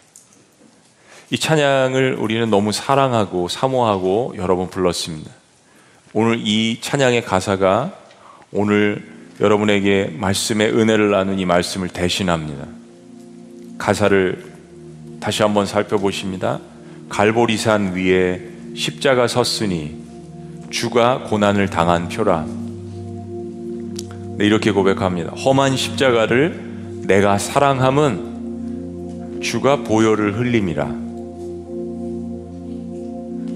이 1.29 1.39
찬양을 1.39 2.17
우리는 2.19 2.49
너무 2.49 2.73
사랑하고 2.73 3.47
사모하고 3.47 4.33
여러 4.35 4.57
번 4.57 4.69
불렀습니다. 4.69 5.31
오늘 6.11 6.41
이 6.45 6.81
찬양의 6.81 7.23
가사가 7.23 7.97
오늘 8.51 9.07
여러분에게 9.39 10.13
말씀의 10.17 10.77
은혜를 10.77 11.11
나눈 11.11 11.39
이 11.39 11.45
말씀을 11.45 11.87
대신합니다. 11.87 12.67
가사를 13.77 14.46
다시 15.27 15.43
한번 15.43 15.65
살펴보십니다. 15.65 16.61
갈보리산 17.09 17.95
위에 17.95 18.39
십자가 18.75 19.27
섰으니 19.27 19.97
주가 20.69 21.23
고난을 21.23 21.69
당한 21.69 22.07
표라. 22.07 22.45
네, 24.37 24.45
이렇게 24.45 24.71
고백합니다. 24.71 25.31
험한 25.31 25.75
십자가를 25.75 27.03
내가 27.07 27.37
사랑함은 27.37 29.41
주가 29.43 29.83
보혈을 29.83 30.39
흘림이라. 30.39 30.85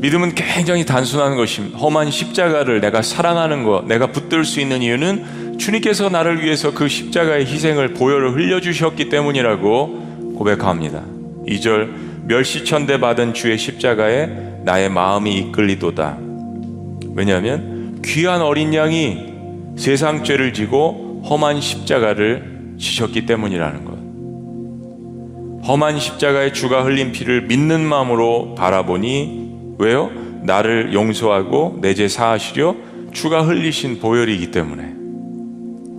믿음은 0.02 0.35
굉장히 0.35 0.85
단순한 0.85 1.38
것입니다. 1.38 1.77
험한 1.77 2.11
십자가를 2.11 2.81
내가 2.81 3.02
사랑하는 3.02 3.64
것, 3.64 3.85
내가 3.85 4.07
붙들 4.07 4.43
수 4.43 4.60
있는 4.60 4.81
이유는 4.81 5.57
주님께서 5.57 6.10
나를 6.10 6.43
위해서 6.43 6.73
그 6.73 6.89
십자가의 6.89 7.45
희생을 7.45 7.93
보혈을 7.93 8.34
흘려주셨기 8.34 9.07
때문이라고 9.07 10.34
고백합니다. 10.38 11.20
2절 11.48 11.90
멸시천대 12.28 13.00
받은 13.00 13.34
주의 13.34 13.58
십자가에 13.58 14.28
나의 14.64 14.90
마음이 14.90 15.36
이끌리도다. 15.38 16.18
왜냐하면 17.16 18.02
귀한 18.06 18.42
어린 18.42 18.74
양이 18.74 19.32
세상 19.78 20.24
죄를 20.24 20.54
지고 20.54 21.22
험한 21.30 21.62
십자가를 21.62 22.76
지셨기 22.78 23.26
때문이라는 23.26 23.86
것. 23.86 23.92
험한 25.68 26.00
십자가의 26.00 26.54
주가 26.54 26.84
흘린 26.84 27.12
피를 27.12 27.44
믿는 27.44 27.82
마음으로 27.82 28.56
바라보니 28.56 29.76
왜요? 29.78 30.10
나를 30.44 30.94
용서하고 30.94 31.80
내 31.82 31.94
죄 31.94 32.08
사하시려 32.08 32.76
주가 33.12 33.44
흘리신 33.44 34.00
보혈이기 34.00 34.52
때문에 34.52 34.94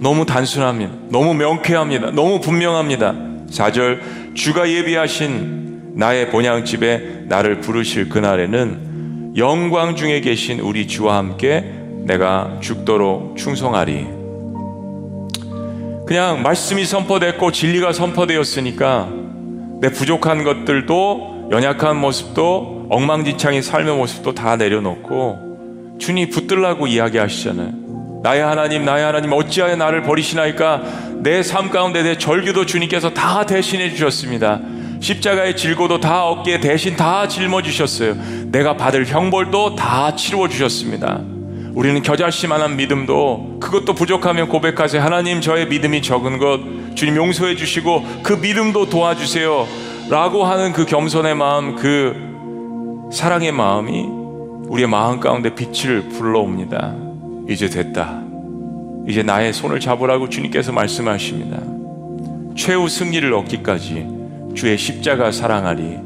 너무 0.00 0.26
단순합니다. 0.26 0.92
너무 1.10 1.34
명쾌합니다. 1.34 2.10
너무 2.10 2.40
분명합니다. 2.40 3.14
4절 3.50 4.00
주가 4.34 4.68
예비하신 4.68 5.94
나의 5.94 6.30
본향집에 6.30 7.24
나를 7.26 7.60
부르실 7.60 8.08
그날에는 8.08 9.34
영광 9.36 9.96
중에 9.96 10.20
계신 10.20 10.60
우리 10.60 10.86
주와 10.86 11.18
함께 11.18 11.72
내가 12.04 12.58
죽도록 12.60 13.36
충성하리. 13.36 14.06
그냥 16.06 16.42
말씀이 16.42 16.84
선포됐고 16.84 17.52
진리가 17.52 17.92
선포되었으니까 17.92 19.08
내 19.80 19.90
부족한 19.90 20.44
것들도 20.44 21.48
연약한 21.50 21.96
모습도 21.96 22.86
엉망진창의 22.90 23.62
삶의 23.62 23.96
모습도 23.96 24.34
다 24.34 24.56
내려놓고 24.56 25.96
주님 25.98 26.30
붙들라고 26.30 26.86
이야기하시잖아요. 26.86 27.81
나의 28.22 28.42
하나님, 28.42 28.84
나의 28.84 29.04
하나님, 29.04 29.32
어찌하여 29.32 29.76
나를 29.76 30.02
버리시나이까? 30.02 30.82
내 31.22 31.42
삶 31.42 31.70
가운데 31.70 32.02
내 32.02 32.16
절규도 32.18 32.66
주님께서 32.66 33.10
다 33.10 33.46
대신해 33.46 33.90
주셨습니다. 33.90 34.60
십자가의 35.00 35.56
질고도 35.56 35.98
다 36.00 36.26
어깨에 36.26 36.60
대신 36.60 36.96
다 36.96 37.26
짊어 37.26 37.62
주셨어요. 37.62 38.14
내가 38.46 38.76
받을 38.76 39.04
형벌도 39.06 39.74
다 39.74 40.14
치루어 40.14 40.48
주셨습니다. 40.48 41.20
우리는 41.74 42.02
겨자씨만한 42.02 42.76
믿음도 42.76 43.58
그것도 43.60 43.94
부족하면 43.94 44.48
고백하세요. 44.48 45.02
하나님 45.02 45.40
저의 45.40 45.66
믿음이 45.66 46.02
적은 46.02 46.38
것 46.38 46.60
주님 46.94 47.16
용서해 47.16 47.56
주시고 47.56 48.04
그 48.22 48.34
믿음도 48.34 48.88
도와주세요. 48.88 49.66
라고 50.10 50.44
하는 50.44 50.72
그 50.72 50.84
겸손의 50.84 51.34
마음 51.34 51.74
그 51.76 53.10
사랑의 53.12 53.50
마음이 53.52 54.06
우리의 54.68 54.88
마음 54.88 55.18
가운데 55.18 55.54
빛을 55.54 56.08
불러옵니다. 56.10 57.11
이제 57.52 57.68
됐다. 57.68 58.22
이제 59.06 59.22
나의 59.22 59.52
손을 59.52 59.80
잡으라고 59.80 60.28
주님께서 60.28 60.72
말씀하십니다. 60.72 61.60
최후 62.56 62.88
승리를 62.88 63.32
얻기까지 63.32 64.06
주의 64.54 64.78
십자가 64.78 65.30
사랑하리. 65.32 65.98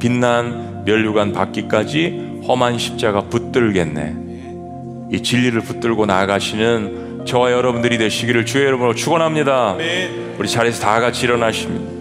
빛난 0.00 0.84
멸류관 0.84 1.32
받기까지 1.32 2.42
험한 2.46 2.78
십자가 2.78 3.22
붙들겠네. 3.22 4.16
이 5.12 5.22
진리를 5.22 5.60
붙들고 5.60 6.06
나아가시는 6.06 7.24
저와 7.26 7.52
여러분들이 7.52 7.96
되시기를 7.98 8.44
주의 8.44 8.66
이름으로 8.66 8.94
축원합니다. 8.94 9.76
우리 10.38 10.48
자리에서 10.48 10.82
다 10.82 11.00
같이 11.00 11.24
일어나십니다. 11.24 11.94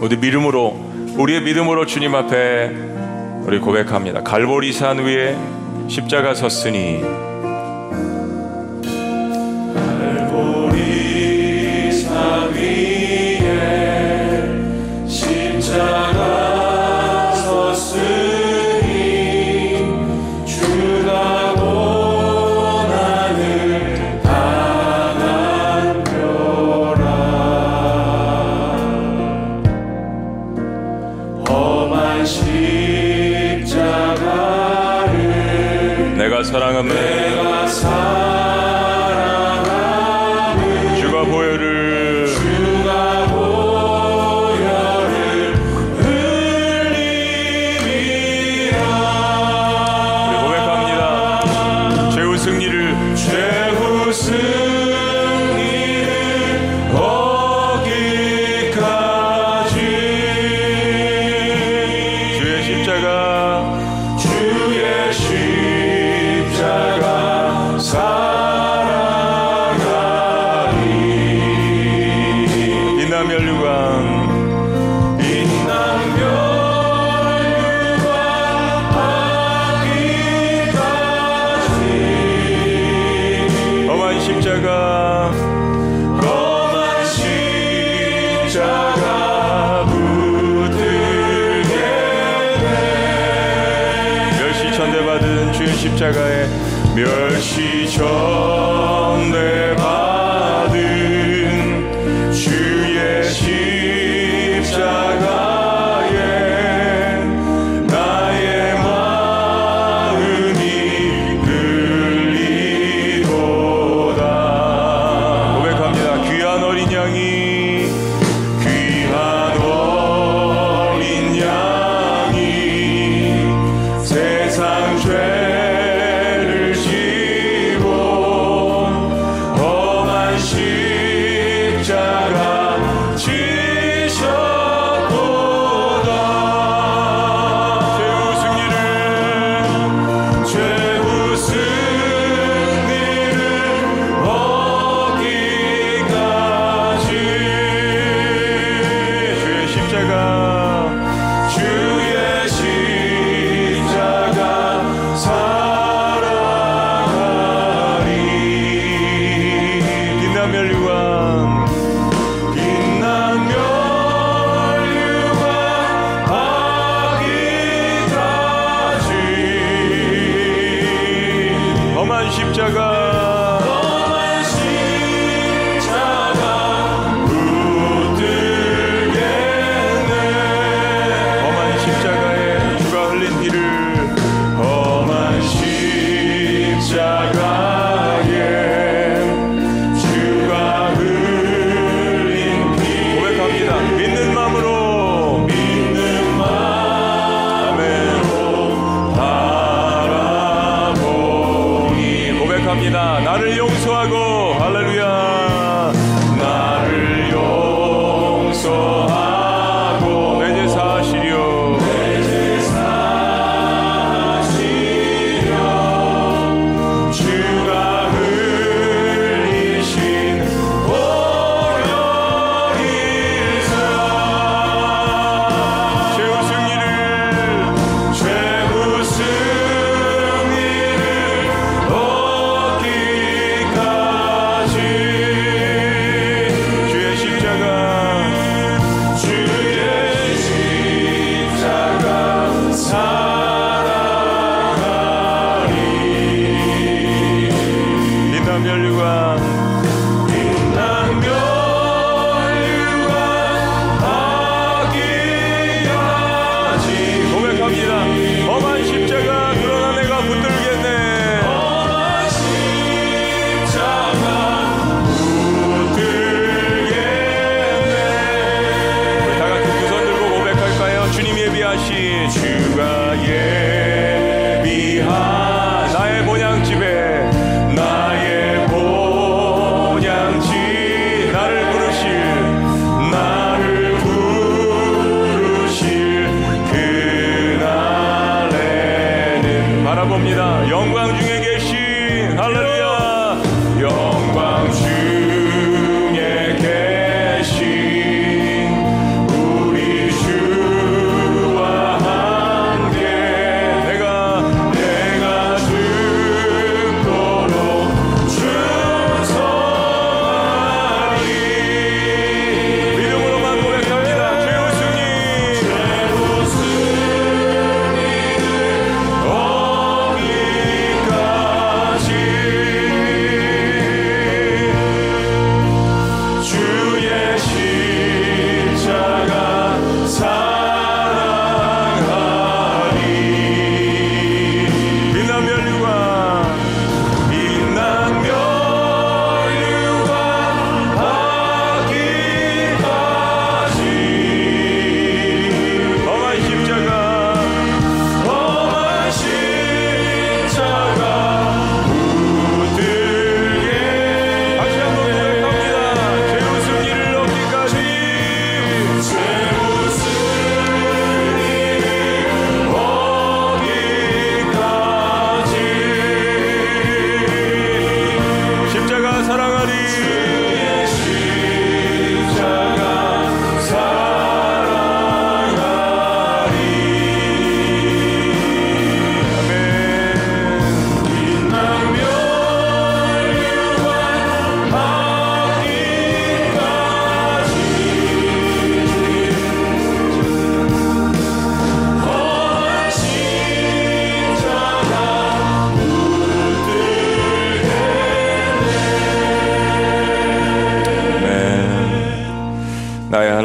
모두 0.00 0.16
믿음으로 0.18 0.92
우리의 1.16 1.42
믿음으로 1.42 1.86
주님 1.86 2.14
앞에 2.14 2.70
우리 3.44 3.58
고백합니다. 3.58 4.22
갈보리산 4.22 4.98
위에 5.00 5.36
십자가 5.92 6.32
섰으니 6.32 7.02
십 36.82 37.21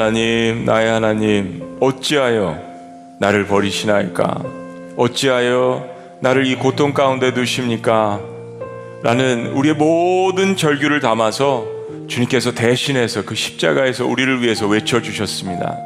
하나님, 0.07 0.63
나의 0.63 0.89
하나님, 0.89 1.77
어찌하여 1.81 2.57
나를 3.19 3.45
버리시나이까? 3.45 4.41
어찌하여 4.95 5.85
나를 6.21 6.47
이 6.47 6.55
고통 6.55 6.93
가운데 6.93 7.33
두십니까? 7.33 8.21
라는 9.03 9.47
우리의 9.47 9.75
모든 9.75 10.55
절규를 10.55 11.01
담아서 11.01 11.67
주님께서 12.07 12.53
대신해서 12.53 13.25
그 13.25 13.35
십자가에서 13.35 14.05
우리를 14.05 14.41
위해서 14.41 14.65
외쳐주셨습니다. 14.65 15.77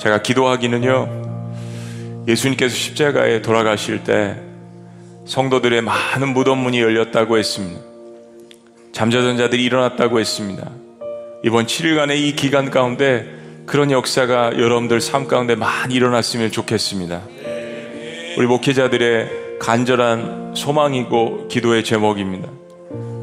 제가 0.00 0.20
기도하기는요, 0.20 2.24
예수님께서 2.28 2.74
십자가에 2.74 3.40
돌아가실 3.40 4.04
때 4.04 4.36
성도들의 5.24 5.80
많은 5.80 6.34
무덤 6.34 6.58
문이 6.58 6.78
열렸다고 6.78 7.38
했습니다. 7.38 7.80
잠자던 8.92 9.38
자들이 9.38 9.64
일어났다고 9.64 10.20
했습니다. 10.20 10.70
이번 11.42 11.64
7일간의 11.64 12.18
이 12.18 12.36
기간 12.36 12.70
가운데 12.70 13.34
그런 13.66 13.90
역사가 13.90 14.52
여러분들 14.58 15.00
삶 15.00 15.26
가운데 15.26 15.56
많이 15.56 15.94
일어났으면 15.94 16.52
좋겠습니다. 16.52 17.22
우리 18.38 18.46
목회자들의 18.46 19.58
간절한 19.58 20.52
소망이고 20.54 21.48
기도의 21.48 21.82
제목입니다. 21.82 22.48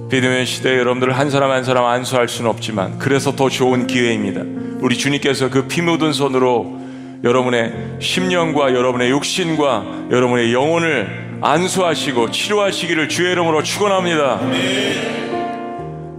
비대면 0.09 0.45
시대에 0.45 0.77
여러분들 0.77 1.11
한 1.17 1.29
사람 1.29 1.49
한 1.49 1.63
사람 1.63 1.85
안수할 1.85 2.27
수는 2.27 2.49
없지만 2.51 2.99
그래서 2.99 3.35
더 3.35 3.49
좋은 3.49 3.87
기회입니다. 3.87 4.41
우리 4.81 4.97
주님께서 4.97 5.49
그 5.49 5.67
피 5.67 5.81
묻은 5.81 6.11
손으로 6.11 6.81
여러분의 7.23 7.73
심령과 7.99 8.73
여러분의 8.73 9.09
육신과 9.11 10.07
여러분의 10.11 10.53
영혼을 10.53 11.37
안수하시고 11.41 12.31
치료하시기를 12.31 13.07
주의 13.07 13.31
이름으로 13.31 13.63
축원합니다. 13.63 14.41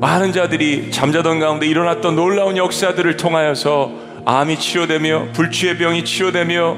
많은 0.00 0.32
자들이 0.32 0.90
잠자던 0.90 1.40
가운데 1.40 1.66
일어났던 1.66 2.16
놀라운 2.16 2.56
역사들을 2.56 3.16
통하여서 3.16 4.03
암이 4.26 4.58
치료되며 4.58 5.28
불치의 5.32 5.76
병이 5.76 6.04
치료되며 6.04 6.76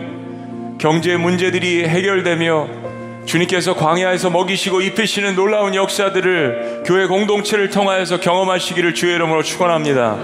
경제 0.79 1.17
문제들이 1.17 1.85
해결되며 1.85 2.69
주님께서 3.25 3.75
광야에서 3.75 4.31
먹이시고 4.31 4.81
입히시는 4.83 5.35
놀라운 5.35 5.75
역사들을 5.75 6.83
교회 6.87 7.07
공동체를 7.07 7.71
통하여서 7.71 8.21
경험하시기를 8.21 8.95
주의 8.95 9.15
이름으로 9.15 9.43
축원합니다. 9.43 10.17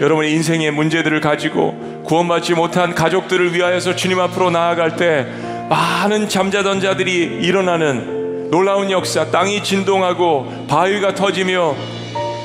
여러분의 0.00 0.32
인생의 0.32 0.70
문제들을 0.70 1.20
가지고 1.20 2.02
구원받지 2.06 2.54
못한 2.54 2.94
가족들을 2.94 3.54
위하여서 3.54 3.96
주님 3.96 4.20
앞으로 4.20 4.50
나아갈 4.50 4.96
때 4.96 5.26
많은 5.68 6.28
잠자던 6.28 6.80
자들이 6.80 7.40
일어나는 7.42 8.50
놀라운 8.50 8.90
역사, 8.90 9.30
땅이 9.30 9.62
진동하고 9.62 10.66
바위가 10.68 11.14
터지며 11.14 11.74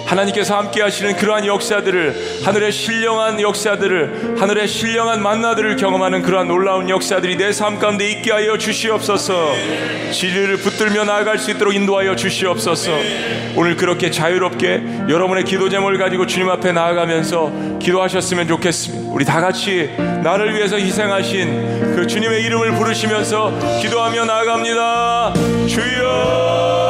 하나님께서 0.05 0.57
함께 0.57 0.81
하시는 0.81 1.15
그러한 1.15 1.45
역사들을 1.45 2.41
하늘의 2.43 2.71
신령한 2.71 3.41
역사들을 3.41 4.35
하늘의 4.39 4.67
신령한 4.67 5.21
만나들을 5.21 5.75
경험하는 5.77 6.21
그러한 6.21 6.47
놀라운 6.47 6.89
역사들이 6.89 7.37
내 7.37 7.51
삶 7.53 7.79
가운데 7.79 8.09
있게 8.09 8.31
하여 8.31 8.57
주시옵소서. 8.57 9.53
진리를 10.11 10.57
붙들며 10.57 11.05
나아갈 11.05 11.37
수 11.37 11.51
있도록 11.51 11.73
인도하여 11.73 12.15
주시옵소서. 12.15 12.91
오늘 13.55 13.75
그렇게 13.75 14.09
자유롭게 14.09 14.81
여러분의 15.07 15.43
기도 15.43 15.69
제목을 15.69 15.97
가지고 15.97 16.25
주님 16.25 16.49
앞에 16.49 16.71
나아가면서 16.71 17.51
기도하셨으면 17.79 18.47
좋겠습니다. 18.47 19.11
우리 19.13 19.23
다 19.25 19.39
같이 19.39 19.91
나를 20.23 20.55
위해서 20.55 20.77
희생하신 20.77 21.95
그 21.95 22.07
주님의 22.07 22.43
이름을 22.43 22.71
부르시면서 22.73 23.53
기도하며 23.81 24.25
나아갑니다. 24.25 25.33
주여 25.67 26.82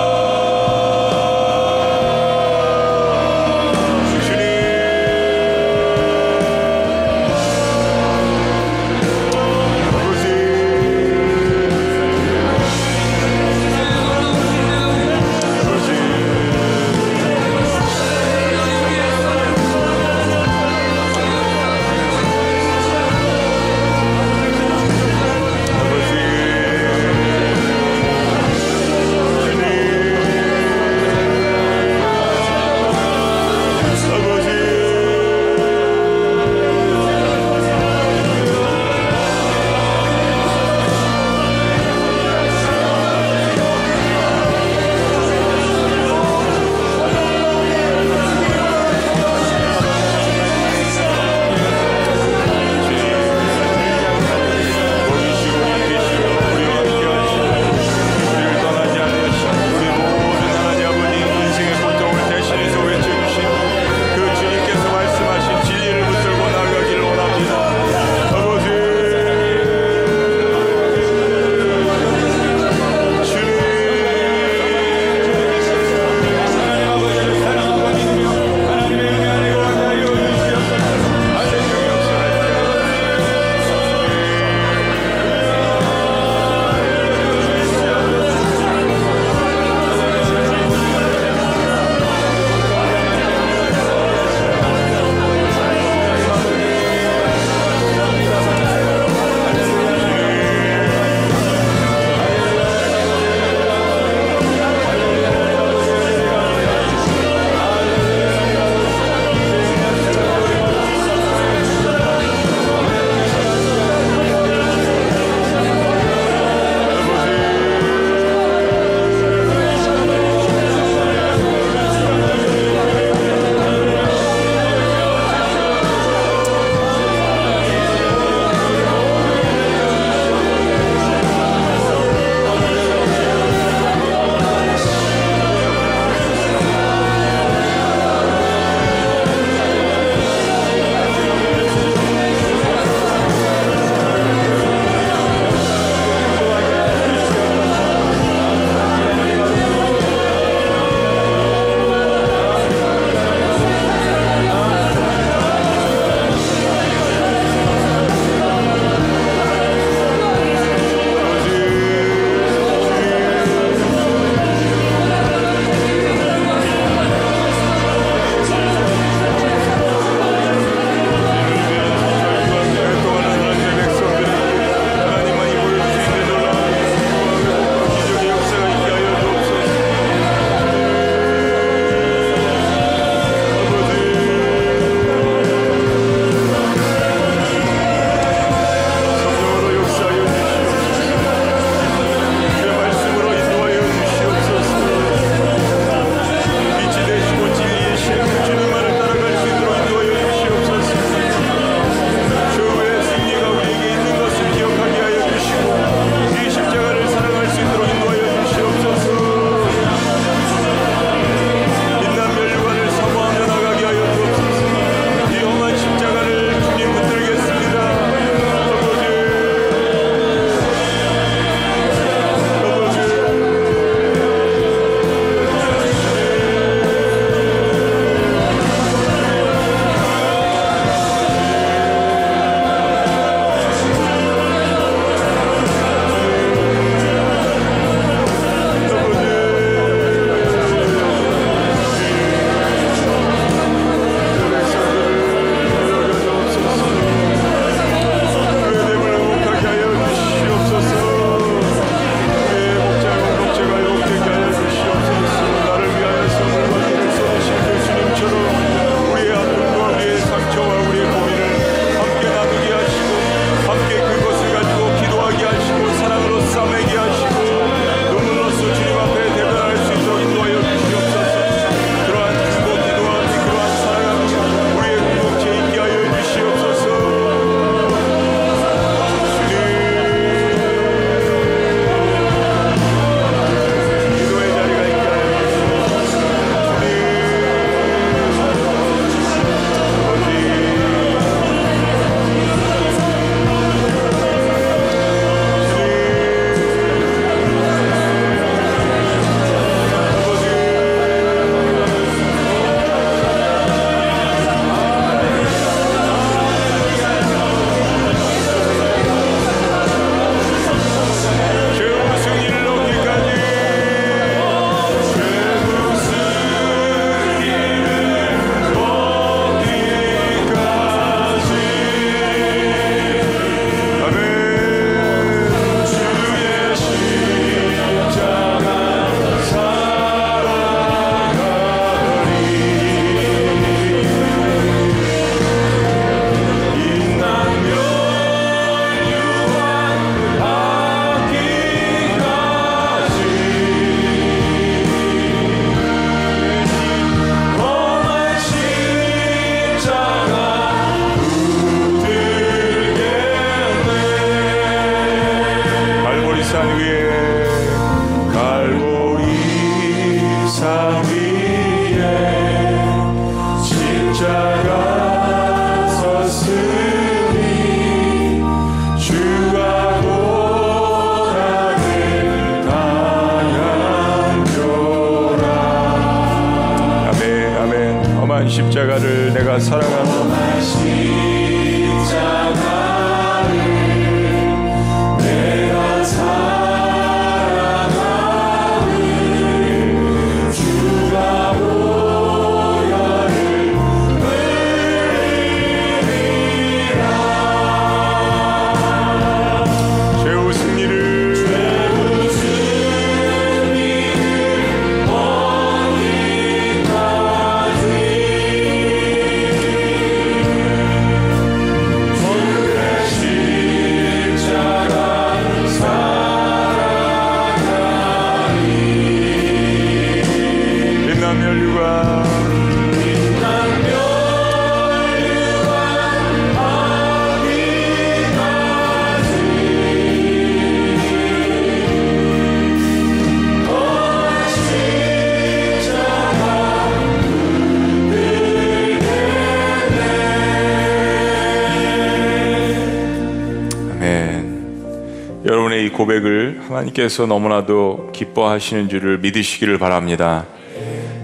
고백을 446.14 446.62
하나님께서 446.68 447.26
너무나도 447.26 448.12
기뻐하시는 448.14 448.90
줄을 448.90 449.18
믿으시기를 449.20 449.80
바랍니다. 449.80 450.46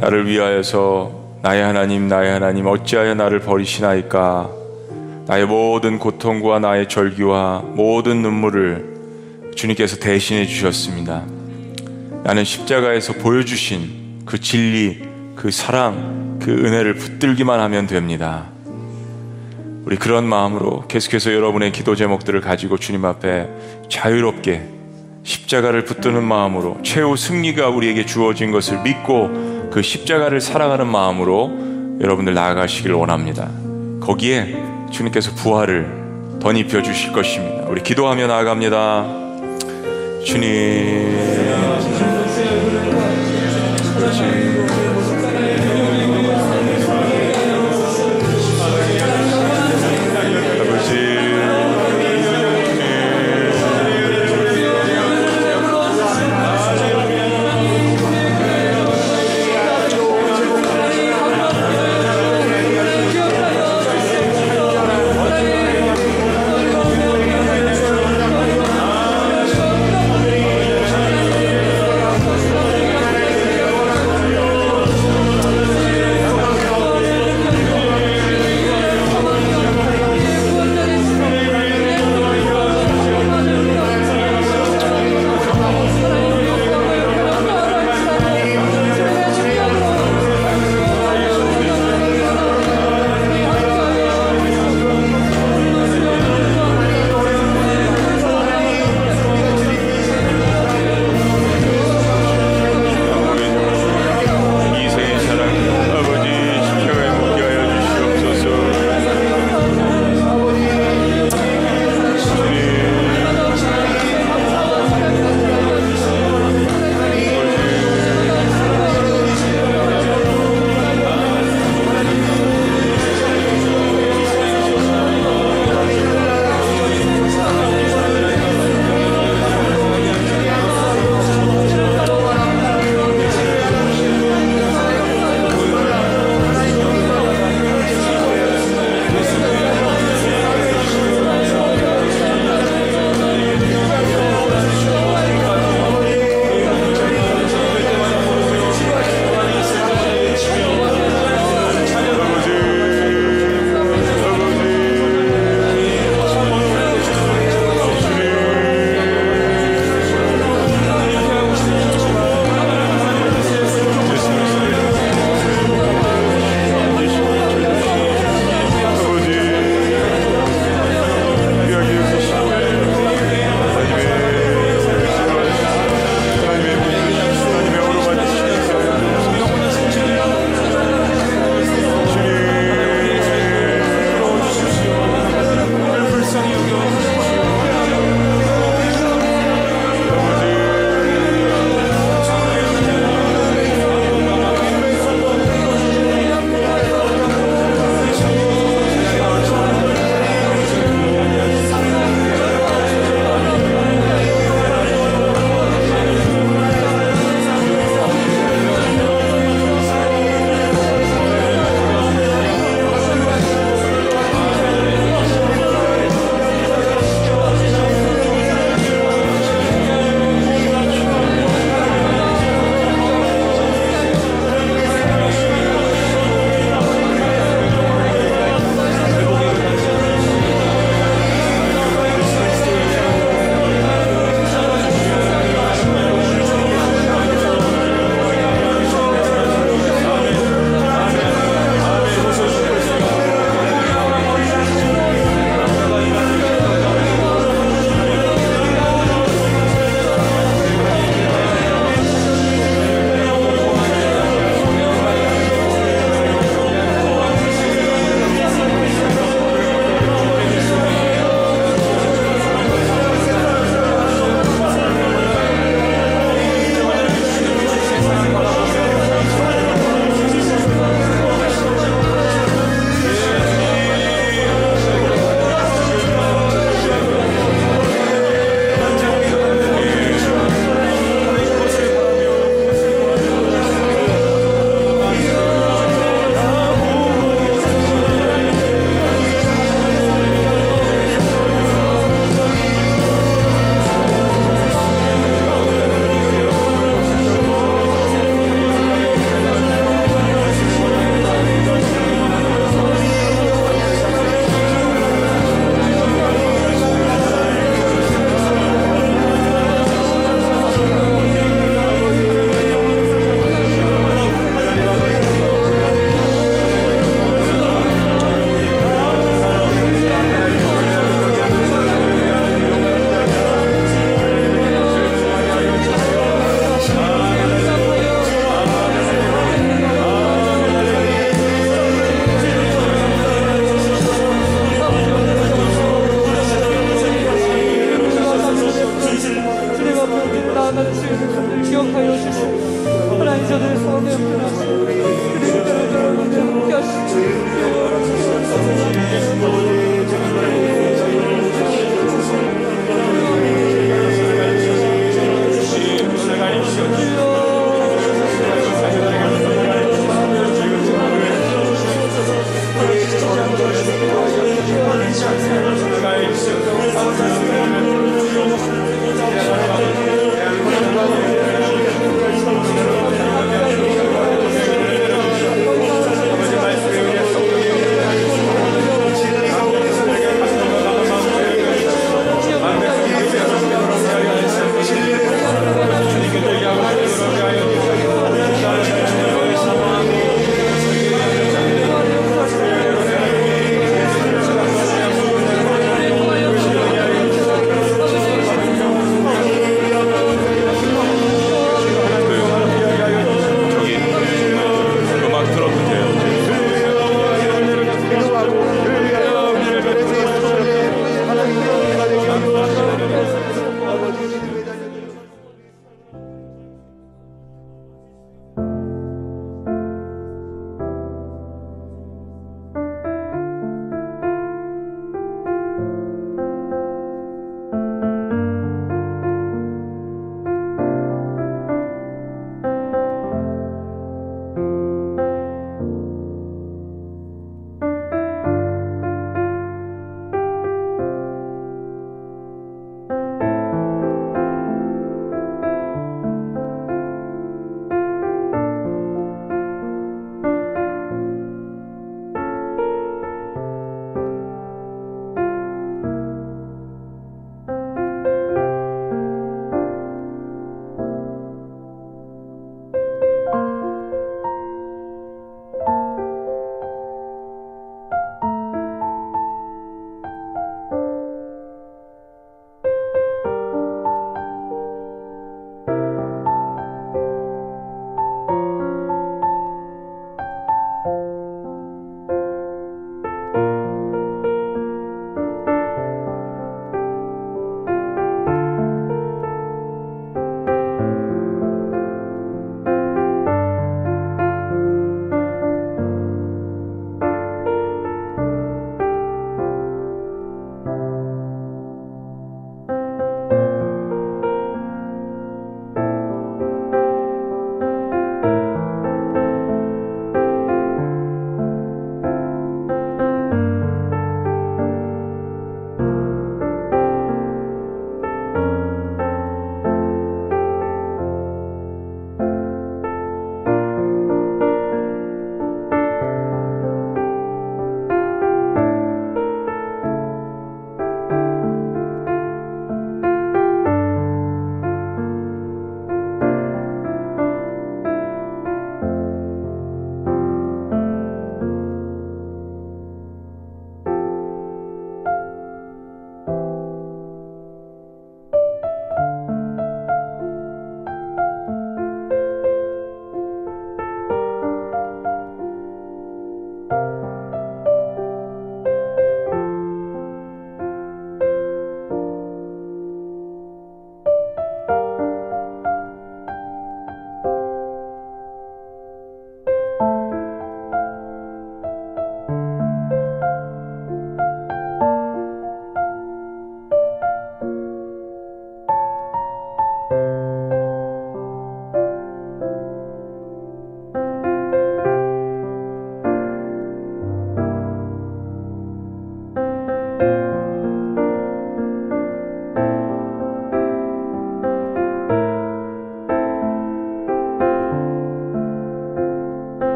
나를 0.00 0.26
위하여서 0.26 1.38
나의 1.42 1.62
하나님, 1.62 2.08
나의 2.08 2.32
하나님, 2.32 2.66
어찌하여 2.66 3.14
나를 3.14 3.40
버리시나이까? 3.40 4.50
나의 5.26 5.46
모든 5.46 5.98
고통과 5.98 6.58
나의 6.58 6.88
절규와 6.88 7.62
모든 7.74 8.22
눈물을 8.22 9.52
주님께서 9.54 9.98
대신해 9.98 10.46
주셨습니다. 10.46 11.24
나는 12.24 12.44
십자가에서 12.44 13.12
보여주신 13.14 14.22
그 14.24 14.40
진리, 14.40 15.02
그 15.36 15.50
사랑, 15.50 16.38
그 16.42 16.50
은혜를 16.50 16.94
붙들기만 16.94 17.60
하면 17.60 17.86
됩니다. 17.86 18.51
우리 19.84 19.96
그런 19.96 20.26
마음으로 20.26 20.84
계속해서 20.86 21.32
여러분의 21.32 21.72
기도 21.72 21.96
제목들을 21.96 22.40
가지고 22.40 22.78
주님 22.78 23.04
앞에 23.04 23.48
자유롭게 23.88 24.62
십자가를 25.24 25.84
붙드는 25.84 26.22
마음으로 26.22 26.78
최후 26.82 27.16
승리가 27.16 27.68
우리에게 27.68 28.06
주어진 28.06 28.50
것을 28.50 28.82
믿고 28.82 29.70
그 29.70 29.82
십자가를 29.82 30.40
사랑하는 30.40 30.86
마음으로 30.86 31.98
여러분들 32.00 32.34
나아가시길 32.34 32.92
원합니다. 32.92 33.50
거기에 34.00 34.56
주님께서 34.90 35.34
부활을 35.34 36.38
덧입혀 36.40 36.82
주실 36.82 37.12
것입니다. 37.12 37.66
우리 37.68 37.82
기도하며 37.82 38.26
나아갑니다. 38.26 39.06
주님. 40.24 41.41